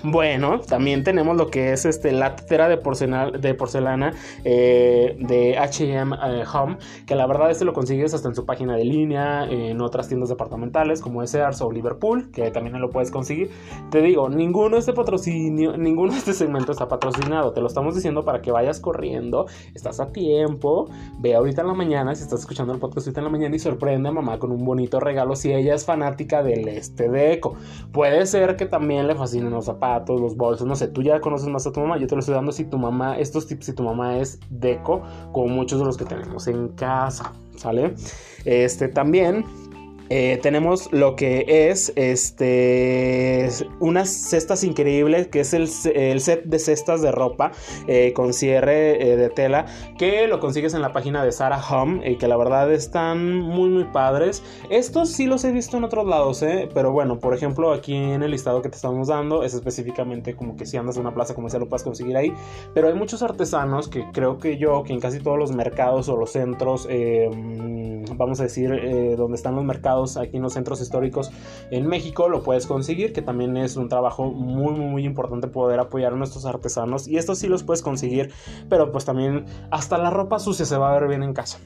Bueno, 0.02 0.60
también 0.60 1.02
tenemos 1.02 1.36
lo 1.36 1.48
que 1.48 1.72
es 1.72 1.84
este, 1.84 2.12
la 2.12 2.36
de, 2.36 2.76
porcelana, 2.76 3.30
de 3.36 3.54
porcelana 3.54 4.14
eh, 4.44 5.16
de 5.18 5.56
HM 5.58 6.12
Home, 6.54 6.78
que 7.06 7.14
la 7.14 7.26
verdad 7.26 7.50
este 7.50 7.64
lo 7.64 7.72
consigues 7.72 8.14
hasta 8.14 8.28
en 8.28 8.34
su 8.34 8.46
página 8.46 8.76
de 8.76 8.84
línea, 8.84 9.44
en 9.50 9.80
otras 9.80 10.08
tiendas 10.08 10.28
departamentales 10.28 11.00
como 11.00 11.26
Sears 11.26 11.60
o 11.62 11.70
Liverpool, 11.70 12.30
que 12.30 12.50
también 12.50 12.80
lo 12.80 12.90
puedes 12.90 13.10
conseguir. 13.10 13.50
Te 13.90 14.00
digo, 14.00 14.28
ninguno 14.28 14.76
de 14.76 14.80
este 14.80 14.92
patrocinio, 14.92 15.76
ninguno 15.78 16.12
de 16.12 16.18
este 16.18 16.32
segmento 16.32 16.72
está 16.72 16.88
patrocinado, 16.88 17.52
te 17.52 17.60
lo 17.60 17.66
estamos 17.66 17.94
diciendo 17.94 18.24
para 18.24 18.40
que 18.40 18.52
vayas 18.52 18.80
corriendo, 18.80 19.46
estás 19.74 20.00
a 20.00 20.06
tiempo, 20.12 20.88
ve 21.18 21.34
ahorita 21.34 21.62
en 21.62 21.68
la 21.68 21.74
mañana, 21.74 22.14
si 22.14 22.22
estás 22.22 22.40
escuchando 22.40 22.72
el 22.72 22.80
podcast 22.80 23.06
ahorita 23.06 23.20
en 23.20 23.24
la 23.24 23.30
mañana 23.30 23.56
y 23.56 23.58
sorprende 23.58 24.08
a 24.08 24.12
mamá 24.12 24.38
con 24.38 24.52
un 24.52 24.64
bonito 24.64 25.00
regalo 25.00 25.36
si 25.36 25.52
ella 25.52 25.74
es 25.74 25.84
fanática 25.84 26.42
del 26.42 26.68
este 26.68 27.08
deco. 27.08 27.56
Puede 27.92 28.26
ser 28.26 28.56
que 28.56 28.66
también 28.66 29.06
le 29.06 29.14
fascinen 29.14 29.50
los 29.50 29.68
los 30.08 30.36
bolsos, 30.36 30.66
no 30.66 30.76
sé, 30.76 30.88
tú 30.88 31.02
ya 31.02 31.20
conoces 31.20 31.48
más 31.48 31.66
a 31.66 31.72
tu 31.72 31.80
mamá, 31.80 31.98
yo 31.98 32.06
te 32.06 32.14
lo 32.14 32.20
estoy 32.20 32.34
dando 32.34 32.52
si 32.52 32.64
tu 32.64 32.78
mamá, 32.78 33.18
estos 33.18 33.46
tips 33.46 33.66
si 33.66 33.72
tu 33.72 33.82
mamá 33.82 34.18
es 34.18 34.38
deco, 34.50 35.02
como 35.32 35.48
muchos 35.48 35.78
de 35.78 35.84
los 35.84 35.96
que 35.96 36.04
tenemos 36.04 36.46
en 36.46 36.68
casa, 36.68 37.32
¿sale? 37.56 37.94
Este 38.44 38.88
también 38.88 39.44
eh, 40.10 40.38
tenemos 40.42 40.90
lo 40.90 41.16
que 41.16 41.44
es 41.70 41.92
este 41.96 43.48
unas 43.78 44.08
cestas 44.08 44.64
increíbles 44.64 45.28
que 45.28 45.40
es 45.40 45.52
el, 45.52 45.68
set 45.68 46.44
de 46.44 46.58
cestas 46.58 47.02
de 47.02 47.12
ropa 47.12 47.52
eh, 47.86 48.14
con 48.14 48.32
cierre 48.32 49.12
eh, 49.12 49.16
de 49.16 49.28
tela 49.28 49.66
que 49.98 50.26
lo 50.26 50.40
consigues 50.40 50.72
en 50.72 50.80
la 50.80 50.92
página 50.92 51.22
de 51.22 51.32
Sarah 51.32 51.62
Home 51.70 52.16
que 52.16 52.26
la 52.26 52.36
verdad 52.36 52.72
están 52.72 53.38
muy 53.38 53.68
muy 53.68 53.84
padres. 53.84 54.42
Estos 54.70 55.10
sí 55.10 55.26
los 55.26 55.44
he 55.44 55.52
visto 55.52 55.76
en 55.76 55.84
otros 55.84 56.06
lados 56.06 56.44
pero 56.72 56.92
bueno 56.92 57.18
por 57.18 57.34
ejemplo 57.34 57.72
aquí 57.72 57.94
en 57.94 58.22
el 58.22 58.30
listado 58.30 58.62
que 58.62 58.70
te 58.70 58.76
estamos 58.76 59.08
dando 59.08 59.42
es 59.42 59.52
específicamente 59.52 60.34
como 60.34 60.56
que 60.56 60.64
si 60.64 60.76
andas 60.76 60.96
en 60.96 61.02
una 61.02 61.14
plaza 61.14 61.34
comercial 61.34 61.60
lo 61.60 61.68
puedes 61.68 61.82
conseguir 61.82 62.16
ahí. 62.16 62.32
Pero 62.72 62.88
hay 62.88 62.94
muchos 62.94 63.22
artesanos 63.22 63.88
que 63.88 64.06
creo 64.12 64.38
que 64.38 64.56
yo 64.56 64.82
que 64.84 64.92
en 64.92 65.00
casi 65.00 65.20
todos 65.20 65.38
los 65.38 65.52
mercados 65.52 66.08
o 66.08 66.16
los 66.16 66.30
centros 66.30 66.88
mm, 66.88 68.16
vamos 68.16 68.40
a 68.40 68.44
decir 68.44 68.70
donde 69.16 69.36
están 69.36 69.54
los 69.54 69.64
mercados 69.64 69.97
aquí 70.16 70.36
en 70.36 70.42
los 70.42 70.54
centros 70.54 70.80
históricos 70.80 71.30
en 71.70 71.86
México, 71.86 72.28
lo 72.28 72.42
puedes 72.42 72.66
conseguir, 72.66 73.12
que 73.12 73.22
también 73.22 73.56
es 73.56 73.76
un 73.76 73.88
trabajo 73.88 74.26
muy, 74.26 74.74
muy, 74.74 75.04
importante 75.04 75.48
poder 75.48 75.80
apoyar 75.80 76.12
a 76.12 76.16
nuestros 76.16 76.44
artesanos. 76.44 77.08
Y 77.08 77.16
esto 77.16 77.34
sí 77.34 77.48
los 77.48 77.62
puedes 77.62 77.82
conseguir, 77.82 78.32
pero 78.68 78.92
pues 78.92 79.04
también 79.04 79.46
hasta 79.70 79.98
la 79.98 80.10
ropa 80.10 80.38
sucia 80.38 80.64
se 80.64 80.76
va 80.76 80.90
a 80.90 80.98
ver 80.98 81.08
bien 81.08 81.22
en 81.22 81.32
casa. 81.32 81.58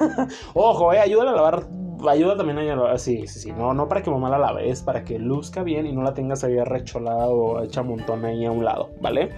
Ojo, 0.54 0.92
eh, 0.92 0.98
ayuda 0.98 1.30
a 1.30 1.34
lavar 1.34 1.66
ayuda 2.10 2.36
también 2.36 2.58
a 2.58 2.64
lavar, 2.64 2.98
sí, 2.98 3.26
sí, 3.26 3.38
sí, 3.38 3.52
no, 3.52 3.74
no 3.74 3.88
para 3.88 4.02
que 4.02 4.10
mamá 4.10 4.28
la 4.28 4.38
lave, 4.38 4.70
es 4.70 4.82
para 4.82 5.04
que 5.04 5.18
luzca 5.18 5.62
bien 5.62 5.86
y 5.86 5.92
no 5.92 6.02
la 6.02 6.14
tengas 6.14 6.42
ahí 6.44 6.58
recholada 6.58 7.28
o 7.28 7.62
hecha 7.62 7.82
montón 7.82 8.24
ahí 8.24 8.44
a 8.44 8.50
un 8.50 8.64
lado, 8.64 8.90
¿vale? 9.00 9.30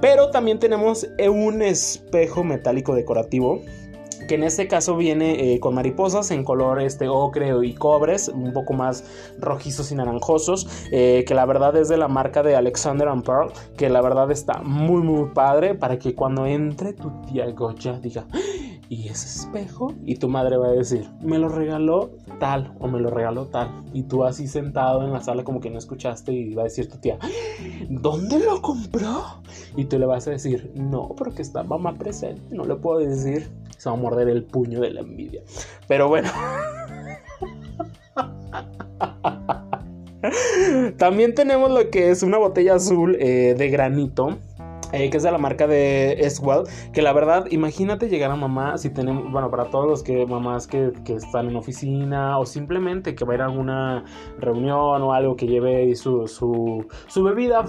Pero 0.00 0.30
también 0.30 0.58
tenemos 0.58 1.08
un 1.28 1.62
espejo 1.62 2.44
metálico 2.44 2.94
decorativo 2.94 3.60
que 4.28 4.34
en 4.34 4.44
este 4.44 4.68
caso 4.68 4.96
viene 4.96 5.54
eh, 5.54 5.60
con 5.60 5.74
mariposas 5.74 6.30
en 6.30 6.44
color 6.44 6.80
ocre 7.08 7.66
y 7.66 7.74
cobres, 7.74 8.28
un 8.28 8.52
poco 8.52 8.72
más 8.72 9.04
rojizos 9.38 9.92
y 9.92 9.94
naranjosos, 9.94 10.66
eh, 10.90 11.24
que 11.26 11.34
la 11.34 11.46
verdad 11.46 11.76
es 11.76 11.88
de 11.88 11.96
la 11.96 12.08
marca 12.08 12.42
de 12.42 12.56
Alexander 12.56 13.08
and 13.08 13.24
Pearl, 13.24 13.52
que 13.76 13.88
la 13.88 14.00
verdad 14.00 14.30
está 14.30 14.62
muy 14.62 15.02
muy 15.02 15.30
padre 15.30 15.74
para 15.74 15.98
que 15.98 16.14
cuando 16.14 16.46
entre 16.46 16.92
tu 16.92 17.10
tía 17.22 17.50
Goya 17.50 17.98
diga, 18.00 18.26
¿y 18.88 19.08
ese 19.08 19.26
espejo? 19.26 19.92
Y 20.04 20.16
tu 20.16 20.28
madre 20.28 20.56
va 20.56 20.68
a 20.68 20.72
decir, 20.72 21.08
me 21.20 21.38
lo 21.38 21.48
regaló 21.48 22.10
tal 22.38 22.74
o 22.78 22.88
me 22.88 23.00
lo 23.00 23.10
regaló 23.10 23.46
tal. 23.46 23.82
Y 23.92 24.04
tú 24.04 24.24
así 24.24 24.46
sentado 24.46 25.04
en 25.04 25.12
la 25.12 25.20
sala 25.20 25.44
como 25.44 25.60
que 25.60 25.70
no 25.70 25.78
escuchaste 25.78 26.32
y 26.32 26.54
va 26.54 26.62
a 26.62 26.64
decir 26.64 26.88
tu 26.88 26.98
tía, 26.98 27.18
¿dónde 27.88 28.38
lo 28.40 28.60
compró? 28.60 29.40
Y 29.76 29.86
tú 29.86 29.98
le 29.98 30.06
vas 30.06 30.26
a 30.26 30.30
decir, 30.30 30.72
no, 30.74 31.08
porque 31.16 31.42
está 31.42 31.62
mamá 31.62 31.94
presente, 31.94 32.42
no 32.50 32.64
le 32.64 32.76
puedo 32.76 32.98
decir. 32.98 33.50
Se 33.84 33.90
va 33.90 33.96
a 33.96 33.98
morder 33.98 34.30
el 34.30 34.44
puño 34.44 34.80
de 34.80 34.92
la 34.92 35.00
envidia. 35.00 35.42
Pero 35.86 36.08
bueno. 36.08 36.30
También 40.96 41.34
tenemos 41.34 41.70
lo 41.70 41.90
que 41.90 42.10
es 42.10 42.22
una 42.22 42.38
botella 42.38 42.76
azul 42.76 43.14
eh, 43.20 43.54
de 43.58 43.68
granito 43.68 44.38
eh, 44.94 45.10
que 45.10 45.16
es 45.16 45.22
de 45.22 45.32
la 45.32 45.38
marca 45.38 45.66
de 45.66 46.12
Eswell, 46.20 46.64
que 46.92 47.02
la 47.02 47.12
verdad, 47.12 47.46
imagínate 47.50 48.08
llegar 48.08 48.30
a 48.30 48.36
mamá, 48.36 48.78
si 48.78 48.90
tenemos, 48.90 49.30
bueno, 49.32 49.50
para 49.50 49.64
todos 49.64 49.88
los 49.88 50.02
que 50.04 50.24
mamás 50.24 50.68
que, 50.68 50.92
están 51.04 51.48
en 51.48 51.56
oficina 51.56 52.38
o 52.38 52.46
simplemente 52.46 53.14
que 53.14 53.24
va 53.24 53.32
a 53.32 53.36
ir 53.36 53.42
a 53.42 53.46
alguna 53.46 54.04
reunión 54.38 55.02
o 55.02 55.12
algo 55.12 55.36
que 55.36 55.46
lleve 55.46 55.94
su, 55.96 56.28
su, 56.28 56.86
su 57.06 57.22
bebida 57.24 57.64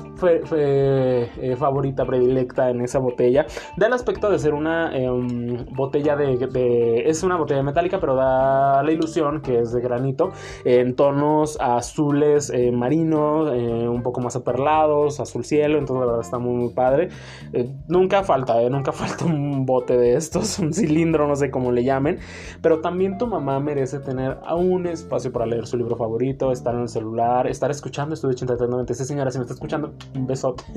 eh, 0.56 1.56
favorita, 1.58 2.06
predilecta 2.06 2.70
en 2.70 2.82
esa 2.82 3.00
botella, 3.00 3.46
da 3.78 3.88
el 3.88 3.94
aspecto 3.94 4.30
de 4.30 4.40
ser 4.40 4.54
una 4.54 4.96
em, 4.96 5.66
botella 5.76 6.16
de, 6.16 7.04
es 7.08 7.24
una 7.24 7.38
botella 7.38 7.64
metálica, 7.64 8.00
pero 8.00 8.16
da 8.16 8.84
la 8.84 8.92
ilusión 8.92 9.42
que 9.42 9.60
es 9.60 9.72
de 9.72 9.82
granito, 9.82 10.32
en 10.64 10.96
tonos 10.96 11.58
azules 11.60 12.52
eh, 12.52 12.72
marinos, 12.72 13.50
un 13.50 14.04
poco 14.04 14.22
más 14.22 14.36
aperlados, 14.36 15.20
azul 15.20 15.44
cielo, 15.44 15.78
entonces 15.78 16.02
la 16.02 16.06
verdad 16.06 16.22
está 16.22 16.38
muy, 16.38 16.54
muy 16.54 16.74
padre. 16.74 17.10
Eh, 17.54 17.69
nunca 17.88 18.23
falta, 18.23 18.62
eh, 18.62 18.69
nunca 18.69 18.91
falta 18.91 19.25
un 19.25 19.65
bote 19.65 19.97
de 19.97 20.15
estos, 20.15 20.60
un 20.60 20.73
cilindro, 20.73 21.28
no 21.28 21.36
sé 21.36 21.49
cómo 21.49 21.71
le 21.71 21.84
llamen. 21.84 22.19
Pero 22.62 22.82
también 22.82 23.17
tu 23.17 23.28
mamá 23.28 23.60
merece 23.60 23.99
tener 23.99 24.38
un 24.56 24.88
espacio 24.88 25.32
para 25.32 25.45
leer 25.45 25.65
su 25.65 25.78
libro 25.78 25.95
favorito, 25.95 26.51
estar 26.51 26.75
en 26.75 26.82
el 26.82 26.89
celular, 26.89 27.47
estar 27.47 27.71
escuchando 27.71 28.13
Estudio 28.13 28.34
8396. 28.34 29.08
Señora, 29.08 29.32
si 29.32 29.38
me 29.38 29.43
está 29.43 29.54
escuchando, 29.54 29.93
un 30.15 30.28
besote. 30.28 30.63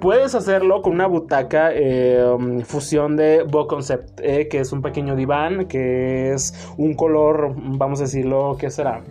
Puedes 0.00 0.34
hacerlo 0.34 0.80
con 0.80 0.94
una 0.94 1.06
butaca 1.06 1.70
eh, 1.72 2.24
fusión 2.64 3.16
de 3.16 3.42
Bo 3.42 3.66
Concept, 3.66 4.20
que 4.20 4.58
es 4.58 4.72
un 4.72 4.80
pequeño 4.80 5.14
diván, 5.14 5.66
que 5.66 6.32
es 6.32 6.54
un 6.78 6.94
color, 6.94 7.54
vamos 7.56 8.00
a 8.00 8.04
decirlo, 8.04 8.56
¿qué 8.58 8.70
será? 8.70 9.04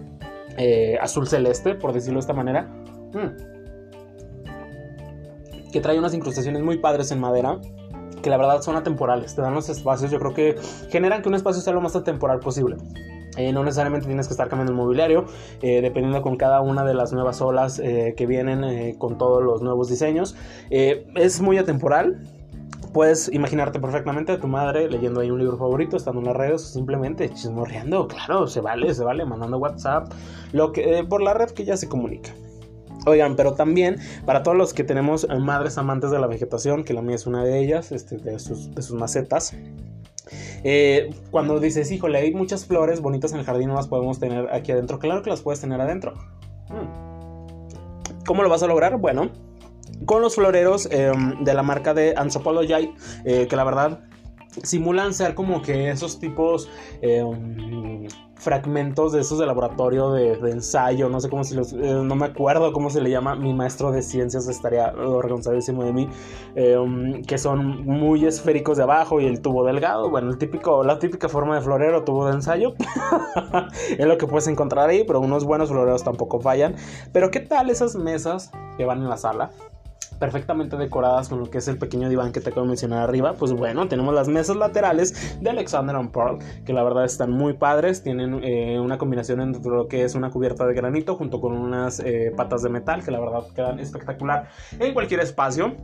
azul 1.02 1.28
celeste, 1.28 1.76
por 1.76 1.94
decirlo 1.94 2.18
de 2.18 2.22
esta 2.22 2.34
manera. 2.34 2.64
Mm 3.14 3.51
que 5.72 5.82
trae 5.82 5.98
unas 5.98 6.14
incrustaciones 6.14 6.62
muy 6.62 6.78
padres 6.78 7.12
en 7.12 7.20
madera 7.20 7.60
que 8.22 8.30
la 8.30 8.38
verdad 8.38 8.62
son 8.62 8.76
atemporales, 8.76 9.36
te 9.36 9.42
dan 9.42 9.54
los 9.54 9.68
espacios, 9.70 10.12
yo 10.12 10.20
creo 10.20 10.34
que 10.34 10.56
generan 10.90 11.22
que 11.22 11.30
un 11.30 11.36
espacio 11.36 11.62
sea 11.62 11.74
lo 11.74 11.82
más 11.82 11.96
atemporal 11.96 12.40
posible. 12.40 12.78
Eh, 13.38 13.54
no 13.54 13.64
necesariamente 13.64 14.08
tienes 14.08 14.28
que 14.28 14.34
estar 14.34 14.50
cambiando 14.50 14.74
el 14.74 14.78
mobiliario, 14.78 15.26
eh, 15.62 15.82
dependiendo 15.82 16.22
con 16.22 16.36
cada 16.36 16.62
una 16.62 16.84
de 16.84 16.94
las 16.94 17.14
nuevas 17.14 17.42
olas 17.42 17.80
eh, 17.80 18.14
que 18.18 18.26
vienen 18.26 18.98
con 18.98 19.18
todos 19.18 19.42
los 19.42 19.62
nuevos 19.62 19.90
diseños. 19.90 20.36
es 20.70 21.42
muy 21.42 21.58
atemporal, 21.58 22.20
puedes 22.94 23.34
imaginarte 23.34 23.80
perfectamente 23.80 24.34
a 24.34 24.40
tu 24.40 24.48
madre 24.48 24.90
leyendo 24.90 25.22
ahí 25.22 25.32
un 25.32 25.40
libro 25.40 25.58
favorito, 25.58 25.96
estando 25.96 26.20
en 26.20 26.28
las 26.28 26.36
redes, 26.36 26.62
simplemente 26.62 27.30
chismorreando, 27.30 28.08
claro, 28.08 28.48
se 28.48 28.60
vale, 28.60 28.94
se 28.94 29.04
vale, 29.04 29.26
mandando 29.26 29.58
WhatsApp, 29.58 30.12
lo 30.52 30.74
que, 30.74 31.06
por 31.08 31.22
la 31.22 31.34
red 31.34 31.52
que 31.52 31.64
ya 31.64 31.78
se 31.78 31.88
comunica. 31.88 32.32
Oigan, 33.06 33.36
pero 33.36 33.54
también 33.54 33.98
para 34.26 34.44
todos 34.44 34.58
los 34.58 34.74
que 34.74 34.84
tenemos 34.84 35.28
madres 35.40 35.78
amantes 35.78 36.12
de 36.12 36.20
la 36.20 36.28
vegetación, 36.28 36.84
que 36.84 36.94
la 36.94 37.02
mía 37.02 37.16
es 37.16 37.26
una 37.26 37.44
de 37.44 37.60
ellas, 37.60 37.92
este, 37.92 38.18
de, 38.18 38.38
sus, 38.40 38.92
macetas. 38.92 39.56
Eh, 40.64 41.14
cuando 41.32 41.60
dices, 41.60 41.92
híjole, 41.92 42.20
hay 42.20 42.34
muchas 42.34 42.66
flores 42.66 43.02
bonitas 43.02 43.34
en 43.34 43.40
el 43.40 43.46
jardín, 43.46 43.70
no 43.70 43.76
las 43.76 43.88
podemos 43.88 44.20
tener 44.20 44.54
aquí 44.54 44.72
adentro. 44.72 45.00
Claro 45.00 45.24
que 45.24 45.30
las 45.30 45.42
puedes 45.42 45.60
tener 45.60 45.82
adentro. 45.82 46.14
Hmm. 46.70 48.22
¿Cómo 48.26 48.44
lo 48.44 48.50
vas 48.50 48.62
a 48.62 48.68
lograr? 48.68 48.98
Bueno, 48.98 49.32
con 50.06 50.22
los 50.22 50.36
floreros 50.36 50.88
em, 50.92 51.44
de 51.44 51.54
la 51.54 51.64
marca 51.64 51.94
de 51.94 52.14
Anthropology, 52.16 52.94
eh, 53.26 53.48
que 53.50 53.56
la 53.56 53.64
verdad 53.64 54.00
simulan 54.64 55.14
ser 55.14 55.36
como 55.36 55.62
que 55.62 55.90
esos 55.90 56.20
tipos 56.20 56.70
em, 57.02 58.08
fragmentos 58.36 59.12
de 59.12 59.22
esos 59.22 59.38
de 59.38 59.46
laboratorio 59.46 60.12
de, 60.12 60.34
ensayo, 60.50 61.10
no 61.10 61.20
sé 61.20 61.30
cómo 61.30 61.44
se 61.44 61.56
los, 61.56 61.74
eh, 61.74 61.78
no 61.78 62.16
me 62.16 62.26
acuerdo 62.26 62.74
cómo 62.74 62.90
se 62.90 63.00
le 63.00 63.12
llama, 63.12 63.36
mi 63.36 63.54
maestro 63.54 63.92
de 63.92 64.02
ciencias 64.02 64.48
estaría 64.48 64.94
orgullosadísimo 64.94 65.84
de 65.84 65.94
mí, 65.94 66.10
em, 66.56 67.24
que 67.24 67.38
son 67.38 67.86
muy 67.86 68.26
esféricos 68.26 68.78
de 68.78 68.84
abajo 68.84 69.22
y 69.22 69.28
el 69.28 69.42
tubo 69.42 69.64
delgado, 69.64 70.10
bueno, 70.10 70.30
el 70.30 70.38
típico, 70.38 70.84
la 70.84 70.98
típica 70.98 71.30
forma 71.30 71.56
de 71.56 71.62
florero, 71.62 72.04
tubo 72.04 72.26
de 72.28 72.34
ensayo, 72.34 72.74
es 73.98 74.06
lo 74.06 74.18
que 74.18 74.26
puedes 74.26 74.48
encontrar 74.48 74.90
ahí, 74.90 75.04
pero 75.06 75.20
unos 75.20 75.46
buenos 75.46 75.70
floreros 75.70 76.04
tampoco 76.04 76.40
fallan, 76.40 76.76
pero 77.14 77.30
¿qué 77.30 77.42
tal 77.42 77.70
esas 77.70 77.96
mesas 77.96 78.52
que 78.78 78.86
van 78.86 79.04
en 79.04 79.10
la 79.10 79.18
sala? 79.18 79.52
Perfectamente 80.22 80.78
decoradas 80.78 81.30
con 81.30 81.40
lo 81.40 81.50
que 81.50 81.58
es 81.58 81.68
el 81.68 81.80
pequeño 81.80 82.08
diván 82.08 82.32
que 82.32 82.42
te 82.42 82.52
acabo 82.52 82.62
de 82.62 82.68
mencionar 82.68 83.00
arriba. 83.00 83.34
Pues 83.34 83.54
bueno, 83.54 83.88
tenemos 83.88 84.14
las 84.14 84.28
mesas 84.28 84.56
laterales 84.56 85.36
de 85.42 85.50
Alexander 85.50 85.96
and 85.96 86.12
Pearl, 86.12 86.38
que 86.64 86.74
la 86.74 86.84
verdad 86.84 87.06
están 87.06 87.32
muy 87.32 87.54
padres. 87.54 88.04
Tienen 88.04 88.40
eh, 88.44 88.80
una 88.80 89.00
combinación 89.00 89.42
entre 89.42 89.72
lo 89.72 89.88
que 89.88 90.04
es 90.04 90.14
una 90.14 90.30
cubierta 90.30 90.68
de 90.68 90.76
granito 90.76 91.16
junto 91.16 91.42
con 91.42 91.54
unas 91.54 92.00
eh, 92.02 92.32
patas 92.38 92.62
de 92.62 92.70
metal, 92.70 93.04
que 93.04 93.10
la 93.10 93.20
verdad 93.20 93.48
quedan 93.56 93.80
espectacular 93.80 94.48
en 94.80 94.94
cualquier 94.94 95.22
espacio. 95.22 95.76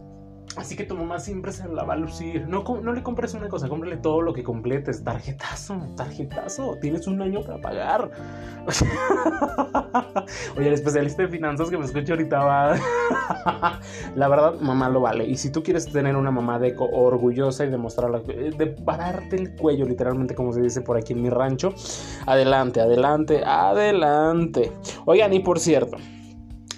Así 0.57 0.75
que 0.75 0.83
tu 0.83 0.95
mamá 0.95 1.19
siempre 1.19 1.51
se 1.51 1.67
la 1.67 1.83
va 1.83 1.93
a 1.93 1.97
lucir. 1.97 2.47
No, 2.47 2.63
le 2.93 3.03
compres 3.03 3.35
una 3.35 3.47
cosa, 3.47 3.69
cómprale 3.69 3.97
todo 3.97 4.21
lo 4.21 4.33
que 4.33 4.43
completes. 4.43 5.03
Tarjetazo, 5.03 5.79
tarjetazo. 5.95 6.77
Tienes 6.81 7.05
un 7.05 7.21
año 7.21 7.41
para 7.41 7.61
pagar. 7.61 8.09
Oye, 10.57 10.67
el 10.67 10.73
especialista 10.73 11.21
de 11.21 11.29
finanzas 11.29 11.69
que 11.69 11.77
me 11.77 11.85
escucha 11.85 12.13
ahorita 12.13 12.39
va. 12.39 12.75
la 14.15 14.27
verdad, 14.27 14.59
mamá 14.59 14.89
lo 14.89 14.99
vale. 14.99 15.25
Y 15.27 15.37
si 15.37 15.51
tú 15.51 15.61
quieres 15.61 15.85
tener 15.91 16.15
una 16.15 16.31
mamá 16.31 16.57
deco 16.57 16.85
orgullosa 16.85 17.63
y 17.63 17.69
demostrarla, 17.69 18.23
eh, 18.27 18.51
de 18.57 18.67
pararte 18.67 19.35
el 19.35 19.55
cuello, 19.55 19.85
literalmente, 19.85 20.33
como 20.33 20.53
se 20.53 20.61
dice 20.61 20.81
por 20.81 20.97
aquí 20.97 21.13
en 21.13 21.21
mi 21.21 21.29
rancho, 21.29 21.73
adelante, 22.25 22.81
adelante, 22.81 23.43
adelante. 23.45 24.71
Oigan, 25.05 25.33
y 25.33 25.39
por 25.39 25.59
cierto. 25.59 25.97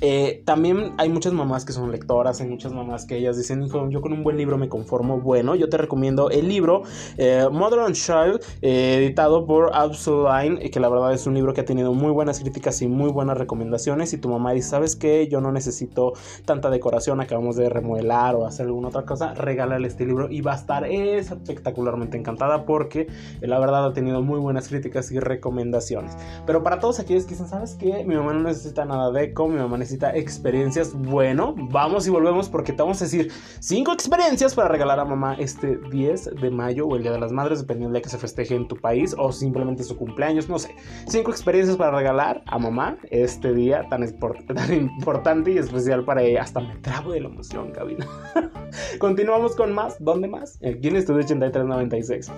Eh, 0.01 0.43
también 0.45 0.93
hay 0.97 1.09
muchas 1.09 1.33
mamás 1.33 1.65
que 1.65 1.73
son 1.73 1.91
lectoras, 1.91 2.39
hay 2.41 2.47
muchas 2.47 2.71
mamás 2.71 3.05
que 3.05 3.17
ellas 3.17 3.37
dicen, 3.37 3.63
hijo, 3.63 3.89
yo 3.89 4.01
con 4.01 4.13
un 4.13 4.23
buen 4.23 4.37
libro 4.37 4.57
me 4.57 4.69
conformo. 4.69 5.19
Bueno, 5.19 5.55
yo 5.55 5.69
te 5.69 5.77
recomiendo 5.77 6.29
el 6.29 6.47
libro 6.47 6.83
eh, 7.17 7.47
Mother 7.51 7.79
and 7.79 7.95
Child, 7.95 8.41
eh, 8.61 8.95
editado 8.97 9.45
por 9.45 9.71
Absoline, 9.75 10.69
que 10.69 10.79
la 10.79 10.89
verdad 10.89 11.13
es 11.13 11.27
un 11.27 11.33
libro 11.33 11.53
que 11.53 11.61
ha 11.61 11.65
tenido 11.65 11.93
muy 11.93 12.11
buenas 12.11 12.39
críticas 12.39 12.81
y 12.81 12.87
muy 12.87 13.11
buenas 13.11 13.37
recomendaciones. 13.37 14.13
Y 14.13 14.17
tu 14.17 14.29
mamá 14.29 14.53
dice, 14.53 14.69
¿sabes 14.69 14.95
qué? 14.95 15.27
Yo 15.27 15.41
no 15.41 15.51
necesito 15.51 16.13
tanta 16.45 16.69
decoración, 16.69 17.19
acabamos 17.21 17.55
de 17.55 17.69
remodelar 17.69 18.35
o 18.35 18.45
hacer 18.45 18.67
alguna 18.67 18.89
otra 18.89 19.03
cosa, 19.03 19.33
regálale 19.33 19.87
este 19.87 20.05
libro 20.05 20.29
y 20.29 20.41
va 20.41 20.53
a 20.53 20.55
estar 20.55 20.85
espectacularmente 20.85 22.17
encantada 22.17 22.65
porque 22.65 23.07
la 23.41 23.59
verdad 23.59 23.85
ha 23.85 23.93
tenido 23.93 24.21
muy 24.21 24.39
buenas 24.39 24.67
críticas 24.67 25.11
y 25.11 25.19
recomendaciones. 25.19 26.15
Pero 26.45 26.63
para 26.63 26.79
todos 26.79 26.99
aquellos 26.99 27.25
que 27.25 27.31
dicen, 27.31 27.47
¿sabes 27.47 27.75
qué? 27.75 28.03
Mi 28.05 28.15
mamá 28.15 28.33
no 28.33 28.41
necesita 28.41 28.85
nada 28.85 29.11
de 29.11 29.25
eco, 29.25 29.47
mi 29.47 29.57
mamá 29.57 29.77
necesita 29.77 29.88
experiencias. 30.13 30.93
Bueno, 30.93 31.55
vamos 31.57 32.07
y 32.07 32.09
volvemos 32.09 32.49
porque 32.49 32.73
te 32.73 32.81
vamos 32.81 33.01
a 33.01 33.05
decir 33.05 33.31
5 33.59 33.91
experiencias 33.93 34.55
para 34.55 34.67
regalar 34.67 34.99
a 34.99 35.05
mamá 35.05 35.35
este 35.39 35.77
10 35.91 36.35
de 36.41 36.49
mayo 36.51 36.87
o 36.87 36.95
el 36.95 37.03
Día 37.03 37.11
de 37.11 37.19
las 37.19 37.31
Madres, 37.31 37.59
dependiendo 37.59 37.95
de 37.95 38.01
que 38.01 38.09
se 38.09 38.17
festeje 38.17 38.55
en 38.55 38.67
tu 38.67 38.75
país 38.75 39.15
o 39.17 39.31
simplemente 39.31 39.83
su 39.83 39.97
cumpleaños, 39.97 40.49
no 40.49 40.59
sé. 40.59 40.75
5 41.07 41.31
experiencias 41.31 41.77
para 41.77 41.91
regalar 41.91 42.43
a 42.45 42.59
mamá 42.59 42.97
este 43.09 43.53
día 43.53 43.87
tan, 43.89 44.05
tan 44.47 44.73
importante 44.73 45.51
y 45.51 45.57
especial 45.57 46.05
para 46.05 46.21
ella. 46.23 46.43
Hasta 46.43 46.59
me 46.59 46.75
trabo 46.77 47.11
de 47.11 47.21
la 47.21 47.29
emoción, 47.29 47.71
cabina. 47.71 48.07
Continuamos 48.99 49.55
con 49.55 49.73
más. 49.73 49.97
¿Dónde 49.99 50.27
más? 50.27 50.57
Aquí 50.63 50.87
en 50.87 50.95
Estudio 50.95 51.19
8396. 51.19 52.31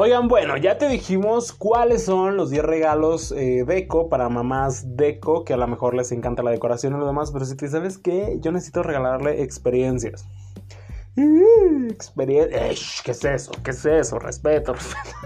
Oigan, 0.00 0.28
bueno, 0.28 0.56
ya 0.56 0.78
te 0.78 0.88
dijimos 0.88 1.52
cuáles 1.52 2.04
son 2.04 2.36
los 2.36 2.50
10 2.50 2.62
regalos 2.62 3.32
eh, 3.32 3.64
deco 3.66 4.08
para 4.08 4.28
mamás 4.28 4.96
deco, 4.96 5.44
que 5.44 5.54
a 5.54 5.56
lo 5.56 5.66
mejor 5.66 5.96
les 5.96 6.12
encanta 6.12 6.44
la 6.44 6.52
decoración 6.52 6.94
y 6.94 6.98
lo 7.00 7.06
demás, 7.08 7.32
pero 7.32 7.44
si 7.44 7.56
te 7.56 7.66
sabes 7.66 7.98
que 7.98 8.36
yo 8.38 8.52
necesito 8.52 8.84
regalarle 8.84 9.42
experiencias. 9.42 10.24
Experiencia. 11.90 12.60
¿Qué 13.04 13.10
es 13.10 13.24
eso? 13.24 13.50
¿Qué 13.64 13.72
es 13.72 13.84
eso? 13.84 14.20
Respeto, 14.20 14.74
respeto. 14.74 15.16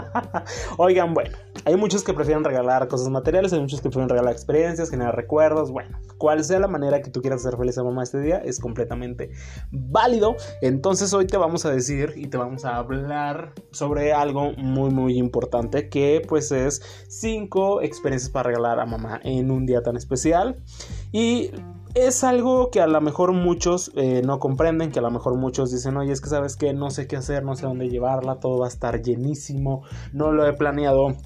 Oigan, 0.78 1.12
bueno, 1.12 1.36
hay 1.64 1.76
muchos 1.76 2.02
que 2.02 2.12
prefieren 2.12 2.44
regalar 2.44 2.88
cosas 2.88 3.08
materiales, 3.08 3.52
hay 3.52 3.60
muchos 3.60 3.80
que 3.80 3.88
prefieren 3.88 4.08
regalar 4.08 4.32
experiencias, 4.32 4.90
generar 4.90 5.14
recuerdos. 5.14 5.70
Bueno, 5.70 5.98
cual 6.18 6.44
sea 6.44 6.58
la 6.58 6.68
manera 6.68 7.02
que 7.02 7.10
tú 7.10 7.20
quieras 7.20 7.44
hacer 7.44 7.58
feliz 7.58 7.78
a 7.78 7.84
mamá 7.84 8.02
este 8.02 8.20
día, 8.20 8.38
es 8.38 8.58
completamente 8.58 9.30
válido. 9.70 10.36
Entonces, 10.60 11.12
hoy 11.14 11.26
te 11.26 11.36
vamos 11.36 11.64
a 11.64 11.70
decir 11.70 12.14
y 12.16 12.26
te 12.28 12.36
vamos 12.36 12.64
a 12.64 12.76
hablar 12.76 13.52
sobre 13.70 14.12
algo 14.12 14.52
muy, 14.52 14.90
muy 14.90 15.18
importante 15.18 15.88
que, 15.88 16.22
pues, 16.26 16.52
es 16.52 16.82
cinco 17.08 17.82
experiencias 17.82 18.30
para 18.30 18.48
regalar 18.48 18.80
a 18.80 18.86
mamá 18.86 19.20
en 19.22 19.50
un 19.50 19.66
día 19.66 19.82
tan 19.82 19.96
especial. 19.96 20.62
Y 21.12 21.50
es 21.94 22.24
algo 22.24 22.70
que 22.70 22.80
a 22.80 22.86
lo 22.86 23.00
mejor 23.00 23.32
muchos 23.32 23.92
eh, 23.96 24.22
no 24.24 24.38
comprenden, 24.38 24.92
que 24.92 24.98
a 24.98 25.02
lo 25.02 25.10
mejor 25.10 25.36
muchos 25.36 25.70
dicen, 25.70 25.96
oye, 25.96 26.12
es 26.12 26.20
que 26.20 26.28
sabes 26.28 26.56
que 26.56 26.72
no 26.72 26.90
sé 26.90 27.06
qué 27.06 27.16
hacer, 27.16 27.44
no 27.44 27.54
sé 27.54 27.66
dónde 27.66 27.88
llevarla, 27.88 28.40
todo 28.40 28.58
va 28.58 28.66
a 28.66 28.68
estar 28.68 29.02
llenísimo, 29.02 29.82
no 30.12 30.32
lo 30.32 30.46
he 30.46 30.54
planeado 30.54 31.16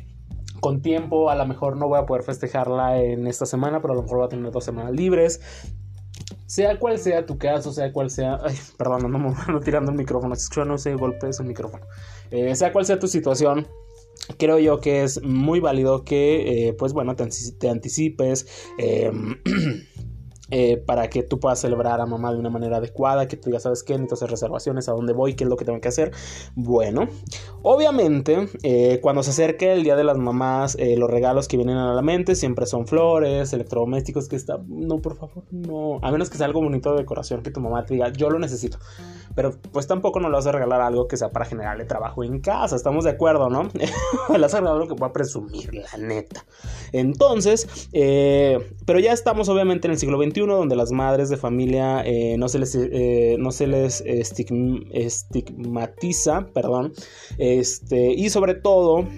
con 0.67 0.83
tiempo, 0.83 1.31
a 1.31 1.37
lo 1.37 1.47
mejor 1.47 1.77
no 1.77 1.87
voy 1.87 1.97
a 1.97 2.07
poder 2.07 2.25
festejarla 2.25 3.01
en 3.01 3.29
esta 3.29 3.47
semana, 3.47 3.81
pero 3.81 3.93
a 3.93 3.97
lo 3.99 4.03
mejor 4.03 4.19
voy 4.19 4.27
a 4.27 4.31
tener 4.31 4.51
dos 4.51 4.65
semanas 4.65 4.91
libres. 4.91 5.41
Sea 6.47 6.77
cual 6.81 6.99
sea 6.99 7.25
tu 7.25 7.39
caso, 7.39 7.73
sea 7.73 7.93
cual 7.93 8.11
sea. 8.11 8.41
Ay, 8.43 8.57
perdón, 8.77 9.09
no 9.09 9.17
me 9.17 9.61
tirando 9.65 9.93
el 9.93 9.97
micrófono. 9.97 10.35
no 10.67 10.79
sé, 10.79 10.95
golpes 10.97 11.39
el 11.39 11.47
micrófono. 11.47 11.87
Eh, 12.33 12.53
sea 12.57 12.73
cual 12.73 12.85
sea 12.85 12.99
tu 12.99 13.07
situación, 13.07 13.69
creo 14.41 14.59
yo 14.59 14.81
que 14.81 15.05
es 15.05 15.23
muy 15.23 15.61
válido 15.61 16.03
que, 16.03 16.67
eh, 16.67 16.73
pues 16.73 16.93
bueno, 16.93 17.15
te, 17.15 17.29
te 17.61 17.69
anticipes. 17.69 18.49
Eh, 18.79 19.13
Eh, 20.51 20.77
para 20.77 21.11
que 21.11 21.25
tú 21.25 21.41
puedas 21.41 21.59
celebrar 21.59 22.01
a 22.01 22.07
mamá 22.07 22.33
de 22.33 22.39
una 22.39 22.51
manera 22.51 22.77
adecuada, 22.77 23.27
que 23.27 23.37
tú 23.37 23.51
ya 23.51 23.59
sabes 23.59 23.83
qué, 23.83 23.95
hacer 23.95 24.31
reservaciones, 24.31 24.89
a 24.89 24.93
dónde 24.93 25.13
voy, 25.13 25.35
qué 25.35 25.43
es 25.43 25.51
lo 25.51 25.57
que 25.57 25.65
tengo 25.65 25.81
que 25.81 25.89
hacer. 25.89 26.13
Bueno, 26.55 27.09
obviamente, 27.63 28.49
eh, 28.63 29.01
cuando 29.03 29.25
se 29.25 29.31
acerque 29.31 29.73
el 29.73 29.83
Día 29.83 29.97
de 29.97 30.05
las 30.05 30.17
Mamás, 30.17 30.77
eh, 30.79 30.97
los 30.97 31.11
regalos 31.11 31.49
que 31.49 31.57
vienen 31.57 31.77
a 31.77 31.95
la 31.95 32.03
mente 32.03 32.37
siempre 32.37 32.67
son 32.67 32.87
flores, 32.87 33.53
electrodomésticos, 33.53 34.29
que 34.29 34.37
está, 34.37 34.61
no, 34.69 34.99
por 34.99 35.17
favor, 35.17 35.43
no, 35.51 35.99
a 36.01 36.13
menos 36.13 36.31
que 36.31 36.39
sea 36.39 36.47
algo 36.47 36.63
bonito 36.63 36.93
de 36.93 36.99
decoración, 36.99 37.43
que 37.43 37.51
tu 37.51 37.61
mamá 37.61 37.85
te 37.85 37.95
diga, 37.95 38.13
yo 38.13 38.31
lo 38.31 38.39
necesito. 38.39 38.79
Pero 39.35 39.53
pues 39.73 39.87
tampoco 39.89 40.21
no 40.21 40.29
le 40.29 40.37
vas 40.37 40.47
a 40.47 40.53
regalar 40.53 40.81
algo 40.81 41.09
que 41.09 41.17
sea 41.17 41.31
para 41.31 41.45
generarle 41.45 41.85
trabajo 41.87 42.23
en 42.23 42.41
casa, 42.41 42.77
estamos 42.77 43.05
de 43.05 43.11
acuerdo, 43.11 43.51
¿no? 43.51 43.65
le 44.33 44.39
vas 44.39 44.55
a 44.55 44.59
regalar 44.59 44.81
algo 44.81 44.89
que 44.89 44.95
pueda 44.95 45.13
presumir, 45.13 45.75
la 45.75 45.99
neta. 45.99 46.47
Entonces, 46.93 47.89
pero 47.91 49.01
ya 49.01 49.13
estamos 49.13 49.49
obviamente 49.49 49.89
en 49.89 49.93
el 49.93 49.99
siglo 49.99 50.23
XXI 50.23 50.36
donde 50.45 50.77
las 50.77 50.93
madres 50.93 51.31
de 51.31 51.39
familia 51.39 52.03
eh, 52.05 52.37
no 52.37 52.49
se 52.49 52.59
les, 52.59 52.75
eh, 52.75 53.37
no 53.39 53.53
se 53.53 53.67
les 53.67 54.03
estigmatiza, 54.05 56.49
perdón, 56.53 56.93
este, 57.39 58.13
y 58.13 58.29
sobre 58.29 58.53
todo 58.55 59.09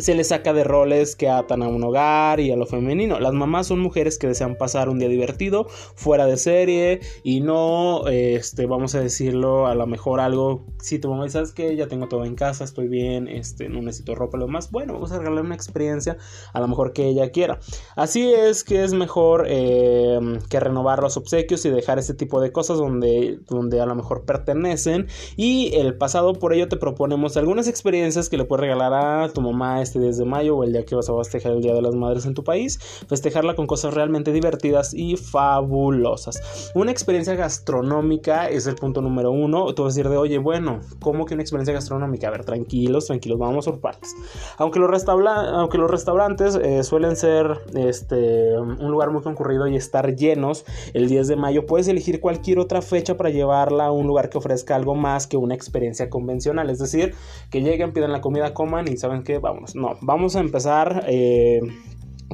se 0.00 0.14
les 0.14 0.28
saca 0.28 0.52
de 0.52 0.64
roles 0.64 1.16
que 1.16 1.28
atan 1.28 1.62
a 1.62 1.68
un 1.68 1.82
hogar 1.84 2.40
y 2.40 2.50
a 2.50 2.56
lo 2.56 2.66
femenino. 2.66 3.20
Las 3.20 3.32
mamás 3.32 3.66
son 3.66 3.80
mujeres 3.80 4.18
que 4.18 4.26
desean 4.26 4.56
pasar 4.56 4.88
un 4.88 4.98
día 4.98 5.08
divertido, 5.08 5.66
fuera 5.68 6.26
de 6.26 6.36
serie 6.36 7.00
y 7.22 7.40
no, 7.40 8.06
este, 8.08 8.66
vamos 8.66 8.94
a 8.94 9.00
decirlo, 9.00 9.66
a 9.66 9.74
lo 9.74 9.86
mejor 9.86 10.20
algo, 10.20 10.66
si 10.80 10.98
tu 10.98 11.10
mamá 11.10 11.28
sabes 11.28 11.52
que 11.52 11.76
ya 11.76 11.88
tengo 11.88 12.08
todo 12.08 12.24
en 12.24 12.34
casa, 12.34 12.64
estoy 12.64 12.88
bien, 12.88 13.28
este, 13.28 13.68
no 13.68 13.82
necesito 13.82 14.14
ropa, 14.14 14.38
lo 14.38 14.46
demás, 14.46 14.70
bueno, 14.70 14.94
vamos 14.94 15.12
a 15.12 15.18
regalar 15.18 15.44
una 15.44 15.54
experiencia 15.54 16.16
a 16.52 16.60
lo 16.60 16.68
mejor 16.68 16.92
que 16.92 17.06
ella 17.06 17.30
quiera. 17.30 17.60
Así 17.96 18.32
es 18.32 18.64
que 18.64 18.84
es 18.84 18.92
mejor 18.92 19.46
em, 19.48 20.40
que 20.48 20.60
renovar 20.60 21.00
los 21.02 21.16
obsequios 21.16 21.64
y 21.64 21.70
dejar 21.70 21.98
este 21.98 22.14
tipo 22.14 22.40
de 22.40 22.52
cosas 22.52 22.78
donde, 22.78 23.40
donde 23.48 23.80
a 23.80 23.86
lo 23.86 23.94
mejor 23.94 24.24
pertenecen 24.24 25.08
y 25.36 25.74
el 25.74 25.96
pasado 25.96 26.34
por 26.34 26.52
ello 26.52 26.68
te 26.68 26.76
proponemos 26.76 27.36
algunas 27.36 27.68
experiencias 27.68 28.28
que 28.28 28.36
le 28.36 28.44
puedes 28.44 28.62
regalar 28.62 28.92
a 28.92 29.32
tu 29.32 29.40
mamá 29.40 29.82
este 29.90 30.00
10 30.00 30.18
de 30.18 30.24
mayo 30.24 30.56
o 30.56 30.64
el 30.64 30.72
día 30.72 30.84
que 30.84 30.94
vas 30.94 31.08
a 31.08 31.16
festejar 31.16 31.52
el 31.52 31.62
Día 31.62 31.74
de 31.74 31.82
las 31.82 31.94
Madres 31.94 32.24
en 32.24 32.34
tu 32.34 32.44
país, 32.44 32.78
festejarla 33.08 33.54
con 33.56 33.66
cosas 33.66 33.92
realmente 33.92 34.32
divertidas 34.32 34.94
y 34.94 35.16
fabulosas. 35.16 36.70
Una 36.74 36.92
experiencia 36.92 37.34
gastronómica 37.34 38.48
es 38.48 38.66
el 38.66 38.76
punto 38.76 39.02
número 39.02 39.32
uno. 39.32 39.74
Tú 39.74 39.82
vas 39.82 39.94
a 39.94 39.96
decir 39.96 40.10
de, 40.10 40.16
oye, 40.16 40.38
bueno, 40.38 40.80
¿cómo 41.00 41.26
que 41.26 41.34
una 41.34 41.42
experiencia 41.42 41.74
gastronómica? 41.74 42.28
A 42.28 42.30
ver, 42.30 42.44
tranquilos, 42.44 43.06
tranquilos, 43.06 43.38
vamos 43.38 43.64
por 43.64 43.80
partes. 43.80 44.14
Aunque 44.58 44.78
los, 44.78 45.08
aunque 45.08 45.78
los 45.78 45.90
restaurantes 45.90 46.54
eh, 46.54 46.84
suelen 46.84 47.16
ser 47.16 47.60
este, 47.74 48.56
un 48.58 48.90
lugar 48.90 49.10
muy 49.10 49.22
concurrido 49.22 49.66
y 49.66 49.76
estar 49.76 50.14
llenos 50.14 50.64
el 50.94 51.08
10 51.08 51.28
de 51.28 51.36
mayo, 51.36 51.66
puedes 51.66 51.88
elegir 51.88 52.20
cualquier 52.20 52.60
otra 52.60 52.80
fecha 52.80 53.16
para 53.16 53.30
llevarla 53.30 53.86
a 53.86 53.90
un 53.90 54.06
lugar 54.06 54.30
que 54.30 54.38
ofrezca 54.38 54.76
algo 54.76 54.94
más 54.94 55.26
que 55.26 55.36
una 55.36 55.54
experiencia 55.54 56.08
convencional. 56.08 56.70
Es 56.70 56.78
decir, 56.78 57.14
que 57.50 57.60
lleguen, 57.60 57.92
pidan 57.92 58.12
la 58.12 58.20
comida, 58.20 58.54
coman 58.54 58.86
y 58.86 58.96
saben 58.96 59.24
que 59.24 59.38
vámonos 59.38 59.69
no, 59.74 59.96
vamos 60.00 60.36
a 60.36 60.40
empezar... 60.40 61.04
Eh, 61.08 61.60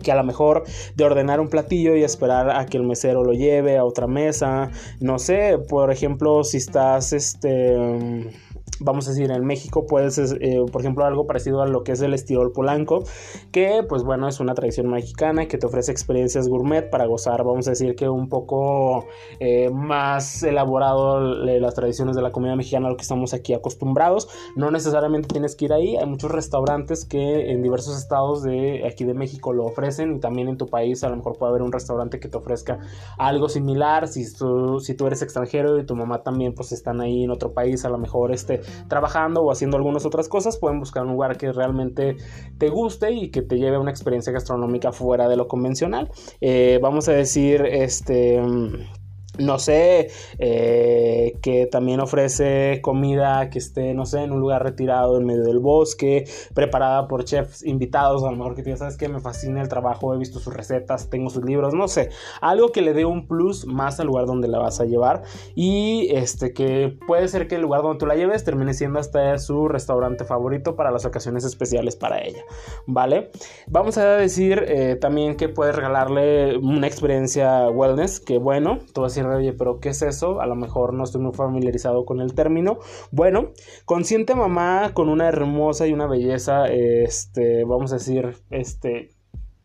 que 0.02 0.12
a 0.12 0.14
lo 0.16 0.24
mejor 0.24 0.64
de 0.94 1.04
ordenar 1.04 1.40
un 1.40 1.48
platillo 1.48 1.96
y 1.96 2.04
esperar 2.04 2.50
a 2.50 2.66
que 2.66 2.76
el 2.76 2.82
mesero 2.82 3.24
lo 3.24 3.32
lleve 3.32 3.78
a 3.78 3.84
otra 3.84 4.06
mesa. 4.06 4.70
No 5.00 5.18
sé, 5.18 5.58
por 5.70 5.90
ejemplo, 5.90 6.44
si 6.44 6.58
estás 6.58 7.14
este 7.14 8.30
vamos 8.80 9.06
a 9.06 9.10
decir, 9.10 9.30
en 9.30 9.44
México 9.44 9.86
puedes, 9.86 10.18
eh, 10.18 10.64
por 10.70 10.80
ejemplo, 10.80 11.04
algo 11.04 11.26
parecido 11.26 11.62
a 11.62 11.66
lo 11.66 11.82
que 11.82 11.92
es 11.92 12.00
el 12.00 12.14
estirol 12.14 12.52
polanco, 12.52 13.04
que 13.52 13.84
pues 13.88 14.02
bueno, 14.02 14.28
es 14.28 14.40
una 14.40 14.54
tradición 14.54 14.88
mexicana 14.88 15.46
que 15.46 15.58
te 15.58 15.66
ofrece 15.66 15.92
experiencias 15.92 16.48
gourmet 16.48 16.90
para 16.90 17.06
gozar, 17.06 17.44
vamos 17.44 17.66
a 17.66 17.70
decir 17.70 17.94
que 17.94 18.08
un 18.08 18.28
poco 18.28 19.06
eh, 19.40 19.70
más 19.70 20.42
elaborado 20.42 21.20
las 21.20 21.74
tradiciones 21.74 22.16
de 22.16 22.22
la 22.22 22.32
comida 22.32 22.56
mexicana 22.56 22.88
a 22.88 22.90
lo 22.90 22.96
que 22.96 23.02
estamos 23.02 23.34
aquí 23.34 23.54
acostumbrados. 23.54 24.28
No 24.56 24.70
necesariamente 24.70 25.28
tienes 25.28 25.56
que 25.56 25.66
ir 25.66 25.72
ahí, 25.72 25.96
hay 25.96 26.06
muchos 26.06 26.30
restaurantes 26.30 27.04
que 27.04 27.50
en 27.50 27.62
diversos 27.62 27.96
estados 27.98 28.42
de 28.42 28.86
aquí 28.86 29.04
de 29.04 29.14
México 29.14 29.52
lo 29.52 29.64
ofrecen 29.64 30.16
y 30.16 30.20
también 30.20 30.48
en 30.48 30.56
tu 30.56 30.66
país 30.66 31.02
a 31.04 31.08
lo 31.08 31.16
mejor 31.16 31.38
puede 31.38 31.50
haber 31.50 31.62
un 31.62 31.72
restaurante 31.72 32.20
que 32.20 32.28
te 32.28 32.36
ofrezca 32.36 32.78
algo 33.18 33.48
similar, 33.48 34.08
si 34.08 34.32
tú, 34.32 34.80
si 34.80 34.94
tú 34.94 35.06
eres 35.06 35.22
extranjero 35.22 35.78
y 35.78 35.86
tu 35.86 35.94
mamá 35.94 36.22
también 36.22 36.54
pues 36.54 36.72
están 36.72 37.00
ahí 37.00 37.24
en 37.24 37.30
otro 37.30 37.52
país, 37.52 37.84
a 37.84 37.88
lo 37.88 37.98
mejor 37.98 38.32
este 38.32 38.60
trabajando 38.88 39.42
o 39.42 39.50
haciendo 39.50 39.76
algunas 39.76 40.04
otras 40.06 40.28
cosas, 40.28 40.56
pueden 40.58 40.80
buscar 40.80 41.04
un 41.04 41.12
lugar 41.12 41.36
que 41.36 41.52
realmente 41.52 42.16
te 42.58 42.68
guste 42.68 43.12
y 43.12 43.30
que 43.30 43.42
te 43.42 43.58
lleve 43.58 43.76
a 43.76 43.80
una 43.80 43.90
experiencia 43.90 44.32
gastronómica 44.32 44.92
fuera 44.92 45.28
de 45.28 45.36
lo 45.36 45.48
convencional. 45.48 46.10
Eh, 46.40 46.78
vamos 46.82 47.08
a 47.08 47.12
decir, 47.12 47.62
este 47.62 48.40
no 49.38 49.58
sé, 49.58 50.10
eh, 50.38 51.38
que 51.42 51.66
también 51.66 52.00
ofrece 52.00 52.80
comida 52.82 53.50
que 53.50 53.58
esté, 53.58 53.94
no 53.94 54.06
sé, 54.06 54.22
en 54.22 54.32
un 54.32 54.40
lugar 54.40 54.62
retirado 54.62 55.18
en 55.18 55.26
medio 55.26 55.44
del 55.44 55.58
bosque, 55.58 56.24
preparada 56.54 57.08
por 57.08 57.24
chefs 57.24 57.64
invitados, 57.64 58.22
a 58.24 58.30
lo 58.30 58.36
mejor 58.36 58.54
que 58.54 58.62
tú 58.62 58.76
sabes 58.76 58.96
que 58.96 59.08
me 59.08 59.20
fascina 59.20 59.62
el 59.62 59.68
trabajo, 59.68 60.14
he 60.14 60.18
visto 60.18 60.38
sus 60.38 60.54
recetas, 60.54 61.10
tengo 61.10 61.30
sus 61.30 61.44
libros, 61.44 61.74
no 61.74 61.88
sé, 61.88 62.10
algo 62.40 62.72
que 62.72 62.82
le 62.82 62.92
dé 62.92 63.04
un 63.04 63.26
plus 63.26 63.66
más 63.66 64.00
al 64.00 64.06
lugar 64.06 64.26
donde 64.26 64.48
la 64.48 64.58
vas 64.58 64.80
a 64.80 64.84
llevar 64.84 65.22
y 65.54 66.08
este 66.10 66.52
que 66.52 66.96
puede 67.06 67.28
ser 67.28 67.48
que 67.48 67.56
el 67.56 67.62
lugar 67.62 67.82
donde 67.82 67.98
tú 67.98 68.06
la 68.06 68.14
lleves 68.14 68.44
termine 68.44 68.74
siendo 68.74 68.98
hasta 68.98 69.38
su 69.38 69.68
restaurante 69.68 70.24
favorito 70.24 70.76
para 70.76 70.90
las 70.90 71.04
ocasiones 71.04 71.44
especiales 71.44 71.96
para 71.96 72.22
ella, 72.22 72.42
¿vale? 72.86 73.30
Vamos 73.66 73.98
a 73.98 74.16
decir 74.16 74.64
eh, 74.66 74.96
también 74.96 75.36
que 75.36 75.48
puedes 75.48 75.74
regalarle 75.74 76.56
una 76.58 76.86
experiencia 76.86 77.68
wellness, 77.70 78.20
que 78.20 78.38
bueno, 78.38 78.78
tú 78.92 79.02
vas 79.02 79.16
oye, 79.30 79.52
pero 79.52 79.80
¿qué 79.80 79.90
es 79.90 80.02
eso? 80.02 80.40
A 80.40 80.46
lo 80.46 80.54
mejor 80.54 80.94
no 80.94 81.04
estoy 81.04 81.20
muy 81.20 81.32
familiarizado 81.32 82.04
con 82.04 82.20
el 82.20 82.34
término. 82.34 82.78
Bueno, 83.10 83.50
consciente 83.84 84.34
mamá 84.34 84.92
con 84.94 85.08
una 85.08 85.28
hermosa 85.28 85.86
y 85.86 85.92
una 85.92 86.06
belleza, 86.06 86.66
este, 86.66 87.64
vamos 87.64 87.92
a 87.92 87.96
decir, 87.96 88.36
este, 88.50 89.10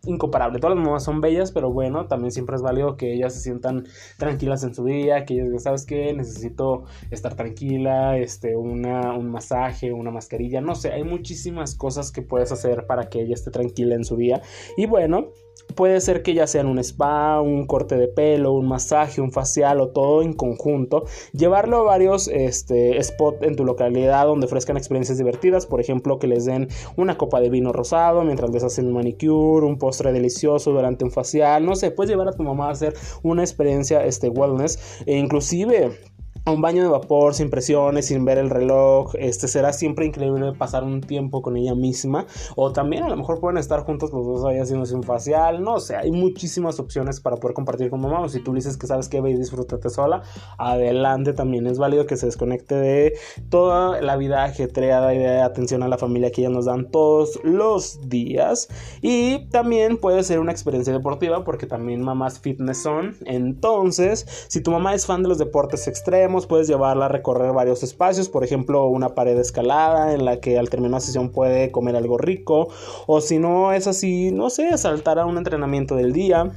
incomparable. 0.05 0.59
Todas 0.59 0.76
las 0.76 0.86
mamás 0.86 1.03
son 1.03 1.22
bellas, 1.22 1.51
pero 1.51 1.72
bueno, 1.72 2.07
también 2.07 2.32
siempre 2.32 2.55
es 2.55 2.62
válido 2.62 2.97
que 2.97 3.14
ellas 3.14 3.34
se 3.34 3.41
sientan 3.41 3.86
tranquilas 4.18 4.64
en 4.64 4.74
su 4.74 4.86
día, 4.86 5.26
que 5.26 5.36
ellas 5.36 5.45
digan, 5.47 5.59
¿sabes 5.59 5.86
qué? 5.86 6.14
Necesito 6.14 6.86
estar 7.12 7.36
tranquila, 7.36 8.18
este, 8.18 8.55
una, 8.55 9.14
un 9.14 9.30
masaje, 9.30 9.93
una 9.93 10.12
mascarilla, 10.12 10.62
no 10.62 10.76
sé, 10.76 10.91
hay 10.91 11.03
muchísimas 11.03 11.76
cosas 11.76 12.12
que 12.12 12.22
puedes 12.22 12.51
hacer 12.51 12.86
para 12.88 13.09
que 13.09 13.22
ella 13.22 13.34
esté 13.34 13.51
tranquila 13.51 13.95
en 13.95 14.05
su 14.05 14.18
día. 14.18 14.41
Y 14.78 14.86
bueno, 14.88 15.30
Puede 15.75 16.01
ser 16.01 16.21
que 16.21 16.33
ya 16.33 16.47
sean 16.47 16.67
un 16.67 16.79
spa, 16.79 17.39
un 17.41 17.65
corte 17.65 17.95
de 17.95 18.07
pelo, 18.07 18.53
un 18.53 18.67
masaje, 18.67 19.21
un 19.21 19.31
facial 19.31 19.79
o 19.81 19.89
todo 19.89 20.21
en 20.21 20.33
conjunto. 20.33 21.05
Llevarlo 21.33 21.77
a 21.77 21.83
varios 21.83 22.27
este, 22.27 23.01
spots 23.01 23.43
en 23.43 23.55
tu 23.55 23.65
localidad 23.65 24.25
donde 24.25 24.47
ofrezcan 24.47 24.77
experiencias 24.77 25.17
divertidas. 25.17 25.65
Por 25.65 25.79
ejemplo, 25.79 26.19
que 26.19 26.27
les 26.27 26.45
den 26.45 26.67
una 26.97 27.17
copa 27.17 27.39
de 27.39 27.49
vino 27.49 27.71
rosado 27.71 28.23
mientras 28.23 28.51
les 28.51 28.63
hacen 28.63 28.87
un 28.87 28.93
manicure, 28.93 29.65
un 29.65 29.77
postre 29.77 30.11
delicioso 30.11 30.71
durante 30.71 31.05
un 31.05 31.11
facial. 31.11 31.65
No 31.65 31.75
sé, 31.75 31.91
puedes 31.91 32.09
llevar 32.09 32.27
a 32.27 32.33
tu 32.33 32.43
mamá 32.43 32.67
a 32.67 32.71
hacer 32.71 32.93
una 33.23 33.41
experiencia 33.41 34.05
este, 34.05 34.29
wellness. 34.29 35.03
E 35.05 35.17
inclusive 35.17 35.99
un 36.45 36.59
baño 36.59 36.81
de 36.81 36.89
vapor 36.89 37.35
sin 37.35 37.51
presiones, 37.51 38.07
sin 38.07 38.25
ver 38.25 38.39
el 38.39 38.49
reloj. 38.49 39.13
Este 39.19 39.47
será 39.47 39.73
siempre 39.73 40.07
increíble 40.07 40.53
pasar 40.53 40.83
un 40.83 41.01
tiempo 41.01 41.43
con 41.43 41.55
ella 41.55 41.75
misma. 41.75 42.25
O 42.55 42.71
también 42.71 43.03
a 43.03 43.09
lo 43.09 43.15
mejor 43.15 43.39
pueden 43.39 43.57
estar 43.57 43.81
juntos 43.81 44.11
los 44.11 44.25
dos 44.25 44.45
ahí 44.45 44.57
haciéndose 44.57 44.95
un 44.95 45.03
facial. 45.03 45.63
No 45.63 45.79
sé, 45.79 45.95
hay 45.95 46.11
muchísimas 46.11 46.79
opciones 46.79 47.19
para 47.21 47.37
poder 47.37 47.53
compartir 47.53 47.91
con 47.91 48.01
mamá. 48.01 48.21
O 48.21 48.29
si 48.29 48.39
tú 48.39 48.53
dices 48.53 48.77
que 48.77 48.87
sabes 48.87 49.07
que 49.07 49.21
ve 49.21 49.31
y 49.31 49.37
disfrútate 49.37 49.89
sola, 49.91 50.23
adelante 50.57 51.33
también. 51.33 51.67
Es 51.67 51.77
válido 51.77 52.07
que 52.07 52.17
se 52.17 52.25
desconecte 52.25 52.73
de 52.75 53.13
toda 53.49 54.01
la 54.01 54.17
vida 54.17 54.43
ajetreada 54.43 55.13
y 55.13 55.19
de 55.19 55.41
atención 55.41 55.83
a 55.83 55.87
la 55.87 55.99
familia 55.99 56.31
que 56.31 56.41
ya 56.41 56.49
nos 56.49 56.65
dan 56.65 56.89
todos 56.89 57.39
los 57.43 58.09
días. 58.09 58.67
Y 59.01 59.47
también 59.49 59.97
puede 59.97 60.23
ser 60.23 60.39
una 60.39 60.51
experiencia 60.51 60.91
deportiva 60.91 61.43
porque 61.43 61.67
también 61.67 62.01
mamás 62.01 62.39
fitness 62.39 62.81
son. 62.81 63.15
Entonces, 63.25 64.25
si 64.47 64.61
tu 64.61 64.71
mamá 64.71 64.95
es 64.95 65.05
fan 65.05 65.21
de 65.21 65.29
los 65.29 65.37
deportes 65.37 65.87
extremos, 65.87 66.30
puedes 66.47 66.67
llevarla 66.67 67.05
a 67.05 67.09
recorrer 67.09 67.51
varios 67.53 67.84
espacios, 67.84 68.29
por 68.29 68.43
ejemplo, 68.43 68.86
una 68.88 69.15
pared 69.15 69.38
escalada 69.38 70.13
en 70.13 70.25
la 70.25 70.39
que 70.39 70.57
al 70.57 70.69
terminar 70.69 70.91
la 70.91 70.99
sesión 70.99 71.29
puede 71.29 71.71
comer 71.71 71.95
algo 71.95 72.17
rico, 72.17 72.69
o 73.07 73.21
si 73.21 73.39
no 73.39 73.73
es 73.73 73.88
así, 73.88 74.32
no 74.32 74.49
sé, 74.49 74.77
saltar 74.77 75.19
a 75.19 75.25
un 75.25 75.38
entrenamiento 75.38 75.95
del 75.95 76.13
día 76.13 76.51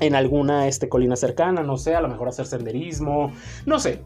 en 0.00 0.14
alguna 0.14 0.68
este, 0.68 0.88
colina 0.88 1.16
cercana, 1.16 1.62
no 1.62 1.76
sé, 1.76 1.94
a 1.94 2.00
lo 2.00 2.08
mejor 2.08 2.28
hacer 2.28 2.46
senderismo, 2.46 3.32
no 3.66 3.78
sé, 3.78 4.02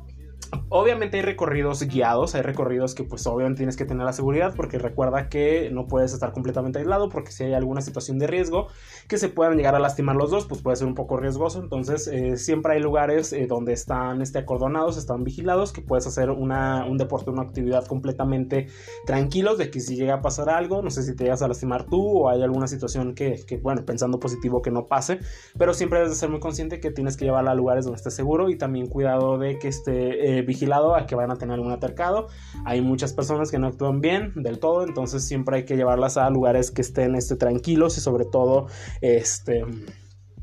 Obviamente 0.69 1.17
hay 1.19 1.23
recorridos 1.23 1.83
guiados, 1.83 2.35
hay 2.35 2.43
recorridos 2.43 2.95
que 2.95 3.05
pues 3.05 3.27
obviamente 3.27 3.59
tienes 3.59 3.77
que 3.77 3.85
tener 3.85 4.05
la 4.05 4.13
seguridad 4.13 4.55
porque 4.57 4.79
recuerda 4.79 5.29
que 5.29 5.71
no 5.73 5.87
puedes 5.87 6.13
estar 6.13 6.33
completamente 6.33 6.79
aislado 6.79 7.09
porque 7.09 7.31
si 7.31 7.45
hay 7.45 7.55
alguna 7.55 7.81
situación 7.81 8.19
de 8.19 8.27
riesgo 8.27 8.69
que 9.09 9.19
se 9.19 9.29
puedan 9.29 9.57
llegar 9.57 9.75
a 9.75 9.79
lastimar 9.79 10.17
los 10.17 10.31
dos 10.31 10.47
pues 10.47 10.63
puede 10.63 10.77
ser 10.77 10.87
un 10.87 10.95
poco 10.95 11.17
riesgoso. 11.19 11.61
Entonces 11.61 12.09
eh, 12.09 12.37
siempre 12.37 12.75
hay 12.75 12.81
lugares 12.81 13.33
eh, 13.33 13.47
donde 13.47 13.73
están 13.73 14.23
este, 14.23 14.39
acordonados, 14.39 14.97
están 14.97 15.25
vigilados 15.25 15.73
que 15.73 15.83
puedes 15.83 16.07
hacer 16.07 16.31
una, 16.31 16.85
un 16.85 16.99
deporte, 16.99 17.31
una 17.31 17.43
actividad 17.43 17.87
completamente 17.87 18.67
tranquilos 19.07 19.59
de 19.59 19.71
que 19.71 19.81
si 19.81 19.97
llega 19.97 20.15
a 20.15 20.23
pasar 20.23 20.49
algo, 20.49 20.83
no 20.83 20.91
sé 20.91 21.03
si 21.03 21.15
te 21.15 21.25
llegas 21.25 21.43
a 21.43 21.49
lastimar 21.49 21.85
tú 21.85 22.23
o 22.23 22.29
hay 22.29 22.43
alguna 22.43 22.67
situación 22.67 23.15
que, 23.15 23.45
que 23.47 23.59
bueno, 23.59 23.85
pensando 23.85 24.19
positivo 24.19 24.63
que 24.63 24.71
no 24.71 24.87
pase, 24.87 25.21
pero 25.59 25.75
siempre 25.75 25.99
debes 25.99 26.13
de 26.13 26.19
ser 26.19 26.29
muy 26.29 26.41
consciente 26.41 26.81
que 26.81 26.91
tienes 26.91 27.17
que 27.17 27.25
llevarla 27.25 27.53
a 27.53 27.55
lugares 27.55 27.85
donde 27.85 27.99
estés 27.99 28.15
seguro 28.15 28.51
y 28.51 28.57
también 28.57 28.89
cuidado 28.89 29.39
de 29.39 29.59
que 29.59 29.69
esté... 29.69 30.39
Eh, 30.39 30.46
vigilado 30.47 30.95
a 30.95 31.07
que 31.07 31.15
van 31.15 31.31
a 31.31 31.37
tener 31.37 31.55
algún 31.55 31.73
atercado. 31.73 32.29
Hay 32.65 32.81
muchas 32.81 33.13
personas 33.13 33.51
que 33.51 33.59
no 33.59 33.67
actúan 33.67 34.01
bien 34.01 34.33
del 34.35 34.59
todo, 34.59 34.85
entonces 34.85 35.27
siempre 35.27 35.57
hay 35.57 35.65
que 35.65 35.77
llevarlas 35.77 36.17
a 36.17 36.31
lugares 36.31 36.71
que 36.71 36.83
estén 36.83 37.15
este, 37.15 37.37
tranquilos 37.37 37.99
y 37.99 38.01
sobre 38.01 38.25
todo 38.25 38.67
este... 39.01 39.65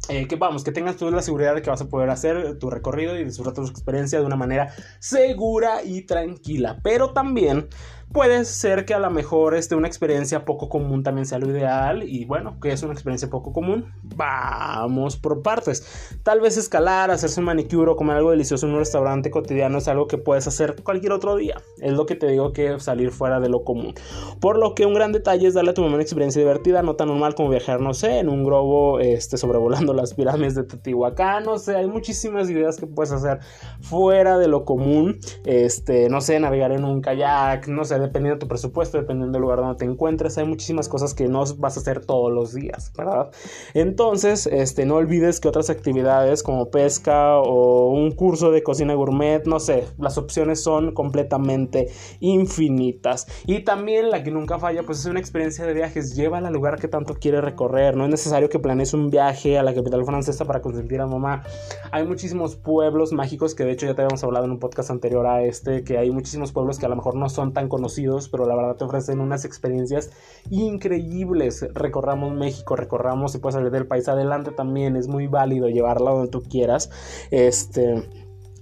Eh, 0.09 0.27
que 0.27 0.35
vamos, 0.35 0.65
que 0.65 0.73
tengas 0.73 0.97
tú 0.97 1.09
la 1.09 1.21
seguridad 1.21 1.55
de 1.55 1.61
que 1.61 1.69
vas 1.69 1.81
a 1.81 1.87
poder 1.87 2.09
hacer 2.09 2.59
tu 2.59 2.69
recorrido 2.69 3.17
y 3.17 3.23
disfrutar 3.23 3.53
tu 3.53 3.65
experiencia 3.65 4.19
de 4.19 4.25
una 4.25 4.35
manera 4.35 4.73
segura 4.99 5.81
y 5.81 6.01
tranquila. 6.01 6.81
Pero 6.83 7.13
también 7.13 7.69
Puede 8.11 8.45
ser 8.45 8.85
que 8.85 8.93
a 8.93 8.99
lo 8.99 9.09
mejor 9.09 9.55
este, 9.55 9.75
una 9.75 9.87
experiencia 9.87 10.45
poco 10.45 10.69
común 10.69 11.03
también 11.03 11.25
sea 11.25 11.39
lo 11.39 11.49
ideal 11.49 12.03
y 12.03 12.25
bueno, 12.25 12.59
que 12.61 12.71
es 12.71 12.83
una 12.83 12.93
experiencia 12.93 13.29
poco 13.29 13.53
común, 13.53 13.91
vamos 14.03 15.17
por 15.17 15.41
partes. 15.41 16.17
Tal 16.23 16.39
vez 16.39 16.57
escalar, 16.57 17.09
hacerse 17.11 17.39
un 17.39 17.47
manicure 17.47 17.91
o 17.91 17.95
comer 17.95 18.17
algo 18.17 18.31
delicioso 18.31 18.67
en 18.67 18.73
un 18.73 18.79
restaurante 18.79 19.31
cotidiano 19.31 19.77
es 19.77 19.87
algo 19.87 20.07
que 20.07 20.17
puedes 20.17 20.47
hacer 20.47 20.75
cualquier 20.83 21.11
otro 21.13 21.35
día. 21.35 21.55
Es 21.79 21.93
lo 21.93 22.05
que 22.05 22.15
te 22.15 22.27
digo 22.27 22.53
que 22.53 22.79
salir 22.79 23.11
fuera 23.11 23.39
de 23.39 23.49
lo 23.49 23.63
común. 23.63 23.93
Por 24.39 24.57
lo 24.57 24.75
que 24.75 24.85
un 24.85 24.93
gran 24.93 25.11
detalle 25.11 25.47
es 25.47 25.53
darle 25.53 25.71
a 25.71 25.73
tu 25.73 25.81
mamá 25.81 25.95
una 25.95 26.03
experiencia 26.03 26.39
divertida, 26.39 26.83
no 26.83 26.95
tan 26.95 27.07
normal 27.07 27.35
como 27.35 27.49
viajar, 27.49 27.81
no 27.81 27.93
sé, 27.93 28.19
en 28.19 28.29
un 28.29 28.43
globo 28.43 28.99
este, 28.99 29.37
sobrevolando 29.37 29.93
las 29.93 30.13
pirámides 30.13 30.55
de 30.55 30.63
Teotihuacán, 30.63 31.43
no 31.45 31.57
sé, 31.57 31.75
hay 31.75 31.87
muchísimas 31.87 32.49
ideas 32.49 32.77
que 32.77 32.87
puedes 32.87 33.11
hacer 33.11 33.39
fuera 33.81 34.37
de 34.37 34.47
lo 34.47 34.65
común. 34.65 35.19
Este, 35.45 36.09
no 36.09 36.21
sé, 36.21 36.39
navegar 36.39 36.71
en 36.71 36.83
un 36.83 37.01
kayak, 37.01 37.67
no 37.67 37.85
sé, 37.85 38.02
dependiendo 38.03 38.35
de 38.35 38.39
tu 38.39 38.47
presupuesto, 38.47 38.97
dependiendo 38.97 39.33
del 39.33 39.41
lugar 39.41 39.59
donde 39.59 39.75
te 39.75 39.85
encuentres, 39.85 40.37
hay 40.37 40.45
muchísimas 40.45 40.89
cosas 40.89 41.13
que 41.13 41.27
no 41.27 41.43
vas 41.57 41.77
a 41.77 41.79
hacer 41.79 42.05
todos 42.05 42.31
los 42.31 42.53
días, 42.53 42.91
¿verdad? 42.97 43.31
Entonces, 43.73 44.47
este, 44.47 44.85
no 44.85 44.95
olvides 44.95 45.39
que 45.39 45.47
otras 45.47 45.69
actividades 45.69 46.43
como 46.43 46.69
pesca 46.69 47.37
o 47.37 47.89
un 47.89 48.11
curso 48.11 48.51
de 48.51 48.63
cocina 48.63 48.93
gourmet, 48.93 49.45
no 49.45 49.59
sé, 49.59 49.87
las 49.97 50.17
opciones 50.17 50.61
son 50.61 50.93
completamente 50.93 51.87
infinitas. 52.19 53.27
Y 53.45 53.61
también 53.61 54.11
la 54.11 54.23
que 54.23 54.31
nunca 54.31 54.59
falla, 54.59 54.83
pues 54.83 54.99
es 54.99 55.05
una 55.05 55.19
experiencia 55.19 55.65
de 55.65 55.73
viajes, 55.73 56.15
llévala 56.15 56.49
al 56.49 56.53
lugar 56.53 56.79
que 56.79 56.87
tanto 56.87 57.15
quieres 57.15 57.43
recorrer, 57.43 57.95
no 57.95 58.03
es 58.05 58.11
necesario 58.11 58.49
que 58.49 58.59
planees 58.59 58.93
un 58.93 59.09
viaje 59.09 59.57
a 59.57 59.63
la 59.63 59.73
capital 59.73 60.03
francesa 60.05 60.45
para 60.45 60.61
consentir 60.61 61.01
a 61.01 61.07
mamá. 61.07 61.43
Hay 61.91 62.05
muchísimos 62.05 62.55
pueblos 62.55 63.13
mágicos 63.13 63.55
que 63.55 63.63
de 63.63 63.71
hecho 63.71 63.85
ya 63.85 63.95
te 63.95 64.01
habíamos 64.01 64.23
hablado 64.23 64.45
en 64.45 64.51
un 64.51 64.59
podcast 64.59 64.89
anterior 64.89 65.25
a 65.25 65.43
este, 65.43 65.83
que 65.83 65.97
hay 65.97 66.11
muchísimos 66.11 66.51
pueblos 66.51 66.79
que 66.79 66.85
a 66.85 66.89
lo 66.89 66.95
mejor 66.95 67.15
no 67.15 67.29
son 67.29 67.53
tan 67.53 67.69
conocidos 67.69 67.82
pero 68.29 68.45
la 68.45 68.55
verdad 68.55 68.75
te 68.75 68.85
ofrecen 68.85 69.19
unas 69.19 69.45
experiencias 69.45 70.11
increíbles. 70.49 71.65
Recorramos 71.73 72.33
México, 72.33 72.75
recorramos, 72.75 73.31
si 73.31 73.39
puedes 73.39 73.55
salir 73.55 73.71
del 73.71 73.87
país 73.87 74.07
adelante 74.07 74.51
también, 74.51 74.95
es 74.95 75.07
muy 75.07 75.27
válido 75.27 75.69
llevarla 75.69 76.11
donde 76.11 76.29
tú 76.29 76.41
quieras. 76.41 76.89
Este 77.31 78.03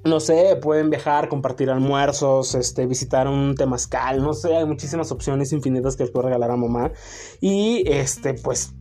no 0.04 0.20
sé, 0.20 0.58
pueden 0.62 0.90
viajar, 0.90 1.30
compartir 1.30 1.70
almuerzos, 1.70 2.56
este, 2.56 2.88
visitar 2.88 3.28
un 3.28 3.54
temazcal, 3.56 4.22
no 4.24 4.34
sé, 4.34 4.56
hay 4.56 4.66
muchísimas 4.66 5.12
opciones 5.12 5.54
infinitas 5.54 5.96
que 5.96 6.04
les 6.04 6.12
puedo 6.12 6.26
regalar 6.26 6.50
a 6.50 6.56
mamá. 6.56 6.92
Y 7.40 7.84
este, 7.88 8.34
pues 8.34 8.74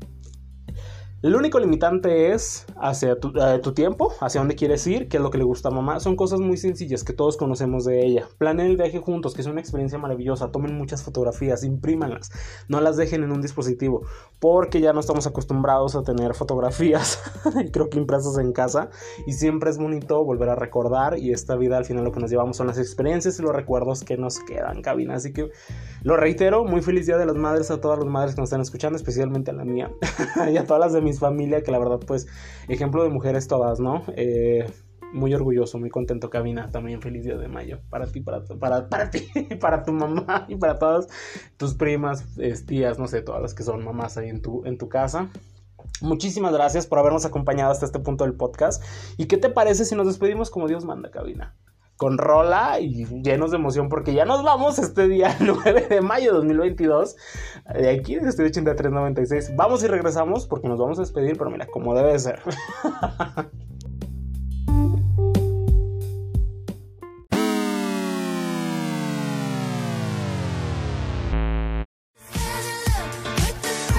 El 1.22 1.36
único 1.36 1.60
limitante 1.60 2.32
es 2.32 2.64
hacia 2.78 3.12
eh, 3.12 3.58
tu, 3.62 3.74
tiempo, 3.74 4.10
hacia 4.22 4.40
dónde 4.40 4.54
quieres 4.54 4.86
ir, 4.86 5.06
qué 5.06 5.18
es 5.18 5.22
lo 5.22 5.30
que 5.30 5.36
le 5.36 5.44
gusta 5.44 5.68
a 5.68 5.70
mamá. 5.70 6.00
Son 6.00 6.16
cosas 6.16 6.40
muy 6.40 6.56
sencillas 6.56 7.04
que 7.04 7.12
todos 7.12 7.36
conocemos 7.36 7.84
de 7.84 8.06
ella. 8.06 8.26
Planen 8.38 8.68
el 8.68 8.78
viaje 8.78 9.00
juntos, 9.00 9.34
que 9.34 9.42
es 9.42 9.46
una 9.46 9.60
experiencia 9.60 9.98
maravillosa. 9.98 10.50
Tomen 10.50 10.74
muchas 10.78 11.02
fotografías, 11.02 11.62
imprímanlas. 11.62 12.30
No 12.68 12.80
las 12.80 12.96
dejen 12.96 13.22
en 13.22 13.32
un 13.32 13.42
dispositivo, 13.42 14.00
porque 14.38 14.80
ya 14.80 14.94
no 14.94 15.00
estamos 15.00 15.26
acostumbrados 15.26 15.94
a 15.94 16.04
tener 16.04 16.32
fotografías, 16.32 17.22
creo 17.70 17.90
que 17.90 17.98
impresas 17.98 18.38
en 18.38 18.52
casa. 18.52 18.88
Y 19.26 19.34
siempre 19.34 19.68
es 19.68 19.76
bonito 19.76 20.24
volver 20.24 20.48
a 20.48 20.54
recordar. 20.54 21.18
Y 21.18 21.32
esta 21.32 21.54
vida 21.54 21.76
al 21.76 21.84
final 21.84 22.02
lo 22.02 22.12
que 22.12 22.20
nos 22.20 22.30
llevamos 22.30 22.56
son 22.56 22.66
las 22.66 22.78
experiencias 22.78 23.38
y 23.38 23.42
los 23.42 23.54
recuerdos 23.54 24.04
que 24.04 24.16
nos 24.16 24.40
quedan, 24.40 24.80
cabina. 24.80 25.16
Así 25.16 25.34
que 25.34 25.50
lo 26.02 26.16
reitero, 26.16 26.64
muy 26.64 26.80
feliz 26.80 27.04
día 27.04 27.18
de 27.18 27.26
las 27.26 27.36
madres 27.36 27.70
a 27.70 27.78
todas 27.78 27.98
las 27.98 28.08
madres 28.08 28.34
que 28.34 28.40
nos 28.40 28.48
están 28.48 28.62
escuchando, 28.62 28.96
especialmente 28.96 29.50
a 29.50 29.54
la 29.54 29.66
mía 29.66 29.90
y 30.50 30.56
a 30.56 30.64
todas 30.64 30.80
las 30.80 30.92
de 30.94 31.02
mi 31.02 31.09
familia, 31.18 31.62
que 31.62 31.72
la 31.72 31.78
verdad, 31.78 32.00
pues, 32.06 32.26
ejemplo 32.68 33.02
de 33.02 33.10
mujeres 33.10 33.48
todas, 33.48 33.80
¿no? 33.80 34.04
Eh, 34.16 34.66
muy 35.12 35.34
orgulloso, 35.34 35.78
muy 35.78 35.90
contento, 35.90 36.30
Cabina. 36.30 36.70
También 36.70 37.02
feliz 37.02 37.24
día 37.24 37.36
de 37.36 37.48
mayo. 37.48 37.80
Para 37.90 38.06
ti, 38.06 38.20
para, 38.20 38.44
para, 38.44 38.88
para 38.88 39.10
ti, 39.10 39.28
para 39.60 39.82
tu 39.82 39.92
mamá 39.92 40.46
y 40.48 40.56
para 40.56 40.78
todas 40.78 41.08
tus 41.56 41.74
primas, 41.74 42.24
tías, 42.66 42.98
no 42.98 43.08
sé, 43.08 43.22
todas 43.22 43.42
las 43.42 43.54
que 43.54 43.62
son 43.62 43.84
mamás 43.84 44.16
ahí 44.16 44.28
en 44.28 44.40
tu, 44.42 44.64
en 44.64 44.78
tu 44.78 44.88
casa. 44.88 45.30
Muchísimas 46.00 46.52
gracias 46.52 46.86
por 46.86 46.98
habernos 46.98 47.24
acompañado 47.24 47.72
hasta 47.72 47.86
este 47.86 47.98
punto 47.98 48.24
del 48.24 48.34
podcast. 48.34 48.82
¿Y 49.16 49.26
qué 49.26 49.36
te 49.36 49.50
parece 49.50 49.84
si 49.84 49.94
nos 49.94 50.06
despedimos 50.06 50.50
como 50.50 50.68
Dios 50.68 50.84
manda, 50.84 51.10
Cabina? 51.10 51.56
Con 52.00 52.16
rola 52.16 52.80
y 52.80 53.04
llenos 53.22 53.50
de 53.50 53.58
emoción 53.58 53.90
porque 53.90 54.14
ya 54.14 54.24
nos 54.24 54.42
vamos 54.42 54.78
este 54.78 55.06
día 55.06 55.36
9 55.40 55.88
de 55.90 56.00
mayo 56.00 56.30
de 56.30 56.38
2022 56.38 57.14
de 57.74 57.90
aquí 57.90 58.14
de 58.14 58.26
Estudio 58.30 58.48
8396. 58.48 59.54
Vamos 59.54 59.84
y 59.84 59.86
regresamos 59.86 60.46
porque 60.46 60.66
nos 60.66 60.78
vamos 60.78 60.98
a 60.98 61.02
despedir, 61.02 61.36
pero 61.36 61.50
mira, 61.50 61.66
como 61.66 61.94
debe 61.94 62.18
ser. 62.18 62.40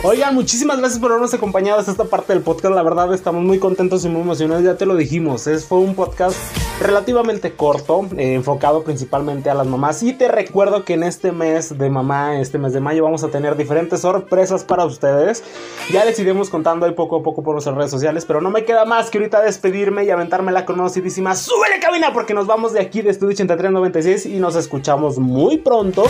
Oigan, 0.03 0.33
muchísimas 0.33 0.79
gracias 0.79 0.99
por 0.99 1.11
habernos 1.11 1.35
acompañado 1.35 1.79
hasta 1.79 1.91
esta 1.91 2.05
parte 2.05 2.33
del 2.33 2.41
podcast. 2.41 2.73
La 2.73 2.81
verdad, 2.81 3.13
estamos 3.13 3.43
muy 3.43 3.59
contentos 3.59 4.03
y 4.05 4.09
muy 4.09 4.21
emocionados. 4.21 4.63
Ya 4.63 4.75
te 4.75 4.87
lo 4.87 4.95
dijimos, 4.95 5.45
es, 5.45 5.65
fue 5.65 5.77
un 5.77 5.93
podcast 5.93 6.35
relativamente 6.81 7.53
corto, 7.53 8.07
eh, 8.17 8.33
enfocado 8.33 8.83
principalmente 8.83 9.49
a 9.49 9.53
las 9.53 9.67
mamás. 9.67 10.01
Y 10.03 10.13
te 10.13 10.27
recuerdo 10.27 10.83
que 10.83 10.93
en 10.93 11.03
este 11.03 11.31
mes 11.31 11.77
de 11.77 11.89
mamá, 11.89 12.39
este 12.39 12.57
mes 12.57 12.73
de 12.73 12.79
mayo, 12.79 13.03
vamos 13.03 13.23
a 13.23 13.29
tener 13.29 13.55
diferentes 13.55 14.01
sorpresas 14.01 14.63
para 14.63 14.85
ustedes. 14.85 15.43
Ya 15.91 16.03
les 16.05 16.17
iremos 16.19 16.49
contando 16.49 16.85
ahí 16.85 16.93
poco 16.93 17.17
a 17.17 17.23
poco 17.23 17.43
por 17.43 17.53
nuestras 17.53 17.75
redes 17.75 17.91
sociales. 17.91 18.25
Pero 18.25 18.41
no 18.41 18.49
me 18.49 18.65
queda 18.65 18.85
más 18.85 19.09
que 19.09 19.19
ahorita 19.19 19.41
despedirme 19.41 20.03
y 20.03 20.09
aventarme 20.09 20.51
la 20.51 20.65
conocidísima. 20.65 21.35
¡Súbele 21.35 21.79
cabina! 21.79 22.11
Porque 22.13 22.33
nos 22.33 22.47
vamos 22.47 22.73
de 22.73 22.81
aquí 22.81 23.01
de 23.01 23.11
Estudio 23.11 23.33
8396 23.33 24.25
y 24.25 24.39
nos 24.39 24.55
escuchamos 24.55 25.19
muy 25.19 25.57
pronto 25.57 26.03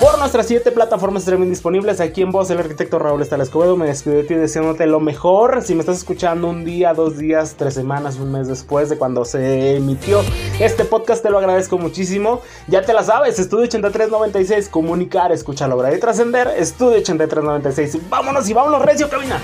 por 0.00 0.18
nuestras 0.18 0.46
siete 0.46 0.72
plataformas 0.72 1.22
streaming 1.22 1.48
disponibles. 1.48 2.00
Aquí 2.00 2.22
en 2.22 2.32
voz, 2.32 2.50
el 2.50 2.58
arquitecto 2.58 2.98
Raúl 2.98 3.22
está 3.22 3.36
Escobedo, 3.36 3.76
me 3.76 3.86
despido 3.86 4.16
de 4.16 4.24
ti 4.24 4.34
deseándote 4.34 4.86
lo 4.86 4.98
mejor. 5.00 5.62
Si 5.62 5.74
me 5.74 5.80
estás 5.80 5.98
escuchando 5.98 6.48
un 6.48 6.64
día, 6.64 6.94
dos 6.94 7.18
días, 7.18 7.54
tres 7.56 7.74
semanas, 7.74 8.16
un 8.16 8.32
mes 8.32 8.48
después 8.48 8.88
de 8.88 8.96
cuando 8.96 9.24
se 9.24 9.76
emitió 9.76 10.15
este 10.60 10.84
podcast, 10.84 11.22
te 11.22 11.30
lo 11.30 11.38
agradezco 11.38 11.78
muchísimo. 11.78 12.42
Ya 12.68 12.82
te 12.82 12.92
la 12.92 13.02
sabes, 13.02 13.38
Estudio 13.38 13.64
8396, 13.64 14.68
comunicar, 14.68 15.32
escuchar, 15.32 15.68
lograr 15.68 15.94
y 15.94 16.00
trascender. 16.00 16.48
Estudio 16.56 16.98
8396. 16.98 18.08
Vámonos 18.08 18.48
y 18.48 18.52
vámonos, 18.52 18.82
Recio, 18.82 19.08
cabina. 19.08 19.40